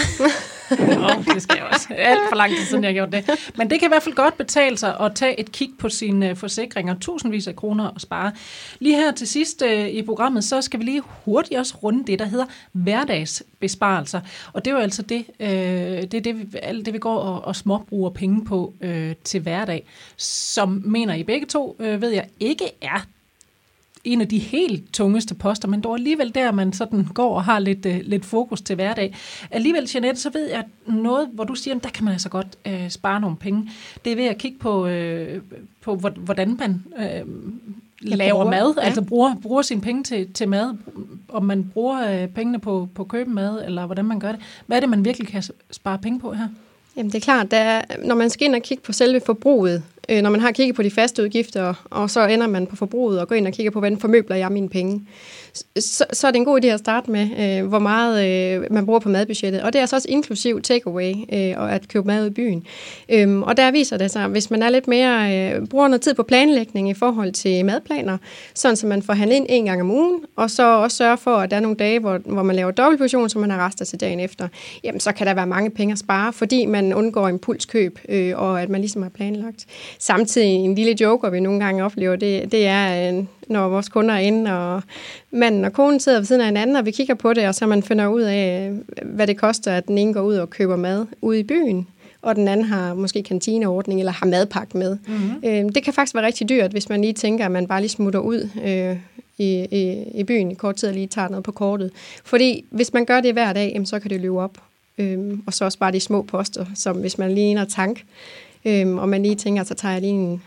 oh, 1.06 1.26
det 1.26 1.41
skal 1.41 1.58
jeg 1.58 1.67
også. 1.74 1.88
Alt 1.98 2.20
for 2.30 2.36
lang 2.36 2.56
tid 2.56 2.65
siden, 2.65 2.84
jeg 2.84 2.89
har 2.89 2.94
gjort 2.94 3.12
det. 3.12 3.30
Men 3.58 3.70
det 3.70 3.80
kan 3.80 3.88
i 3.88 3.91
hvert 3.91 4.04
fald 4.04 4.15
godt 4.15 4.38
betale 4.38 4.78
sig 4.78 5.00
at 5.00 5.15
tage 5.15 5.39
et 5.39 5.52
kig 5.52 5.70
på 5.80 5.89
sine 5.89 6.36
forsikringer. 6.36 6.96
Tusindvis 7.00 7.48
af 7.48 7.56
kroner 7.56 7.96
at 7.96 8.02
spare. 8.02 8.32
Lige 8.80 8.96
her 8.96 9.12
til 9.12 9.28
sidst 9.28 9.62
øh, 9.62 9.88
i 9.88 10.02
programmet, 10.02 10.44
så 10.44 10.62
skal 10.62 10.80
vi 10.80 10.86
lige 10.86 11.02
hurtigt 11.26 11.60
også 11.60 11.76
runde 11.84 12.08
det, 12.08 12.20
der 12.20 12.26
hedder 12.26 12.46
hverdagsbesparelser. 12.72 14.22
Og 14.54 14.65
det 14.65 14.72
er 14.72 14.76
jo 14.76 14.82
altså 14.82 15.02
det, 15.02 15.26
øh, 15.39 15.48
det, 15.48 16.13
er 16.13 16.22
det, 16.22 16.54
vi, 16.54 16.58
alt 16.63 16.86
det, 16.86 16.94
vi 16.94 17.00
går 17.00 17.17
og, 17.17 17.46
og 17.46 17.56
småbruger 17.56 18.10
penge 18.10 18.46
på 18.46 18.74
øh, 18.82 19.15
til 19.24 19.41
hverdag, 19.41 19.86
som 20.17 20.82
mener 20.86 21.13
I 21.13 21.24
begge 21.24 21.48
to, 21.48 21.76
øh, 21.80 22.02
ved 22.02 22.10
jeg, 22.10 22.28
ikke 22.39 22.65
er 22.82 23.06
en 24.03 24.21
af 24.21 24.27
de 24.27 24.37
helt 24.39 24.93
tungeste 24.93 25.35
poster, 25.35 25.67
men 25.67 25.81
dog 25.81 25.95
alligevel 25.95 26.35
der, 26.35 26.51
man 26.51 26.73
sådan 26.73 27.07
går 27.13 27.35
og 27.35 27.43
har 27.43 27.59
lidt, 27.59 27.85
uh, 27.85 27.95
lidt 28.03 28.25
fokus 28.25 28.61
til 28.61 28.75
hverdag. 28.75 29.15
Alligevel, 29.51 29.89
Jeanette, 29.93 30.21
så 30.21 30.29
ved 30.29 30.49
jeg 30.49 30.63
noget, 30.87 31.29
hvor 31.33 31.43
du 31.43 31.55
siger, 31.55 31.75
at 31.75 31.83
der 31.83 31.89
kan 31.89 32.03
man 32.05 32.13
altså 32.13 32.29
godt 32.29 32.47
uh, 32.65 32.89
spare 32.89 33.21
nogle 33.21 33.35
penge. 33.35 33.71
Det 34.05 34.11
er 34.11 34.15
ved 34.15 34.25
at 34.25 34.37
kigge 34.37 34.57
på, 34.59 34.85
uh, 34.85 35.41
på 35.81 35.95
hvordan 35.95 36.57
man 36.59 36.83
uh, 36.97 37.31
laver 38.01 38.33
bruger, 38.33 38.51
mad, 38.51 38.73
ja. 38.77 38.85
altså 38.85 39.01
bruger, 39.01 39.35
bruger 39.41 39.61
sine 39.61 39.81
penge 39.81 40.03
til, 40.03 40.33
til 40.33 40.49
mad, 40.49 40.77
om 41.29 41.45
man 41.45 41.71
bruger 41.73 42.23
uh, 42.23 42.29
pengene 42.29 42.59
på, 42.59 42.87
på 42.95 43.03
købe 43.03 43.29
mad, 43.29 43.65
eller 43.65 43.85
hvordan 43.85 44.05
man 44.05 44.19
gør 44.19 44.31
det. 44.31 44.41
Hvad 44.67 44.77
er 44.77 44.81
det, 44.81 44.89
man 44.89 45.05
virkelig 45.05 45.27
kan 45.27 45.43
spare 45.71 45.97
penge 45.97 46.19
på 46.19 46.33
her? 46.33 46.47
Jamen 46.97 47.11
det 47.11 47.17
er 47.17 47.21
klart, 47.21 47.51
der, 47.51 47.81
når 48.05 48.15
man 48.15 48.29
skal 48.29 48.47
ind 48.47 48.55
og 48.55 48.61
kigge 48.61 48.83
på 48.83 48.93
selve 48.93 49.21
forbruget, 49.25 49.83
øh, 50.12 50.21
når 50.21 50.30
man 50.30 50.39
har 50.39 50.52
kigget 50.52 50.76
på 50.76 50.84
de 50.84 50.91
faste 50.91 51.24
udgifter, 51.24 51.74
og 51.89 52.10
så 52.10 52.28
ender 52.28 52.47
man 52.47 52.67
på 52.67 52.76
forbruget 52.76 53.19
og 53.19 53.28
går 53.28 53.36
ind 53.36 53.47
og 53.47 53.54
kigger 53.54 53.71
på, 53.71 53.80
hvordan 53.80 54.00
formøbler 54.00 54.36
jeg 54.36 54.52
mine 54.52 54.69
penge, 54.69 55.08
så, 55.79 56.05
så 56.13 56.27
er 56.27 56.31
det 56.31 56.37
en 56.37 56.45
god 56.45 56.63
idé 56.63 56.67
at 56.67 56.79
starte 56.79 57.11
med, 57.11 57.29
øh, 57.39 57.67
hvor 57.67 57.79
meget 57.79 58.27
øh, 58.27 58.65
man 58.71 58.85
bruger 58.85 58.99
på 58.99 59.09
madbudgettet. 59.09 59.61
Og 59.61 59.73
det 59.73 59.79
er 59.79 59.83
altså 59.83 59.95
også 59.95 60.07
inklusiv 60.09 60.61
takeaway 60.61 61.13
øh, 61.33 61.53
og 61.57 61.71
at 61.71 61.87
købe 61.87 62.07
mad 62.07 62.27
i 62.27 62.29
byen. 62.29 62.65
Øhm, 63.09 63.43
og 63.43 63.57
der 63.57 63.71
viser 63.71 63.97
det 63.97 64.11
sig, 64.11 64.27
hvis 64.27 64.51
man 64.51 64.63
er 64.63 64.69
lidt 64.69 64.87
mere, 64.87 65.37
øh, 65.37 65.67
bruger 65.67 65.87
noget 65.87 66.01
tid 66.01 66.13
på 66.13 66.23
planlægning 66.23 66.89
i 66.89 66.93
forhold 66.93 67.31
til 67.31 67.65
madplaner, 67.65 68.17
sådan 68.53 68.75
så 68.75 68.87
man 68.87 69.01
får 69.01 69.13
handlet 69.13 69.35
ind 69.35 69.45
en 69.49 69.65
gang 69.65 69.81
om 69.81 69.91
ugen, 69.91 70.21
og 70.35 70.51
så 70.51 70.63
også 70.63 70.97
sørge 70.97 71.17
for, 71.17 71.35
at 71.35 71.51
der 71.51 71.57
er 71.57 71.61
nogle 71.61 71.77
dage, 71.77 71.99
hvor, 71.99 72.17
hvor 72.25 72.43
man 72.43 72.55
laver 72.55 72.71
dobbeltportion, 72.71 73.29
så 73.29 73.39
man 73.39 73.51
har 73.51 73.65
rester 73.67 73.85
til 73.85 73.99
dagen 73.99 74.19
efter. 74.19 74.47
Jamen, 74.83 74.99
så 74.99 75.11
kan 75.11 75.27
der 75.27 75.33
være 75.33 75.47
mange 75.47 75.69
penge 75.69 75.91
at 75.91 75.99
spare, 75.99 76.33
fordi 76.33 76.65
man 76.65 76.93
undgår 76.93 77.27
impulskøb, 77.27 77.99
øh, 78.09 78.39
og 78.39 78.61
at 78.61 78.69
man 78.69 78.81
ligesom 78.81 79.01
har 79.01 79.09
planlagt. 79.09 79.65
Samtidig 79.99 80.47
en 80.47 80.75
lille 80.75 80.95
joker, 81.01 81.29
vi 81.29 81.39
nogle 81.39 81.59
gange 81.59 81.83
oplever, 81.83 82.15
det, 82.15 82.51
det 82.51 82.67
er, 82.67 83.13
øh, 83.13 83.23
når 83.51 83.69
vores 83.69 83.89
kunder 83.89 84.15
er 84.15 84.19
inde, 84.19 84.51
og 84.51 84.81
manden 85.31 85.65
og 85.65 85.73
konen 85.73 85.99
sidder 85.99 86.19
ved 86.19 86.25
siden 86.25 86.41
af 86.41 86.47
hinanden, 86.47 86.75
og 86.75 86.85
vi 86.85 86.91
kigger 86.91 87.13
på 87.13 87.33
det, 87.33 87.47
og 87.47 87.55
så 87.55 87.67
man 87.67 87.83
finder 87.83 88.07
ud 88.07 88.21
af, 88.21 88.71
hvad 89.03 89.27
det 89.27 89.37
koster, 89.37 89.73
at 89.73 89.87
den 89.87 89.97
ene 89.97 90.13
går 90.13 90.21
ud 90.21 90.35
og 90.35 90.49
køber 90.49 90.75
mad 90.75 91.05
ude 91.21 91.39
i 91.39 91.43
byen, 91.43 91.87
og 92.21 92.35
den 92.35 92.47
anden 92.47 92.65
har 92.65 92.93
måske 92.93 93.23
kantineordning 93.23 93.99
eller 93.99 94.11
har 94.11 94.25
madpakke 94.25 94.77
med. 94.77 94.97
Mm-hmm. 95.07 95.43
Øh, 95.45 95.75
det 95.75 95.83
kan 95.83 95.93
faktisk 95.93 96.15
være 96.15 96.25
rigtig 96.25 96.49
dyrt, 96.49 96.71
hvis 96.71 96.89
man 96.89 97.01
lige 97.01 97.13
tænker, 97.13 97.45
at 97.45 97.51
man 97.51 97.67
bare 97.67 97.81
lige 97.81 97.89
smutter 97.89 98.19
ud 98.19 98.49
øh, 98.65 98.97
i, 99.37 99.67
i, 99.71 100.03
i 100.19 100.23
byen 100.23 100.51
i 100.51 100.53
kort 100.53 100.75
tid 100.75 100.89
og 100.89 100.95
lige 100.95 101.07
tager 101.07 101.27
noget 101.27 101.43
på 101.43 101.51
kortet. 101.51 101.91
Fordi 102.23 102.65
hvis 102.69 102.93
man 102.93 103.05
gør 103.05 103.21
det 103.21 103.33
hver 103.33 103.53
dag, 103.53 103.71
jamen, 103.73 103.85
så 103.85 103.99
kan 103.99 104.09
det 104.09 104.21
løbe 104.21 104.39
op. 104.39 104.57
Øh, 104.97 105.37
og 105.47 105.53
så 105.53 105.65
også 105.65 105.77
bare 105.77 105.91
de 105.91 105.99
små 105.99 106.21
poster, 106.21 106.65
som 106.75 106.97
hvis 106.97 107.17
man 107.17 107.31
lige 107.31 107.59
er 107.59 107.65
tank, 107.65 108.03
øh, 108.65 108.95
og 108.95 109.09
man 109.09 109.23
lige 109.23 109.35
tænker, 109.35 109.63
så 109.63 109.73
tager 109.73 109.91
jeg 109.91 110.01
lige 110.01 110.13
en 110.13 110.41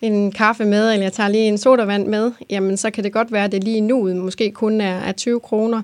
en 0.00 0.32
kaffe 0.32 0.64
med, 0.64 0.92
eller 0.92 1.04
jeg 1.04 1.12
tager 1.12 1.28
lige 1.28 1.48
en 1.48 1.58
sodavand 1.58 2.06
med, 2.06 2.32
jamen 2.50 2.76
så 2.76 2.90
kan 2.90 3.04
det 3.04 3.12
godt 3.12 3.32
være, 3.32 3.44
at 3.44 3.52
det 3.52 3.64
lige 3.64 3.80
nu 3.80 4.14
måske 4.14 4.50
kun 4.50 4.80
er, 4.80 4.98
er 4.98 5.12
20 5.12 5.40
kroner. 5.40 5.82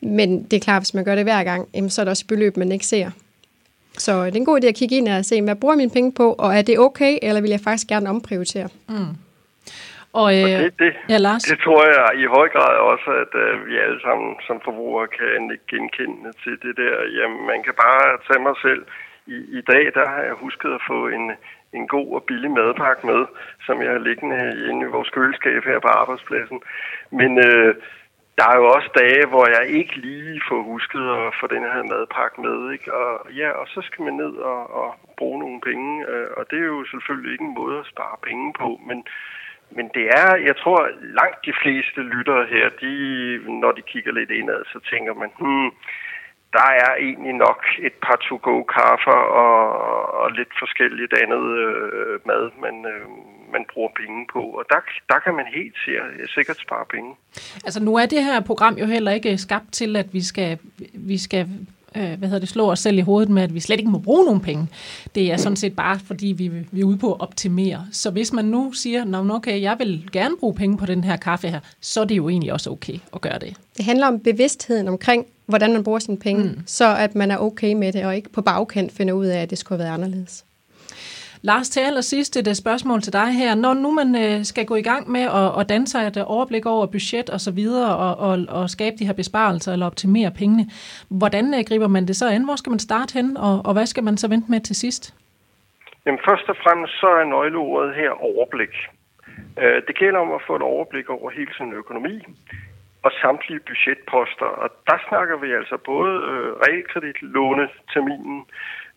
Men 0.00 0.42
det 0.44 0.56
er 0.56 0.60
klart, 0.60 0.82
hvis 0.82 0.94
man 0.94 1.04
gør 1.04 1.14
det 1.14 1.24
hver 1.24 1.44
gang, 1.44 1.68
jamen, 1.74 1.90
så 1.90 2.00
er 2.00 2.04
det 2.04 2.10
også 2.10 2.24
et 2.24 2.28
beløb, 2.28 2.56
man 2.56 2.72
ikke 2.72 2.86
ser. 2.86 3.10
Så 3.92 4.24
det 4.26 4.34
er 4.34 4.36
en 4.36 4.44
god 4.44 4.60
idé 4.64 4.66
at 4.66 4.74
kigge 4.74 4.96
ind 4.96 5.08
og 5.08 5.24
se, 5.24 5.42
hvad 5.42 5.56
bruger 5.56 5.74
jeg 5.74 5.78
mine 5.78 5.90
penge 5.90 6.12
på, 6.12 6.32
og 6.32 6.54
er 6.56 6.62
det 6.62 6.78
okay, 6.78 7.18
eller 7.22 7.40
vil 7.40 7.50
jeg 7.50 7.60
faktisk 7.60 7.88
gerne 7.88 8.10
omprioritere? 8.10 8.68
Mm. 8.88 9.14
Og, 10.12 10.28
øh, 10.38 10.42
og 10.42 10.48
det, 10.48 10.78
det, 10.78 10.92
ja, 11.12 11.18
Lars? 11.26 11.42
det 11.42 11.58
tror 11.64 11.82
jeg 11.96 12.20
i 12.22 12.26
høj 12.36 12.48
grad 12.54 12.74
også, 12.92 13.10
at 13.24 13.32
øh, 13.44 13.66
vi 13.66 13.74
alle 13.84 14.00
sammen 14.06 14.28
som 14.46 14.56
forbrugere 14.64 15.08
kan 15.20 15.58
genkende 15.70 16.32
til 16.42 16.54
det 16.64 16.74
der. 16.82 16.94
Jamen, 17.18 17.40
man 17.52 17.60
kan 17.66 17.74
bare 17.86 18.04
tage 18.26 18.42
mig 18.48 18.56
selv. 18.66 18.82
I, 19.26 19.38
I 19.58 19.60
dag 19.72 19.84
der 19.98 20.06
har 20.14 20.22
jeg 20.28 20.34
husket 20.44 20.70
at 20.78 20.82
få 20.90 20.98
en, 21.16 21.24
en 21.72 21.88
god 21.88 22.14
og 22.14 22.24
billig 22.24 22.50
madpakke 22.50 23.06
med, 23.06 23.26
som 23.66 23.82
jeg 23.82 23.90
har 23.90 23.98
liggende 23.98 24.66
inde 24.70 24.86
i 24.86 24.94
vores 24.96 25.10
køleskab 25.10 25.64
her 25.64 25.78
på 25.80 25.88
arbejdspladsen. 25.88 26.60
Men 27.10 27.38
øh, 27.38 27.74
der 28.38 28.46
er 28.52 28.56
jo 28.56 28.66
også 28.76 28.90
dage, 29.02 29.26
hvor 29.26 29.46
jeg 29.56 29.64
ikke 29.78 29.94
lige 29.96 30.40
får 30.48 30.62
husket 30.62 31.04
at 31.18 31.34
få 31.40 31.46
den 31.46 31.62
her 31.72 31.82
madpakke 31.82 32.40
med. 32.40 32.72
Ikke? 32.72 32.94
Og, 32.94 33.32
ja, 33.40 33.50
og 33.50 33.66
så 33.74 33.80
skal 33.80 34.04
man 34.04 34.14
ned 34.14 34.34
og, 34.52 34.62
og 34.82 34.94
bruge 35.16 35.38
nogle 35.38 35.60
penge. 35.60 36.06
Øh, 36.10 36.30
og 36.36 36.50
det 36.50 36.58
er 36.58 36.68
jo 36.76 36.84
selvfølgelig 36.84 37.32
ikke 37.32 37.44
en 37.44 37.58
måde 37.62 37.78
at 37.78 37.90
spare 37.92 38.16
penge 38.28 38.52
på, 38.60 38.80
men 38.88 38.98
men 39.70 39.86
det 39.94 40.06
er, 40.22 40.36
jeg 40.48 40.56
tror, 40.56 40.88
langt 41.20 41.40
de 41.46 41.54
fleste 41.62 42.00
lyttere 42.00 42.46
her, 42.46 42.68
de, 42.82 42.92
når 43.60 43.72
de 43.72 43.82
kigger 43.82 44.12
lidt 44.12 44.30
indad, 44.30 44.62
så 44.72 44.78
tænker 44.90 45.14
man, 45.14 45.30
hmm, 45.40 45.70
der 46.52 46.68
er 46.84 46.90
egentlig 47.06 47.32
nok 47.32 47.60
et 47.88 47.96
par 48.04 48.16
to-go-kaffer 48.28 49.20
og, 49.44 49.58
og 50.20 50.30
lidt 50.38 50.52
forskelligt 50.58 51.12
andet 51.22 51.44
øh, 51.58 52.20
mad, 52.26 52.42
man, 52.64 52.76
øh, 52.92 53.04
man 53.52 53.64
bruger 53.72 53.90
penge 54.00 54.26
på. 54.32 54.40
Og 54.58 54.64
der, 54.70 54.80
der 55.08 55.18
kan 55.24 55.34
man 55.34 55.46
helt 55.54 55.76
sikkert 56.34 56.58
spare 56.66 56.84
penge. 56.94 57.10
Altså 57.64 57.80
nu 57.82 57.96
er 57.96 58.06
det 58.06 58.24
her 58.24 58.40
program 58.40 58.74
jo 58.74 58.86
heller 58.86 59.12
ikke 59.12 59.38
skabt 59.38 59.72
til, 59.72 59.96
at 59.96 60.14
vi 60.14 60.22
skal, 60.22 60.58
vi 60.94 61.18
skal 61.18 61.48
øh, 61.96 62.18
hvad 62.18 62.28
hedder 62.28 62.38
det, 62.38 62.48
slå 62.48 62.70
os 62.70 62.78
selv 62.78 62.98
i 62.98 63.00
hovedet 63.00 63.30
med, 63.30 63.42
at 63.42 63.54
vi 63.54 63.60
slet 63.60 63.78
ikke 63.78 63.90
må 63.90 63.98
bruge 63.98 64.24
nogen 64.24 64.40
penge. 64.40 64.68
Det 65.14 65.32
er 65.32 65.36
sådan 65.36 65.56
set 65.56 65.76
bare, 65.76 65.98
fordi 65.98 66.26
vi, 66.26 66.48
vi 66.72 66.80
er 66.80 66.84
ude 66.84 66.98
på 66.98 67.12
at 67.12 67.20
optimere. 67.20 67.86
Så 67.92 68.10
hvis 68.10 68.32
man 68.32 68.44
nu 68.44 68.72
siger, 68.72 69.04
Nå, 69.04 69.34
okay, 69.34 69.62
jeg 69.62 69.76
vil 69.78 70.08
gerne 70.12 70.36
bruge 70.40 70.54
penge 70.54 70.78
på 70.78 70.86
den 70.86 71.04
her 71.04 71.16
kaffe 71.16 71.48
her, 71.48 71.60
så 71.80 72.00
er 72.00 72.04
det 72.04 72.16
jo 72.16 72.28
egentlig 72.28 72.52
også 72.52 72.70
okay 72.70 72.98
at 73.14 73.20
gøre 73.20 73.38
det. 73.38 73.56
Det 73.76 73.84
handler 73.84 74.06
om 74.06 74.20
bevidstheden 74.20 74.88
omkring, 74.88 75.26
hvordan 75.48 75.72
man 75.72 75.84
bruger 75.84 75.98
sine 75.98 76.18
penge, 76.18 76.44
mm. 76.44 76.62
så 76.66 76.96
at 76.96 77.14
man 77.14 77.30
er 77.30 77.38
okay 77.38 77.72
med 77.72 77.92
det, 77.92 78.04
og 78.04 78.16
ikke 78.16 78.32
på 78.32 78.42
bagkant 78.42 78.92
finder 78.92 79.14
ud 79.14 79.26
af, 79.26 79.42
at 79.42 79.50
det 79.50 79.58
skulle 79.58 79.78
have 79.78 79.84
været 79.84 79.94
anderledes. 79.94 80.44
Lars, 81.42 81.68
til 81.68 81.80
allersidst 81.80 82.36
et 82.36 82.56
spørgsmål 82.56 83.00
til 83.02 83.12
dig 83.12 83.32
her. 83.32 83.54
Når 83.54 83.74
nu 83.74 83.90
man 83.90 84.16
øh, 84.24 84.44
skal 84.44 84.66
gå 84.66 84.74
i 84.74 84.82
gang 84.82 85.10
med 85.10 85.20
at, 85.20 85.60
at 85.60 85.68
danne 85.68 85.86
sig 85.86 86.06
et 86.06 86.24
overblik 86.24 86.66
over 86.66 86.86
budget 86.86 87.30
og 87.30 87.40
så 87.40 87.50
videre, 87.50 87.96
og, 87.96 88.30
og, 88.30 88.38
og 88.48 88.70
skabe 88.70 88.96
de 88.98 89.06
her 89.06 89.12
besparelser 89.12 89.72
eller 89.72 89.86
optimere 89.86 90.30
pengene, 90.30 90.66
hvordan 91.08 91.54
øh, 91.54 91.60
griber 91.68 91.88
man 91.88 92.06
det 92.06 92.16
så 92.16 92.28
an? 92.28 92.44
Hvor 92.44 92.56
skal 92.56 92.70
man 92.70 92.78
starte 92.78 93.12
hen, 93.14 93.36
og, 93.36 93.62
og 93.64 93.72
hvad 93.72 93.86
skal 93.86 94.04
man 94.04 94.16
så 94.16 94.28
vente 94.28 94.50
med 94.50 94.60
til 94.60 94.76
sidst? 94.76 95.14
Jamen 96.06 96.20
først 96.28 96.48
og 96.48 96.56
fremmest 96.64 96.92
så 97.00 97.06
er 97.06 97.24
nøgleordet 97.24 97.94
her 97.94 98.10
overblik. 98.10 98.74
Øh, 99.62 99.82
det 99.86 99.98
gælder 99.98 100.18
om 100.18 100.32
at 100.32 100.42
få 100.46 100.56
et 100.56 100.62
overblik 100.62 101.10
over 101.10 101.30
hele 101.30 101.52
sin 101.58 101.72
økonomi 101.72 102.14
og 103.08 103.12
samtlige 103.22 103.66
budgetposter. 103.68 104.48
Og 104.62 104.68
der 104.88 104.98
snakker 105.08 105.36
vi 105.44 105.48
altså 105.60 105.76
både 105.92 106.12
øh, 106.30 106.50
realkredit, 106.64 107.18
låneterminen, 107.22 108.38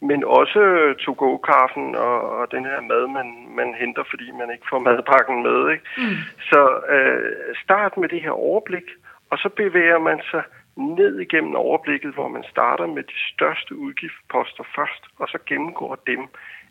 men 0.09 0.19
også 0.23 0.61
to-go-kaffen 1.03 1.95
og, 1.95 2.17
og 2.37 2.51
den 2.51 2.63
her 2.71 2.81
mad, 2.91 3.03
man, 3.17 3.27
man 3.59 3.69
henter, 3.81 4.03
fordi 4.09 4.27
man 4.31 4.49
ikke 4.53 4.69
får 4.69 4.79
madpakken 4.79 5.37
med. 5.47 5.59
Ikke? 5.73 5.85
Mm. 5.97 6.17
Så 6.49 6.61
øh, 6.95 7.55
start 7.63 7.97
med 7.97 8.09
det 8.09 8.21
her 8.21 8.35
overblik, 8.47 8.87
og 9.29 9.37
så 9.37 9.49
bevæger 9.49 9.99
man 9.99 10.19
sig 10.31 10.43
ned 10.75 11.19
igennem 11.19 11.55
overblikket, 11.55 12.13
hvor 12.13 12.27
man 12.27 12.43
starter 12.53 12.87
med 12.87 13.03
de 13.03 13.19
største 13.33 13.75
udgiftsposter 13.75 14.63
først, 14.75 15.03
og 15.19 15.27
så 15.27 15.37
gennemgår 15.49 15.95
dem. 16.07 16.21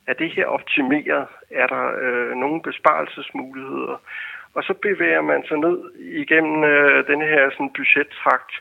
Er 0.07 0.13
det 0.13 0.31
her 0.31 0.47
optimeret? 0.47 1.27
Er 1.51 1.67
der 1.67 1.85
øh, 2.05 2.33
nogle 2.37 2.63
besparelsesmuligheder? 2.63 3.97
Og 4.55 4.63
så 4.63 4.75
bevæger 4.75 5.21
man 5.21 5.43
sig 5.49 5.59
ned 5.59 5.79
igennem 6.23 6.65
øh, 6.65 7.07
den 7.07 7.21
her 7.21 7.51
sådan, 7.51 7.71
budgettrakt, 7.77 8.53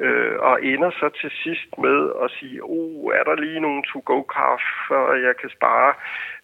øh, 0.00 0.36
og 0.38 0.64
ender 0.64 0.90
så 0.90 1.08
til 1.20 1.30
sidst 1.42 1.78
med 1.78 1.98
at 2.24 2.30
sige, 2.30 2.60
oh, 2.62 3.14
er 3.18 3.24
der 3.24 3.34
lige 3.34 3.60
nogle 3.60 3.82
to-go-kaffer, 3.92 5.14
jeg 5.26 5.34
kan 5.40 5.50
spare? 5.50 5.94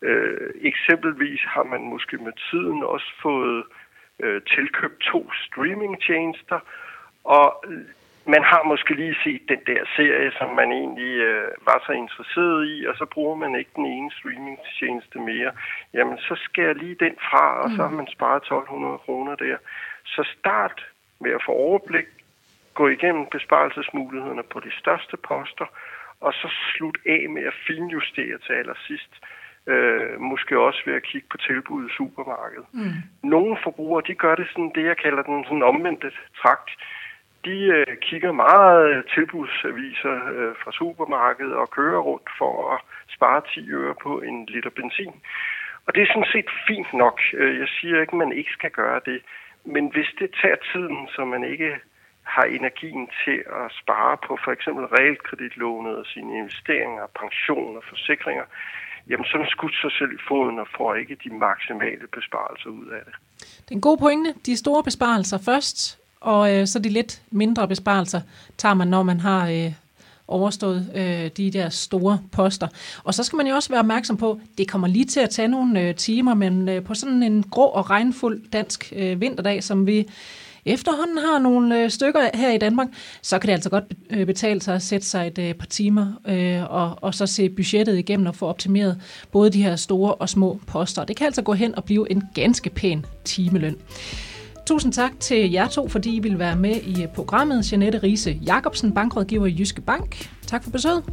Øh, 0.02 0.50
eksempelvis 0.60 1.40
har 1.54 1.62
man 1.62 1.80
måske 1.80 2.16
med 2.16 2.32
tiden 2.50 2.82
også 2.82 3.10
fået 3.22 3.64
øh, 4.22 4.42
tilkøbt 4.42 5.00
to 5.00 5.32
streamingtjenester, 5.32 6.60
og 7.24 7.64
man 8.34 8.42
har 8.42 8.62
måske 8.62 8.94
lige 8.94 9.16
set 9.24 9.42
den 9.48 9.62
der 9.66 9.82
serie, 9.96 10.30
som 10.38 10.48
man 10.60 10.72
egentlig 10.72 11.12
øh, 11.30 11.50
var 11.68 11.82
så 11.86 11.92
interesseret 11.92 12.60
i, 12.74 12.86
og 12.88 12.94
så 13.00 13.04
bruger 13.14 13.36
man 13.36 13.54
ikke 13.54 13.70
den 13.76 13.86
ene 13.86 14.10
streamingtjeneste 14.18 15.18
mere. 15.18 15.50
Jamen, 15.94 16.18
så 16.18 16.34
jeg 16.56 16.74
lige 16.74 17.02
den 17.06 17.16
fra, 17.30 17.44
og 17.62 17.70
så 17.76 17.82
har 17.82 17.94
man 18.00 18.08
sparet 18.16 18.42
1200 18.42 18.98
kroner 18.98 19.34
der. 19.34 19.56
Så 20.04 20.22
start 20.38 20.86
med 21.20 21.30
at 21.30 21.42
få 21.46 21.52
overblik, 21.52 22.08
gå 22.74 22.88
igennem 22.88 23.26
besparelsesmulighederne 23.26 24.42
på 24.42 24.60
de 24.60 24.72
største 24.80 25.16
poster, 25.16 25.66
og 26.20 26.32
så 26.32 26.48
slut 26.72 26.98
af 27.06 27.26
med 27.30 27.42
at 27.42 27.54
finjustere 27.66 28.38
til 28.38 28.52
allersidst. 28.52 29.14
Øh, 29.66 30.20
måske 30.20 30.58
også 30.58 30.82
ved 30.86 30.94
at 30.94 31.02
kigge 31.02 31.28
på 31.30 31.36
tilbud 31.36 31.88
i 31.88 31.92
supermarkedet. 31.96 32.66
Mm. 32.72 33.28
Nogle 33.34 33.56
forbrugere, 33.64 34.02
de 34.06 34.14
gør 34.14 34.34
det 34.34 34.46
sådan, 34.48 34.72
det 34.74 34.84
jeg 34.84 34.96
kalder 34.96 35.22
den 35.22 35.44
sådan 35.44 35.62
omvendte 35.62 36.10
trakt 36.42 36.70
de 37.44 37.58
øh, 37.76 37.96
kigger 38.06 38.32
meget 38.32 39.04
tilbudsaviser 39.14 40.16
øh, 40.34 40.54
fra 40.62 40.72
supermarkedet 40.72 41.54
og 41.54 41.70
kører 41.70 42.00
rundt 42.00 42.28
for 42.38 42.74
at 42.74 42.80
spare 43.16 43.42
10 43.54 43.70
øre 43.70 43.94
på 44.02 44.20
en 44.20 44.46
liter 44.46 44.70
benzin. 44.70 45.14
Og 45.86 45.94
det 45.94 46.02
er 46.02 46.06
sådan 46.06 46.32
set 46.32 46.50
fint 46.68 46.92
nok. 46.92 47.20
Øh, 47.34 47.58
jeg 47.58 47.68
siger 47.68 48.00
ikke, 48.00 48.16
at 48.16 48.22
man 48.24 48.32
ikke 48.32 48.52
skal 48.58 48.70
gøre 48.70 49.00
det. 49.06 49.22
Men 49.64 49.84
hvis 49.94 50.10
det 50.18 50.30
tager 50.42 50.58
tiden, 50.72 51.08
så 51.14 51.24
man 51.24 51.44
ikke 51.44 51.70
har 52.22 52.46
energien 52.58 53.08
til 53.24 53.38
at 53.60 53.66
spare 53.82 54.16
på 54.26 54.38
for 54.44 54.52
eksempel 54.56 54.84
realkreditlånet 54.84 55.96
og 55.96 56.06
sine 56.06 56.38
investeringer, 56.38 57.06
pensioner, 57.20 57.80
forsikringer, 57.88 58.44
jamen 59.08 59.26
så 59.26 59.46
skudt 59.50 59.76
sig 59.82 59.92
selv 59.98 60.12
i 60.12 60.20
foden 60.28 60.58
og 60.58 60.68
får 60.76 60.94
ikke 60.94 61.14
de 61.24 61.30
maksimale 61.46 62.06
besparelser 62.16 62.70
ud 62.70 62.86
af 62.86 63.02
det. 63.06 63.14
Det 63.64 63.70
er 63.70 63.78
en 63.80 63.88
god 63.90 63.98
pointe. 63.98 64.30
De 64.46 64.56
store 64.56 64.82
besparelser 64.84 65.38
først, 65.50 65.78
og 66.20 66.54
øh, 66.54 66.66
så 66.66 66.78
de 66.78 66.88
lidt 66.88 67.22
mindre 67.30 67.68
besparelser 67.68 68.20
tager 68.58 68.74
man, 68.74 68.88
når 68.88 69.02
man 69.02 69.20
har 69.20 69.48
øh, 69.48 69.72
overstået 70.28 70.90
øh, 70.94 71.30
de 71.36 71.50
der 71.50 71.68
store 71.68 72.18
poster. 72.32 72.68
Og 73.04 73.14
så 73.14 73.22
skal 73.22 73.36
man 73.36 73.46
jo 73.46 73.54
også 73.54 73.68
være 73.68 73.80
opmærksom 73.80 74.16
på, 74.16 74.40
det 74.58 74.68
kommer 74.68 74.88
lige 74.88 75.04
til 75.04 75.20
at 75.20 75.30
tage 75.30 75.48
nogle 75.48 75.80
øh, 75.80 75.94
timer, 75.94 76.34
men 76.34 76.68
øh, 76.68 76.84
på 76.84 76.94
sådan 76.94 77.22
en 77.22 77.42
grå 77.42 77.64
og 77.64 77.90
regnfuld 77.90 78.50
dansk 78.50 78.92
øh, 78.96 79.20
vinterdag, 79.20 79.64
som 79.64 79.86
vi 79.86 80.06
efterhånden 80.64 81.18
har 81.18 81.38
nogle 81.38 81.82
øh, 81.82 81.90
stykker 81.90 82.30
her 82.34 82.52
i 82.52 82.58
Danmark, 82.58 82.88
så 83.22 83.38
kan 83.38 83.48
det 83.48 83.54
altså 83.54 83.70
godt 83.70 83.84
øh, 84.10 84.26
betale 84.26 84.62
sig 84.62 84.74
at 84.74 84.82
sætte 84.82 85.06
sig 85.06 85.26
et 85.26 85.38
øh, 85.38 85.54
par 85.54 85.66
timer 85.66 86.06
øh, 86.28 86.72
og, 86.72 86.98
og 87.00 87.14
så 87.14 87.26
se 87.26 87.48
budgettet 87.48 87.98
igennem 87.98 88.26
og 88.26 88.34
få 88.34 88.46
optimeret 88.46 89.00
både 89.32 89.50
de 89.50 89.62
her 89.62 89.76
store 89.76 90.14
og 90.14 90.28
små 90.28 90.60
poster. 90.66 91.04
Det 91.04 91.16
kan 91.16 91.26
altså 91.26 91.42
gå 91.42 91.52
hen 91.52 91.74
og 91.74 91.84
blive 91.84 92.10
en 92.10 92.22
ganske 92.34 92.70
pæn 92.70 93.06
timeløn. 93.24 93.76
Tusind 94.68 94.92
tak 94.92 95.10
til 95.20 95.50
jer 95.50 95.68
to, 95.68 95.88
fordi 95.88 96.16
I 96.16 96.18
vil 96.20 96.38
være 96.38 96.56
med 96.56 96.76
i 96.76 97.06
programmet. 97.14 97.72
Janette 97.72 97.98
Riese 97.98 98.40
Jacobsen, 98.46 98.94
bankrådgiver 98.94 99.46
i 99.46 99.56
Jyske 99.58 99.80
Bank. 99.80 100.30
Tak 100.46 100.64
for 100.64 100.70
besøget. 100.70 101.04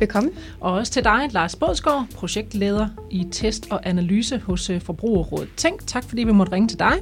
Velkommen. 0.00 0.32
Og 0.60 0.72
også 0.72 0.92
til 0.92 1.04
dig, 1.04 1.28
Lars 1.30 1.56
Bådsgaard, 1.56 2.06
projektleder 2.14 2.88
i 3.10 3.26
test 3.32 3.66
og 3.70 3.80
analyse 3.84 4.38
hos 4.38 4.70
Forbrugerrådet 4.80 5.48
Tænk. 5.56 5.86
Tak 5.86 6.04
fordi 6.04 6.24
vi 6.24 6.32
måtte 6.32 6.52
ringe 6.52 6.68
til 6.68 6.78
dig. 6.78 6.92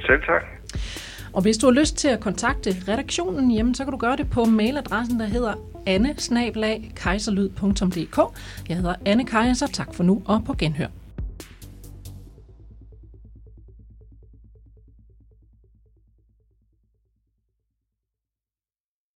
Selv 0.00 0.22
tak. 0.26 0.42
Og 1.32 1.42
hvis 1.42 1.58
du 1.58 1.66
har 1.66 1.72
lyst 1.72 1.96
til 1.96 2.08
at 2.08 2.20
kontakte 2.20 2.76
redaktionen, 2.88 3.50
jamen, 3.50 3.74
så 3.74 3.84
kan 3.84 3.90
du 3.90 3.98
gøre 3.98 4.16
det 4.16 4.30
på 4.30 4.44
mailadressen, 4.44 5.20
der 5.20 5.26
hedder 5.26 5.54
anne 5.86 6.14
Jeg 8.68 8.76
hedder 8.76 8.94
Anne 9.06 9.24
Kajser, 9.24 9.66
tak 9.66 9.94
for 9.94 10.04
nu 10.04 10.22
og 10.26 10.42
på 10.46 10.54
genhør. 10.58 10.86